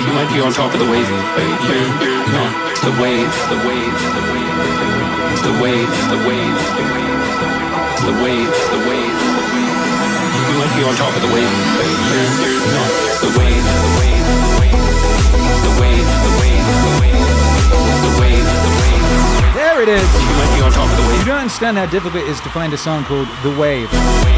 You 0.00 0.08
might 0.16 0.32
be 0.32 0.40
on 0.40 0.56
top 0.56 0.72
of 0.72 0.80
the 0.80 0.88
wave, 0.88 1.04
but 1.36 1.44
you're, 1.68 1.92
not. 2.32 2.80
The 2.80 2.96
wave, 2.96 3.28
the 3.52 3.60
wave, 3.68 4.00
the 4.16 4.24
wave, 4.32 4.56
it's 5.32 5.44
the 5.44 5.52
wave, 5.60 5.92
the 6.08 6.16
wave, 6.24 6.60
it's 6.60 8.04
the 8.08 8.16
wave, 8.24 8.56
the 8.72 8.80
wave. 8.88 9.09
You 10.60 10.66
might 10.68 10.76
be 10.76 10.84
on 10.84 10.92
top 10.92 11.16
of 11.16 11.22
the 11.24 11.32
wave, 11.32 11.48
but 11.48 11.88
you're, 11.88 12.52
you're 12.52 12.68
not. 12.76 12.90
It's 13.08 13.24
the 13.24 13.32
wave, 13.32 13.64
the 13.64 13.92
wave, 13.96 14.28
the 14.28 14.60
wave, 14.60 14.76
it's 14.76 15.62
the 15.64 15.72
wave, 15.80 16.04
the 16.04 16.32
wave, 16.36 16.68
the 16.84 16.92
wave, 17.00 17.16
it's 17.88 18.00
the 18.04 18.12
wave, 18.20 18.44
the 18.44 18.72
wave. 18.76 19.56
There 19.56 19.80
it 19.80 19.88
is. 19.88 20.04
You 20.04 20.36
might 20.36 20.52
be 20.52 20.60
on 20.60 20.68
top 20.68 20.84
of 20.84 20.96
the 21.00 21.08
wave. 21.08 21.16
You 21.20 21.32
don't 21.32 21.48
understand 21.48 21.78
how 21.80 21.86
difficult 21.86 22.20
it 22.24 22.28
is 22.28 22.40
to 22.44 22.50
find 22.52 22.74
a 22.74 22.76
song 22.76 23.04
called 23.08 23.28
The 23.40 23.56
Wave 23.56 23.88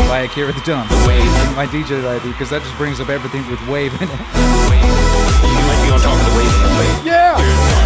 by 0.06 0.30
Akira 0.30 0.52
the 0.52 0.62
Don. 0.62 0.86
The 0.86 1.02
wave. 1.10 1.26
My 1.58 1.66
DJ 1.66 1.98
label, 1.98 2.30
because 2.30 2.50
that 2.54 2.62
just 2.62 2.78
brings 2.78 3.00
up 3.02 3.10
everything 3.10 3.42
with 3.50 3.58
wave 3.66 3.90
in 3.98 4.06
it. 4.06 4.14
You 4.14 5.62
might 5.66 5.82
be 5.82 5.90
on 5.90 5.98
top 5.98 6.14
of 6.14 6.22
the 6.22 6.34
wave, 6.38 6.54
but 6.54 7.02
Yeah! 7.02 7.34
you 7.34 7.81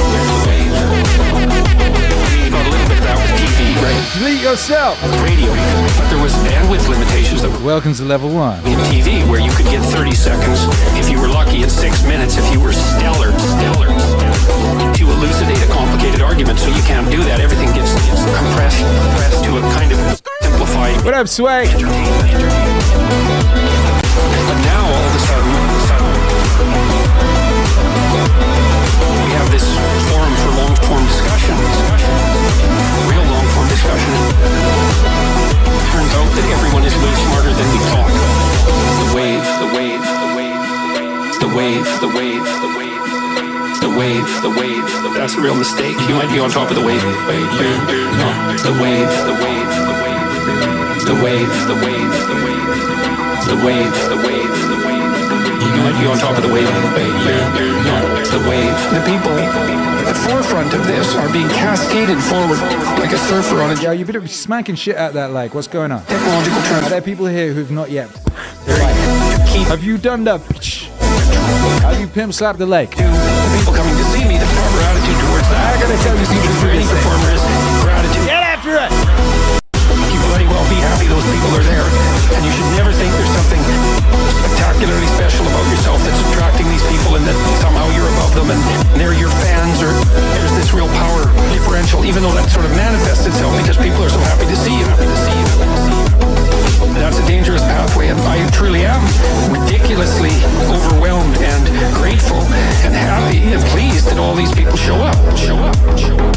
Delete 3.37 4.41
yourself! 4.41 4.97
Radio, 5.20 5.53
but 5.53 6.09
there 6.09 6.22
was 6.22 6.32
bandwidth 6.41 6.89
limitations 6.89 7.43
that 7.43 7.53
Welcome 7.61 7.93
to 7.95 8.05
level 8.05 8.30
one. 8.32 8.59
in 8.64 8.78
TV 8.89 9.28
where 9.28 9.41
you 9.41 9.51
could 9.53 9.66
get 9.66 9.84
30 9.93 10.12
seconds 10.16 10.64
if 10.97 11.11
you 11.11 11.20
were 11.20 11.28
lucky 11.28 11.61
and 11.62 11.70
six 11.70 12.03
minutes 12.03 12.39
if 12.39 12.49
you 12.53 12.59
were 12.61 12.72
stellar, 12.72 13.37
stellar, 13.37 13.93
to 14.97 15.05
elucidate 15.05 15.61
a 15.61 15.68
complicated 15.68 16.22
argument. 16.22 16.59
So 16.59 16.68
you 16.72 16.80
can't 16.89 17.11
do 17.11 17.20
that. 17.28 17.41
Everything 17.41 17.68
gets, 17.76 17.93
gets 18.09 18.24
compressed, 18.41 18.80
compressed 18.80 19.45
to 19.45 19.51
a 19.61 19.62
kind 19.76 19.93
of 19.93 19.99
simplified 20.41 20.97
What 21.05 21.12
up, 21.12 21.28
Sway? 21.28 21.68
entertainment. 21.68 22.41
But 24.49 24.59
now 24.64 24.80
all 24.80 25.05
of 25.05 25.12
a 25.12 25.20
sudden, 25.28 25.51
all 25.53 25.61
of 25.61 25.76
a 25.76 25.84
sudden, 25.93 26.09
we 29.28 29.30
have 29.37 29.49
this 29.53 29.66
forum 30.09 30.32
for 30.41 30.51
long-form 30.57 31.05
discussion. 31.05 31.53
Real 33.11 33.26
long-form 33.26 33.68
discussion. 33.68 34.12
Turns 35.92 36.12
out 36.16 36.30
that 36.36 36.47
everyone 36.53 36.84
is 36.84 36.94
way 37.03 37.14
smarter 37.26 37.53
than 37.53 37.68
we 37.72 37.80
thought. 37.90 38.12
The 39.01 39.09
wave, 39.16 39.47
the 39.62 39.68
wave, 39.76 40.05
the 40.05 40.30
wave, 40.36 40.62
the 41.40 41.51
wave, 41.57 41.86
the 42.01 42.11
wave, 42.12 42.44
the 42.61 42.70
wave, 42.76 43.07
the 43.80 43.90
wave, 43.97 44.28
the 44.42 44.53
wave. 44.61 44.86
That's 45.16 45.34
a 45.34 45.40
real 45.40 45.57
mistake. 45.57 45.97
You 46.09 46.14
might 46.14 46.30
be 46.30 46.38
on 46.38 46.51
top 46.51 46.70
of 46.70 46.76
the 46.76 46.84
wave, 46.84 47.03
you're 47.03 48.12
not. 48.20 48.61
The 48.61 48.72
wave, 48.82 49.09
the 49.24 49.36
wave, 49.40 49.70
the 49.82 49.97
wave, 50.05 50.30
the 51.07 51.16
wave, 51.24 51.53
the 51.66 51.76
wave, 51.80 52.12
the 52.26 52.38
wave, 52.44 52.76
the 53.49 53.57
wave, 53.64 53.94
the 54.11 54.16
wave, 54.22 54.55
the 54.68 54.78
wave. 54.86 55.16
Might 55.81 55.99
be 56.01 56.07
on 56.07 56.18
top 56.18 56.37
of 56.37 56.43
the 56.43 56.53
wave, 56.53 56.66
but 56.66 57.03
you're, 57.03 57.77
you're. 57.85 58.16
The 58.27 58.43
wave. 58.49 58.77
The 58.93 59.03
people 59.07 59.33
at 59.33 60.07
the 60.07 60.14
forefront 60.29 60.74
of 60.74 60.87
this 60.87 61.14
are 61.14 61.31
being 61.33 61.49
cascaded 61.49 62.18
forward 62.18 62.59
like 62.99 63.12
a 63.12 63.18
surfer 63.18 63.62
on 63.62 63.70
a 63.70 63.81
Yo, 63.81 63.93
you 63.93 64.05
better 64.05 64.20
be 64.20 64.29
smacking 64.29 64.74
shit 64.74 64.97
out 64.97 65.14
that 65.14 65.31
like. 65.31 65.55
What's 65.55 65.68
going 65.68 65.93
on? 65.93 66.05
technological 66.07 66.61
Are 66.87 66.91
there 66.91 67.03
people 67.03 67.27
here 67.27 67.53
who've 67.53 67.70
not 67.70 67.91
yet? 67.91 68.11
Have 69.68 69.83
you 69.83 69.97
done 69.99 70.24
the? 70.24 70.39
Have 71.83 72.01
you 72.01 72.07
pimp 72.07 72.35
slapped 72.35 72.59
the 72.59 72.66
lake? 72.66 72.91
the 72.91 73.59
people 73.59 73.72
coming 73.72 73.95
to 73.95 74.07
see 74.11 74.24
me, 74.27 74.39
the 74.39 74.49
proper 74.59 74.81
attitude 74.85 75.18
towards 75.22 75.49
that. 75.55 75.70
I 75.70 75.81
gotta 75.81 75.99
tell 76.03 76.16
you 76.18 76.27
something 76.27 76.57
for 76.61 76.68
any 76.70 76.83
serious. 76.83 76.93
performer 76.93 77.31
is 77.31 77.43
gratitude. 77.83 78.27
Get 78.27 78.43
after 78.43 78.72
it! 78.74 78.91
You 80.11 80.18
bloody 80.29 80.47
well 80.51 80.66
be 80.66 80.79
happy 80.83 81.07
those 81.07 81.27
people 81.31 81.51
are 81.55 81.66
there. 81.66 81.87
And 82.37 82.43
you 82.43 82.53
should 82.53 82.70
never 82.74 82.91
think 82.91 83.11
there's 83.14 83.35
something 83.39 83.86
spectacularly 84.77 85.07
special 85.16 85.47
about 85.47 85.70
yourself 85.70 86.05
that's 86.05 86.20
attracting 86.29 86.68
these 86.68 86.83
people 86.89 87.16
and 87.16 87.24
that 87.24 87.35
somehow 87.62 87.89
you're 87.97 88.09
above 88.12 88.35
them 88.35 88.51
and 88.51 89.01
they're 89.01 89.14
your 89.14 89.31
fans 89.31 89.81
or 89.81 89.93
there's 90.37 90.53
this 90.53 90.72
real 90.74 90.89
power 91.01 91.24
differential, 91.53 92.05
even 92.05 92.22
though 92.22 92.35
that 92.35 92.51
sort 92.51 92.66
of 92.66 92.70
manifests 92.72 93.27
itself 93.27 93.57
because 93.57 93.79
people 93.79 94.03
are 94.05 94.11
so 94.11 94.20
happy 94.20 94.45
to 94.45 94.57
see 94.57 94.77
you, 94.77 94.85
happy 94.85 95.07
to 95.07 95.16
see 95.16 96.01
you, 96.01 96.06
That's 96.95 97.18
a 97.18 97.26
dangerous 97.26 97.62
pathway, 97.62 98.09
and 98.09 98.20
I 98.20 98.49
truly 98.51 98.84
am 98.84 99.03
ridiculously 99.53 100.30
overwhelmed 100.70 101.37
and 101.39 101.95
grateful 101.95 102.41
and 102.84 102.95
happy 102.95 103.39
and 103.53 103.62
pleased 103.70 104.07
that 104.07 104.18
all 104.18 104.34
these 104.34 104.53
people 104.53 104.76
show 104.76 104.97
up. 104.97 105.16
Show 105.37 105.57
up. 105.57 105.76
Show 105.99 106.16
up. 106.16 106.37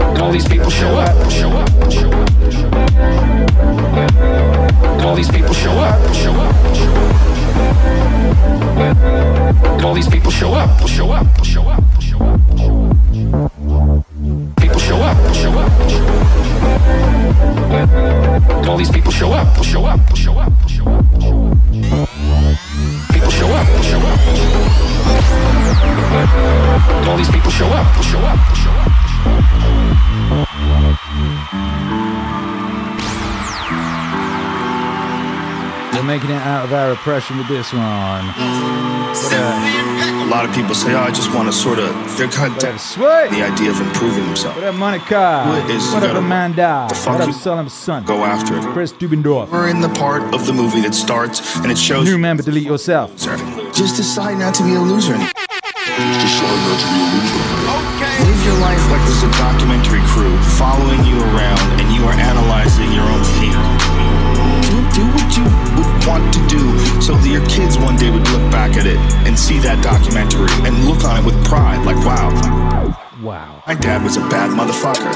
And 0.00 0.18
all 0.22 0.32
these 0.32 0.48
people 0.48 0.70
show 0.70 0.96
up. 0.96 1.30
Show 1.30 1.50
up. 1.50 1.68
Show 1.90 2.10
up. 2.10 2.30
And 4.96 5.02
all 5.02 5.14
these 5.14 5.30
people 5.30 5.54
show 5.54 5.72
up. 5.72 6.14
Show 6.14 6.32
up. 6.32 6.74
Show 6.74 6.92
up. 6.92 7.16
And 9.76 9.84
all 9.84 9.94
these 9.94 10.08
people 10.08 10.30
show 10.30 10.54
up. 10.54 10.88
Show 10.88 11.10
up. 11.10 11.44
Show 11.44 11.62
up. 11.68 11.82
Out 36.66 36.72
of 36.72 36.78
our 36.78 36.92
oppression 36.92 37.38
with 37.38 37.48
this 37.48 37.72
one. 37.72 37.82
A 40.26 40.28
lot 40.28 40.44
of 40.44 40.52
people 40.54 40.74
say, 40.74 40.94
"Oh, 40.94 41.00
I 41.00 41.10
just 41.10 41.32
want 41.32 41.46
to 41.48 41.52
sort 41.52 41.78
of." 41.78 41.88
They're 42.18 42.26
kind 42.28 42.52
of 42.62 42.80
Sway? 42.80 43.28
the 43.30 43.42
idea 43.42 43.70
of 43.70 43.80
improving 43.80 44.24
themselves. 44.26 44.56
What 44.56 44.66
up, 44.66 44.74
Monica? 44.74 45.44
What 45.46 45.70
is- 45.70 45.84
What 45.92 46.02
you 46.02 46.08
up, 46.08 46.14
gotta- 46.14 46.18
Amanda? 46.18 46.86
the 46.88 46.94
fuck 46.94 47.12
What 47.14 47.20
up, 47.22 47.28
you- 47.28 47.34
Salem's 47.34 47.72
son? 47.72 48.02
Go 48.04 48.24
after 48.24 48.56
it. 48.58 48.62
Chris 48.72 48.92
Dubendorf. 48.92 49.48
We're 49.50 49.68
in 49.68 49.80
the 49.80 49.88
part 49.90 50.22
of 50.34 50.46
the 50.46 50.52
movie 50.52 50.80
that 50.80 50.94
starts 50.94 51.40
and 51.56 51.70
it 51.70 51.78
shows. 51.78 52.04
New 52.04 52.18
member, 52.18 52.42
delete 52.42 52.64
yourself. 52.66 53.10
Sir, 53.16 53.36
Just 53.72 53.96
decide 53.96 54.38
not 54.38 54.54
to 54.54 54.62
be 54.64 54.74
a 54.74 54.80
loser. 54.80 55.14
Just 55.16 56.20
decide 56.20 56.60
not 56.66 56.78
to 56.82 56.86
be 56.94 56.98
a 56.98 57.08
loser. 57.14 57.42
Live 58.26 58.44
your 58.44 58.58
life 58.68 58.82
like 58.90 59.02
there's 59.06 59.22
a 59.22 59.30
documentary 59.38 60.00
crew 60.12 60.36
following 60.58 61.04
you 61.04 61.18
around 61.30 61.60
and 61.80 61.92
you 61.94 62.02
are 62.06 62.12
analyzing 62.14 62.90
your 62.92 63.04
own 63.04 63.22
hate. 63.38 63.85
Do, 64.96 65.04
do 65.04 65.12
what 65.12 65.28
you 65.36 65.44
would 65.76 65.92
want 66.08 66.24
to 66.32 66.40
do 66.48 66.64
so 67.04 67.12
that 67.20 67.28
your 67.28 67.44
kids 67.52 67.76
one 67.76 68.00
day 68.00 68.08
would 68.08 68.24
look 68.32 68.48
back 68.48 68.80
at 68.80 68.88
it 68.88 68.96
and 69.28 69.36
see 69.36 69.60
that 69.60 69.84
documentary 69.84 70.48
and 70.64 70.72
look 70.88 71.04
on 71.04 71.20
it 71.20 71.24
with 71.28 71.36
pride 71.44 71.84
like, 71.84 72.00
wow, 72.00 72.32
Wow. 73.20 73.60
my 73.68 73.76
dad 73.76 74.00
was 74.00 74.16
a 74.16 74.24
bad 74.32 74.56
motherfucker. 74.56 75.12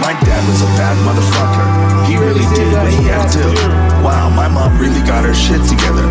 My 0.00 0.16
dad 0.24 0.42
was 0.48 0.64
a 0.64 0.70
bad 0.80 0.96
motherfucker. 1.04 1.64
He 2.08 2.16
really 2.16 2.48
did 2.56 2.72
what 2.72 2.88
he 2.88 3.04
had 3.04 3.28
to. 3.36 3.44
Wow, 4.00 4.32
my 4.32 4.48
mom 4.48 4.80
really 4.80 5.04
got 5.04 5.28
her 5.28 5.36
shit 5.36 5.60
together. 5.68 6.08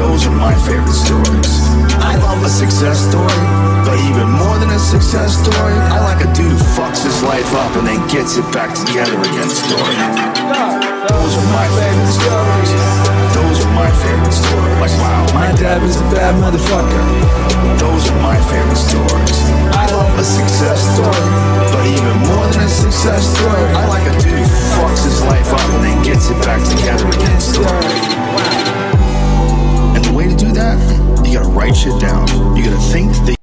Those 0.00 0.24
are 0.24 0.32
my 0.32 0.56
favorite 0.64 0.96
stories. 0.96 1.52
I 2.00 2.16
love 2.24 2.40
a 2.40 2.48
success 2.48 2.96
story, 2.96 3.44
but 3.84 4.00
even 4.08 4.24
more 4.32 4.56
than 4.56 4.72
a 4.72 4.80
success 4.80 5.36
story, 5.36 5.76
I 5.92 6.00
like 6.00 6.24
a 6.24 6.30
dude 6.32 6.48
who 6.48 6.64
fucks 6.72 7.04
his 7.04 7.20
life 7.22 7.52
up 7.52 7.76
and 7.76 7.84
then 7.84 8.00
gets 8.08 8.40
it 8.40 8.48
back 8.56 8.72
together 8.72 9.20
again 9.20 9.48
story. 9.52 10.85
Those 11.08 11.38
are 11.38 11.48
my 11.54 11.66
favorite 11.78 12.10
stories. 12.10 12.72
Those 13.34 13.58
are 13.64 13.74
my 13.74 13.90
favorite 14.02 14.32
stories. 14.32 14.78
Like, 14.82 14.94
wow, 14.98 15.22
my 15.34 15.50
dad 15.54 15.82
was 15.82 15.96
a 16.00 16.06
bad 16.10 16.34
motherfucker. 16.42 17.02
Those 17.78 18.10
are 18.10 18.20
my 18.22 18.38
favorite 18.50 18.80
stories. 18.80 19.38
I 19.70 19.86
love 19.92 20.18
a 20.18 20.24
success 20.24 20.82
story, 20.96 21.26
but 21.70 21.84
even 21.86 22.16
more 22.26 22.46
than 22.50 22.64
a 22.64 22.68
success 22.68 23.22
story, 23.38 23.66
I 23.76 23.86
like 23.86 24.06
a 24.08 24.14
dude 24.18 24.34
who 24.34 24.58
fucks 24.74 25.04
his 25.04 25.22
life 25.22 25.52
up 25.52 25.62
and 25.78 25.84
then 25.84 26.02
gets 26.02 26.30
it 26.30 26.38
back 26.42 26.62
together 26.66 27.06
again 27.06 27.40
story. 27.40 27.94
And 29.94 30.04
the 30.04 30.12
way 30.12 30.28
to 30.28 30.36
do 30.36 30.50
that, 30.52 30.78
you 31.26 31.38
gotta 31.38 31.48
write 31.50 31.76
shit 31.76 32.00
down. 32.00 32.26
You 32.56 32.64
gotta 32.64 32.82
think 32.90 33.12
that 33.26 33.35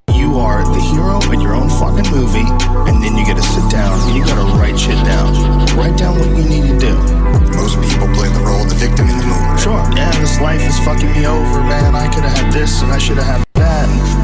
are 0.64 0.74
the 0.74 0.82
hero 0.82 1.20
in 1.32 1.42
your 1.42 1.54
own 1.54 1.70
fucking 1.70 2.10
movie, 2.12 2.48
and 2.88 3.04
then 3.04 3.18
you 3.18 3.26
gotta 3.26 3.44
sit 3.44 3.70
down 3.70 4.00
and 4.08 4.16
you 4.16 4.24
gotta 4.24 4.46
write 4.58 4.80
shit 4.80 4.96
down. 5.06 5.34
Write 5.76 5.98
down 5.98 6.18
what 6.20 6.30
you 6.30 6.44
need 6.44 6.68
to 6.68 6.78
do. 6.80 6.94
Most 7.56 7.76
people 7.82 8.08
play 8.16 8.30
the 8.30 8.44
role 8.46 8.64
of 8.64 8.70
the 8.70 8.76
victim 8.76 9.10
in 9.10 9.18
the 9.18 9.26
movie. 9.26 9.62
Sure. 9.62 9.84
Yeah, 9.96 10.12
this 10.20 10.40
life 10.40 10.62
is 10.62 10.78
fucking 10.80 11.12
me 11.12 11.26
over, 11.26 11.62
man. 11.64 11.96
I 11.96 12.08
could 12.14 12.24
have 12.24 12.38
had 12.38 12.54
this 12.54 12.82
and 12.82 12.92
I 12.92 12.98
should 12.98 13.18
have 13.18 13.26
had 13.26 13.53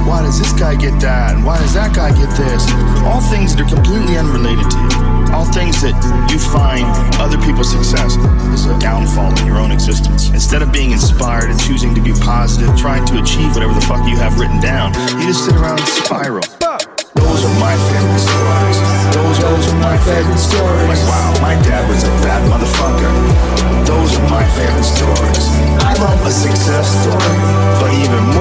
why 0.10 0.24
does 0.26 0.42
this 0.42 0.52
guy 0.54 0.74
get 0.74 0.98
that? 1.00 1.38
And 1.38 1.46
why 1.46 1.62
does 1.62 1.78
that 1.78 1.94
guy 1.94 2.10
get 2.10 2.34
this? 2.34 2.66
All 3.06 3.22
things 3.30 3.54
that 3.54 3.62
are 3.62 3.70
completely 3.70 4.18
unrelated 4.18 4.66
to 4.66 4.78
you. 4.82 4.92
All 5.30 5.46
things 5.46 5.86
that 5.86 5.94
you 6.34 6.42
find 6.42 6.82
other 7.22 7.38
people's 7.46 7.70
success 7.70 8.18
is 8.50 8.66
a 8.66 8.74
downfall 8.82 9.38
in 9.38 9.46
your 9.46 9.62
own 9.62 9.70
existence. 9.70 10.34
Instead 10.34 10.66
of 10.66 10.74
being 10.74 10.90
inspired 10.90 11.54
and 11.54 11.62
choosing 11.62 11.94
to 11.94 12.02
be 12.02 12.12
positive, 12.26 12.74
trying 12.74 13.06
to 13.06 13.22
achieve 13.22 13.54
whatever 13.54 13.78
the 13.78 13.86
fuck 13.86 14.02
you 14.10 14.18
have 14.18 14.42
written 14.42 14.58
down, 14.58 14.98
you 15.22 15.30
just 15.30 15.46
sit 15.46 15.54
around 15.54 15.78
and 15.78 15.90
spiral. 16.02 16.42
Those 17.14 17.46
are 17.46 17.58
my 17.62 17.78
favorite 17.94 18.26
stories. 18.26 18.78
Those 19.14 19.38
Those 19.38 19.66
are 19.70 19.80
my 19.80 19.98
favorite 20.10 20.42
stories. 20.42 20.90
Like, 20.90 21.06
wow, 21.06 21.30
my 21.46 21.56
dad 21.62 21.86
was 21.86 22.02
a 22.02 22.14
bad 22.26 22.42
motherfucker. 22.50 23.14
Those 23.86 24.18
are 24.18 24.26
my 24.30 24.46
favorite 24.58 24.90
stories. 24.90 25.46
I 25.86 25.94
love 26.02 26.18
a 26.26 26.32
success 26.32 26.90
story, 27.06 27.38
but 27.78 27.94
even 27.94 28.24
more 28.34 28.39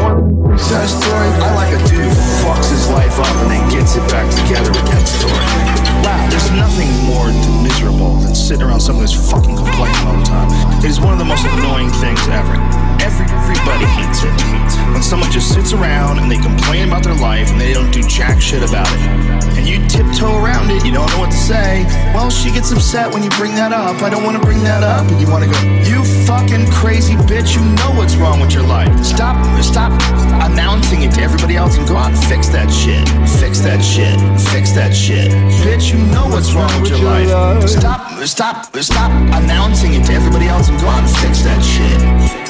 success 0.68 1.02
story, 1.02 1.28
I 1.40 1.54
like 1.54 1.72
a 1.72 1.88
dude 1.88 2.12
who 2.12 2.44
fucks 2.44 2.70
his 2.70 2.88
life 2.90 3.18
up 3.18 3.34
and 3.40 3.50
then 3.50 3.70
gets 3.70 3.96
it 3.96 4.04
back 4.10 4.28
together 4.28 4.70
again 4.70 5.06
story. 5.06 5.32
Wow, 6.04 6.28
there's 6.28 6.50
nothing 6.50 6.90
more 7.08 7.32
miserable 7.62 8.16
than 8.16 8.34
sitting 8.34 8.66
around 8.66 8.80
someone 8.80 9.06
who's 9.06 9.30
fucking 9.30 9.56
complaining 9.56 10.06
all 10.06 10.18
the 10.18 10.24
time. 10.24 10.78
It 10.84 10.84
is 10.84 11.00
one 11.00 11.14
of 11.14 11.18
the 11.18 11.24
most 11.24 11.46
annoying 11.46 11.88
things 11.88 12.20
ever. 12.28 12.87
Every, 13.00 13.26
everybody 13.26 13.86
hates 13.86 14.22
it. 14.24 14.32
When 14.92 15.02
someone 15.02 15.30
just 15.30 15.52
sits 15.52 15.72
around 15.72 16.18
and 16.18 16.30
they 16.30 16.38
complain 16.38 16.88
about 16.88 17.04
their 17.04 17.14
life 17.14 17.50
and 17.50 17.60
they 17.60 17.72
don't 17.72 17.90
do 17.90 18.02
jack 18.02 18.40
shit 18.40 18.62
about 18.62 18.88
it. 18.92 19.48
And 19.58 19.66
you 19.66 19.78
tiptoe 19.88 20.38
around 20.42 20.70
it, 20.70 20.84
you 20.84 20.92
don't 20.92 21.08
know 21.10 21.18
what 21.18 21.30
to 21.30 21.36
say. 21.36 21.84
Well, 22.14 22.30
she 22.30 22.50
gets 22.50 22.72
upset 22.72 23.12
when 23.12 23.22
you 23.22 23.30
bring 23.30 23.54
that 23.54 23.72
up. 23.72 24.02
I 24.02 24.10
don't 24.10 24.24
want 24.24 24.36
to 24.36 24.42
bring 24.42 24.62
that 24.64 24.82
up. 24.82 25.06
And 25.10 25.20
you 25.20 25.28
want 25.30 25.44
to 25.44 25.50
go, 25.50 25.58
you 25.82 26.04
fucking 26.26 26.70
crazy 26.70 27.14
bitch, 27.30 27.54
you 27.54 27.62
know 27.62 27.90
what's 27.98 28.16
wrong 28.16 28.40
with 28.40 28.52
your 28.52 28.64
life. 28.64 28.90
Stop, 29.04 29.36
stop 29.62 29.92
announcing 30.42 31.02
it 31.02 31.12
to 31.14 31.20
everybody 31.22 31.56
else 31.56 31.76
and 31.76 31.86
go 31.86 31.96
out 31.96 32.10
and 32.10 32.24
fix 32.24 32.48
that 32.48 32.70
shit. 32.70 33.06
Fix 33.40 33.60
that 33.60 33.82
shit. 33.82 34.18
Fix 34.50 34.72
that 34.72 34.94
shit. 34.94 35.30
Bitch, 35.62 35.92
you 35.92 35.98
know 36.12 36.26
what's 36.26 36.52
wrong 36.52 36.70
with 36.80 36.90
your 36.90 37.02
life. 37.02 37.28
Stop, 37.68 38.10
stop, 38.24 38.74
stop 38.76 39.10
announcing 39.34 39.94
it 39.94 40.04
to 40.06 40.12
everybody 40.12 40.46
else 40.46 40.68
and 40.68 40.80
go 40.80 40.86
out 40.88 41.02
and 41.02 41.16
fix 41.18 41.42
that 41.42 41.62
shit. 41.62 42.47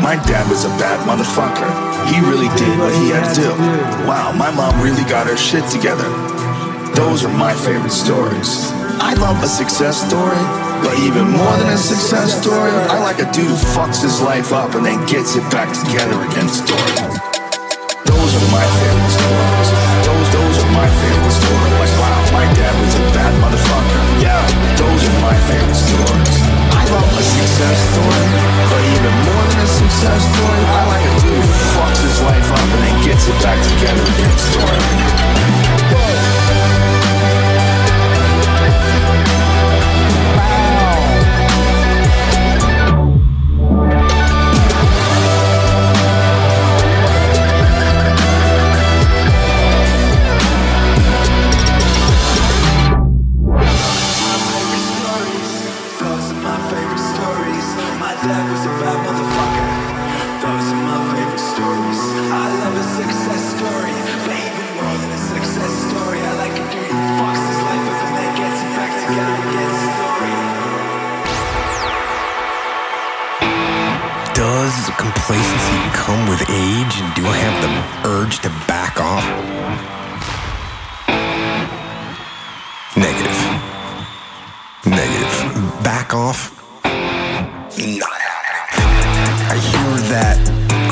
My 0.00 0.16
dad 0.24 0.48
was 0.48 0.64
a 0.64 0.72
bad 0.80 1.04
motherfucker. 1.04 1.68
He 2.08 2.24
really 2.24 2.48
did 2.56 2.72
what 2.80 2.88
he 2.96 3.12
had 3.12 3.28
to 3.36 3.44
do. 3.44 3.52
Wow, 4.08 4.32
my 4.32 4.48
mom 4.48 4.80
really 4.80 5.04
got 5.04 5.28
her 5.28 5.36
shit 5.36 5.60
together. 5.68 6.08
Those 6.96 7.22
are 7.22 7.32
my 7.36 7.52
favorite 7.52 7.92
stories. 7.92 8.72
I 8.96 9.12
love 9.20 9.36
a 9.44 9.46
success 9.46 10.00
story, 10.00 10.40
but 10.80 10.96
even 11.04 11.28
more 11.28 11.52
than 11.60 11.68
a 11.68 11.76
success 11.76 12.32
story, 12.40 12.72
I 12.88 12.96
like 13.04 13.20
a 13.20 13.28
dude 13.28 13.44
who 13.44 13.60
fucks 13.76 14.00
his 14.00 14.24
life 14.24 14.56
up 14.56 14.74
and 14.74 14.88
then 14.88 15.04
gets 15.04 15.36
it 15.36 15.44
back 15.52 15.68
together 15.68 16.16
again 16.16 16.48
story. 16.48 16.96
Those 18.08 18.32
are 18.40 18.48
my 18.48 18.64
favorite 18.80 19.14
stories. 19.20 19.68
Those, 20.08 20.28
those 20.32 20.56
are 20.64 20.72
my 20.80 20.88
favorite 20.88 21.36
stories. 21.44 21.92
Wow, 22.00 22.20
my 22.32 22.46
dad 22.56 22.72
was 22.80 22.94
a 22.96 23.04
bad 23.12 23.32
motherfucker. 23.36 24.00
Yeah, 24.24 24.40
those 24.80 25.02
are 25.04 25.18
my 25.20 25.36
favorite 25.44 25.76
stories. 25.76 26.39
Love 26.90 27.06
a 27.06 27.22
success 27.22 27.78
story, 27.94 28.26
but 28.66 28.82
even 28.82 29.14
more 29.22 29.44
than 29.46 29.60
a 29.62 29.66
success 29.66 30.22
story, 30.34 30.62
I 30.66 30.82
like 30.90 31.06
a 31.06 31.14
dude 31.22 31.38
who 31.38 31.52
fucks 31.78 32.02
his 32.02 32.18
life 32.20 32.50
up 32.50 32.58
and 32.58 32.82
then 32.82 32.96
gets 33.06 33.28
it 33.28 33.38
back 33.46 33.62
together 33.62 34.02
again 34.02 34.34
story. 34.50 34.80
Those 35.94 36.39
complacency 75.30 75.78
come 75.92 76.28
with 76.28 76.40
age, 76.50 77.00
and 77.00 77.14
do 77.14 77.24
I 77.24 77.36
have 77.36 77.62
the 77.62 78.08
urge 78.08 78.40
to 78.40 78.48
back 78.66 78.98
off? 79.00 79.24
Negative. 82.96 83.40
Negative. 84.86 85.84
Back 85.84 86.14
off? 86.14 86.50
Not. 86.82 88.20
I 89.52 89.56
hear 89.70 89.90
that 90.10 90.38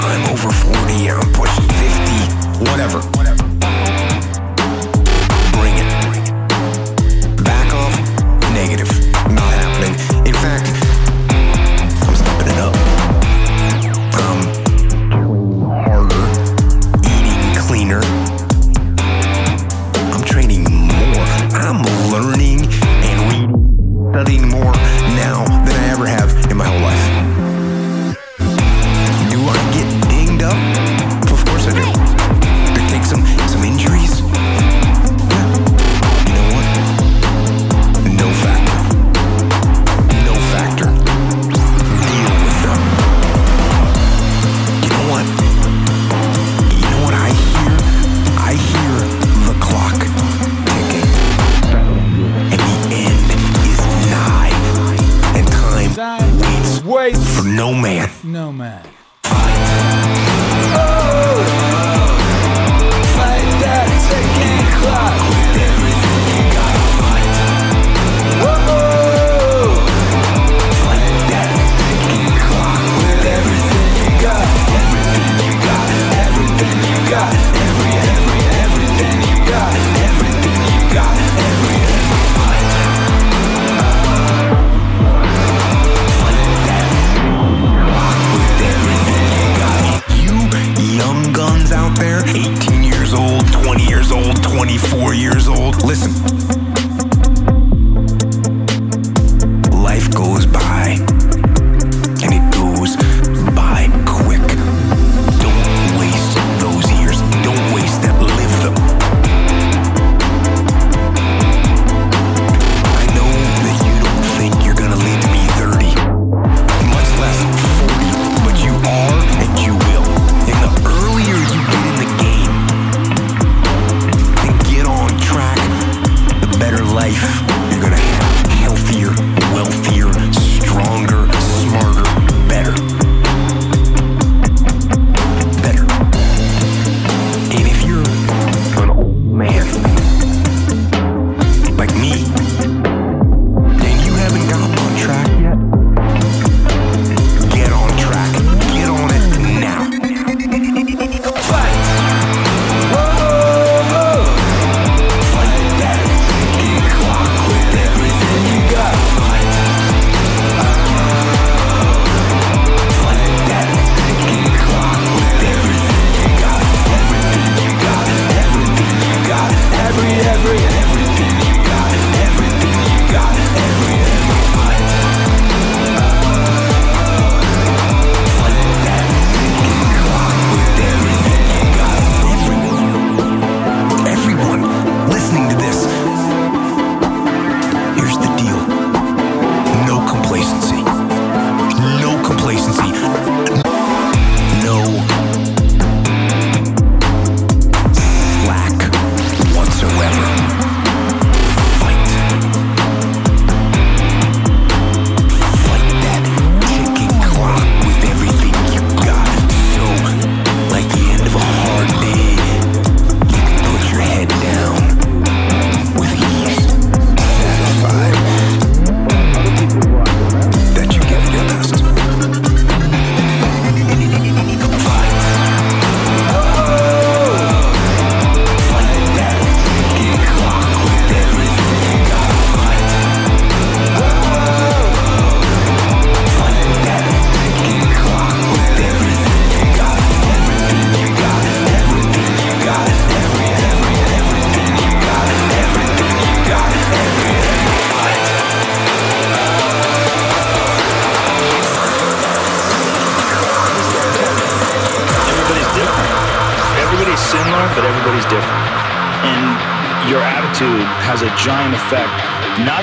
I'm 0.06 0.30
over 0.30 0.52
40, 0.52 1.10
I'm 1.10 1.32
pushing 1.32 1.66
50, 2.62 2.70
whatever. 2.70 3.00
Bring 3.10 3.47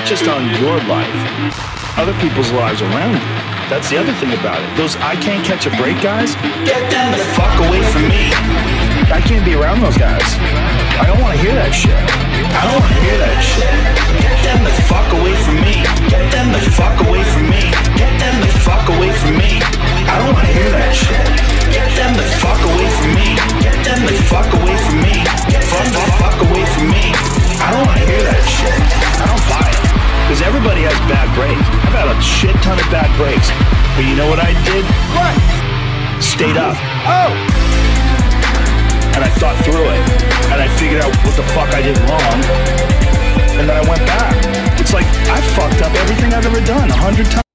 just 0.06 0.28
on 0.30 0.46
your 0.62 0.78
life, 0.86 1.10
other 1.98 2.14
people's 2.22 2.52
lives 2.54 2.80
around 2.80 3.18
you. 3.18 3.26
That's 3.66 3.90
the 3.90 3.98
other 3.98 4.14
thing 4.22 4.30
about 4.38 4.62
it. 4.62 4.70
Those 4.78 4.94
I 5.02 5.18
can't 5.18 5.42
catch 5.42 5.66
a 5.66 5.74
break 5.74 5.98
guys, 5.98 6.38
get 6.62 6.78
them 6.94 7.10
the 7.10 7.18
fuck 7.34 7.50
away 7.66 7.82
from 7.90 8.06
me. 8.06 8.30
I 9.10 9.18
can't 9.18 9.44
be 9.44 9.58
around 9.58 9.82
those 9.82 9.98
guys. 9.98 10.22
I 11.02 11.10
don't 11.10 11.18
want 11.18 11.34
to 11.34 11.42
hear 11.42 11.58
that 11.58 11.74
shit. 11.74 11.90
I 11.90 12.62
don't 12.70 12.78
want 12.78 12.94
to 12.94 13.02
hear 13.02 13.18
that 13.18 13.38
shit. 13.42 13.66
Get 14.22 14.38
them 14.46 14.62
the 14.62 14.74
fuck 14.86 15.10
away 15.18 15.34
from 15.42 15.58
me. 15.58 15.82
Get 16.06 16.30
them 16.30 16.54
the 16.54 16.62
fuck 16.78 16.94
away 17.02 17.26
from 17.34 17.50
me. 17.50 17.74
Get 17.98 18.14
them 18.22 18.38
the 18.46 18.52
fuck 18.62 18.86
away 18.86 19.10
from 19.10 19.34
me. 19.34 19.58
I 20.06 20.22
don't 20.22 20.38
want 20.38 20.46
to 20.46 20.54
hear 20.54 20.70
that 20.70 20.94
shit. 20.94 21.05
But 33.96 34.04
you 34.04 34.14
know 34.14 34.28
what 34.28 34.38
I 34.38 34.52
did? 34.68 34.84
What? 35.16 35.32
Stayed 36.22 36.58
up. 36.58 36.76
Oh! 37.08 37.32
And 39.16 39.24
I 39.24 39.30
thought 39.40 39.56
through 39.64 39.88
it. 39.88 40.00
And 40.52 40.60
I 40.60 40.68
figured 40.76 41.00
out 41.00 41.16
what 41.24 41.34
the 41.34 41.42
fuck 41.56 41.72
I 41.72 41.80
did 41.80 41.96
wrong. 42.04 42.38
And 43.56 43.66
then 43.66 43.74
I 43.74 43.88
went 43.88 44.04
back. 44.04 44.36
It's 44.78 44.92
like 44.92 45.06
I 45.32 45.40
fucked 45.56 45.80
up 45.80 45.94
everything 45.94 46.34
I've 46.34 46.44
ever 46.44 46.60
done 46.66 46.90
a 46.90 46.94
hundred 46.94 47.24
times. 47.24 47.45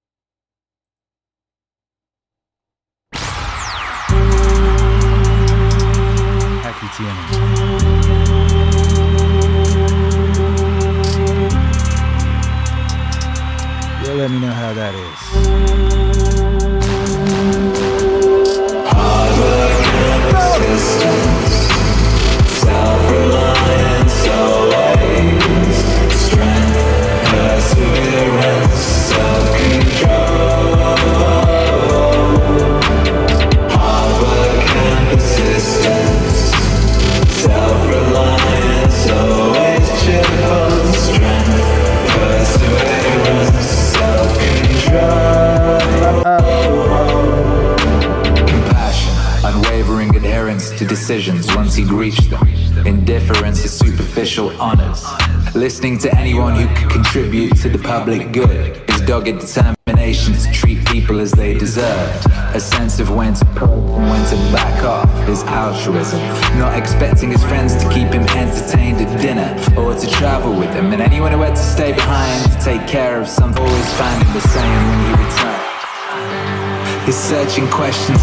Questions 77.81 78.20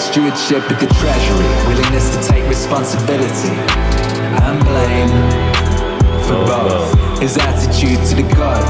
stewardship 0.00 0.64
of 0.70 0.80
the 0.80 0.86
treasury, 0.98 1.46
willingness 1.68 2.16
to 2.16 2.32
take 2.32 2.48
responsibility 2.48 3.52
and 4.48 4.64
blame 4.64 5.12
for 6.24 6.40
both. 6.46 7.20
His 7.20 7.36
attitude 7.36 8.00
to 8.08 8.14
the 8.16 8.34
god 8.34 8.64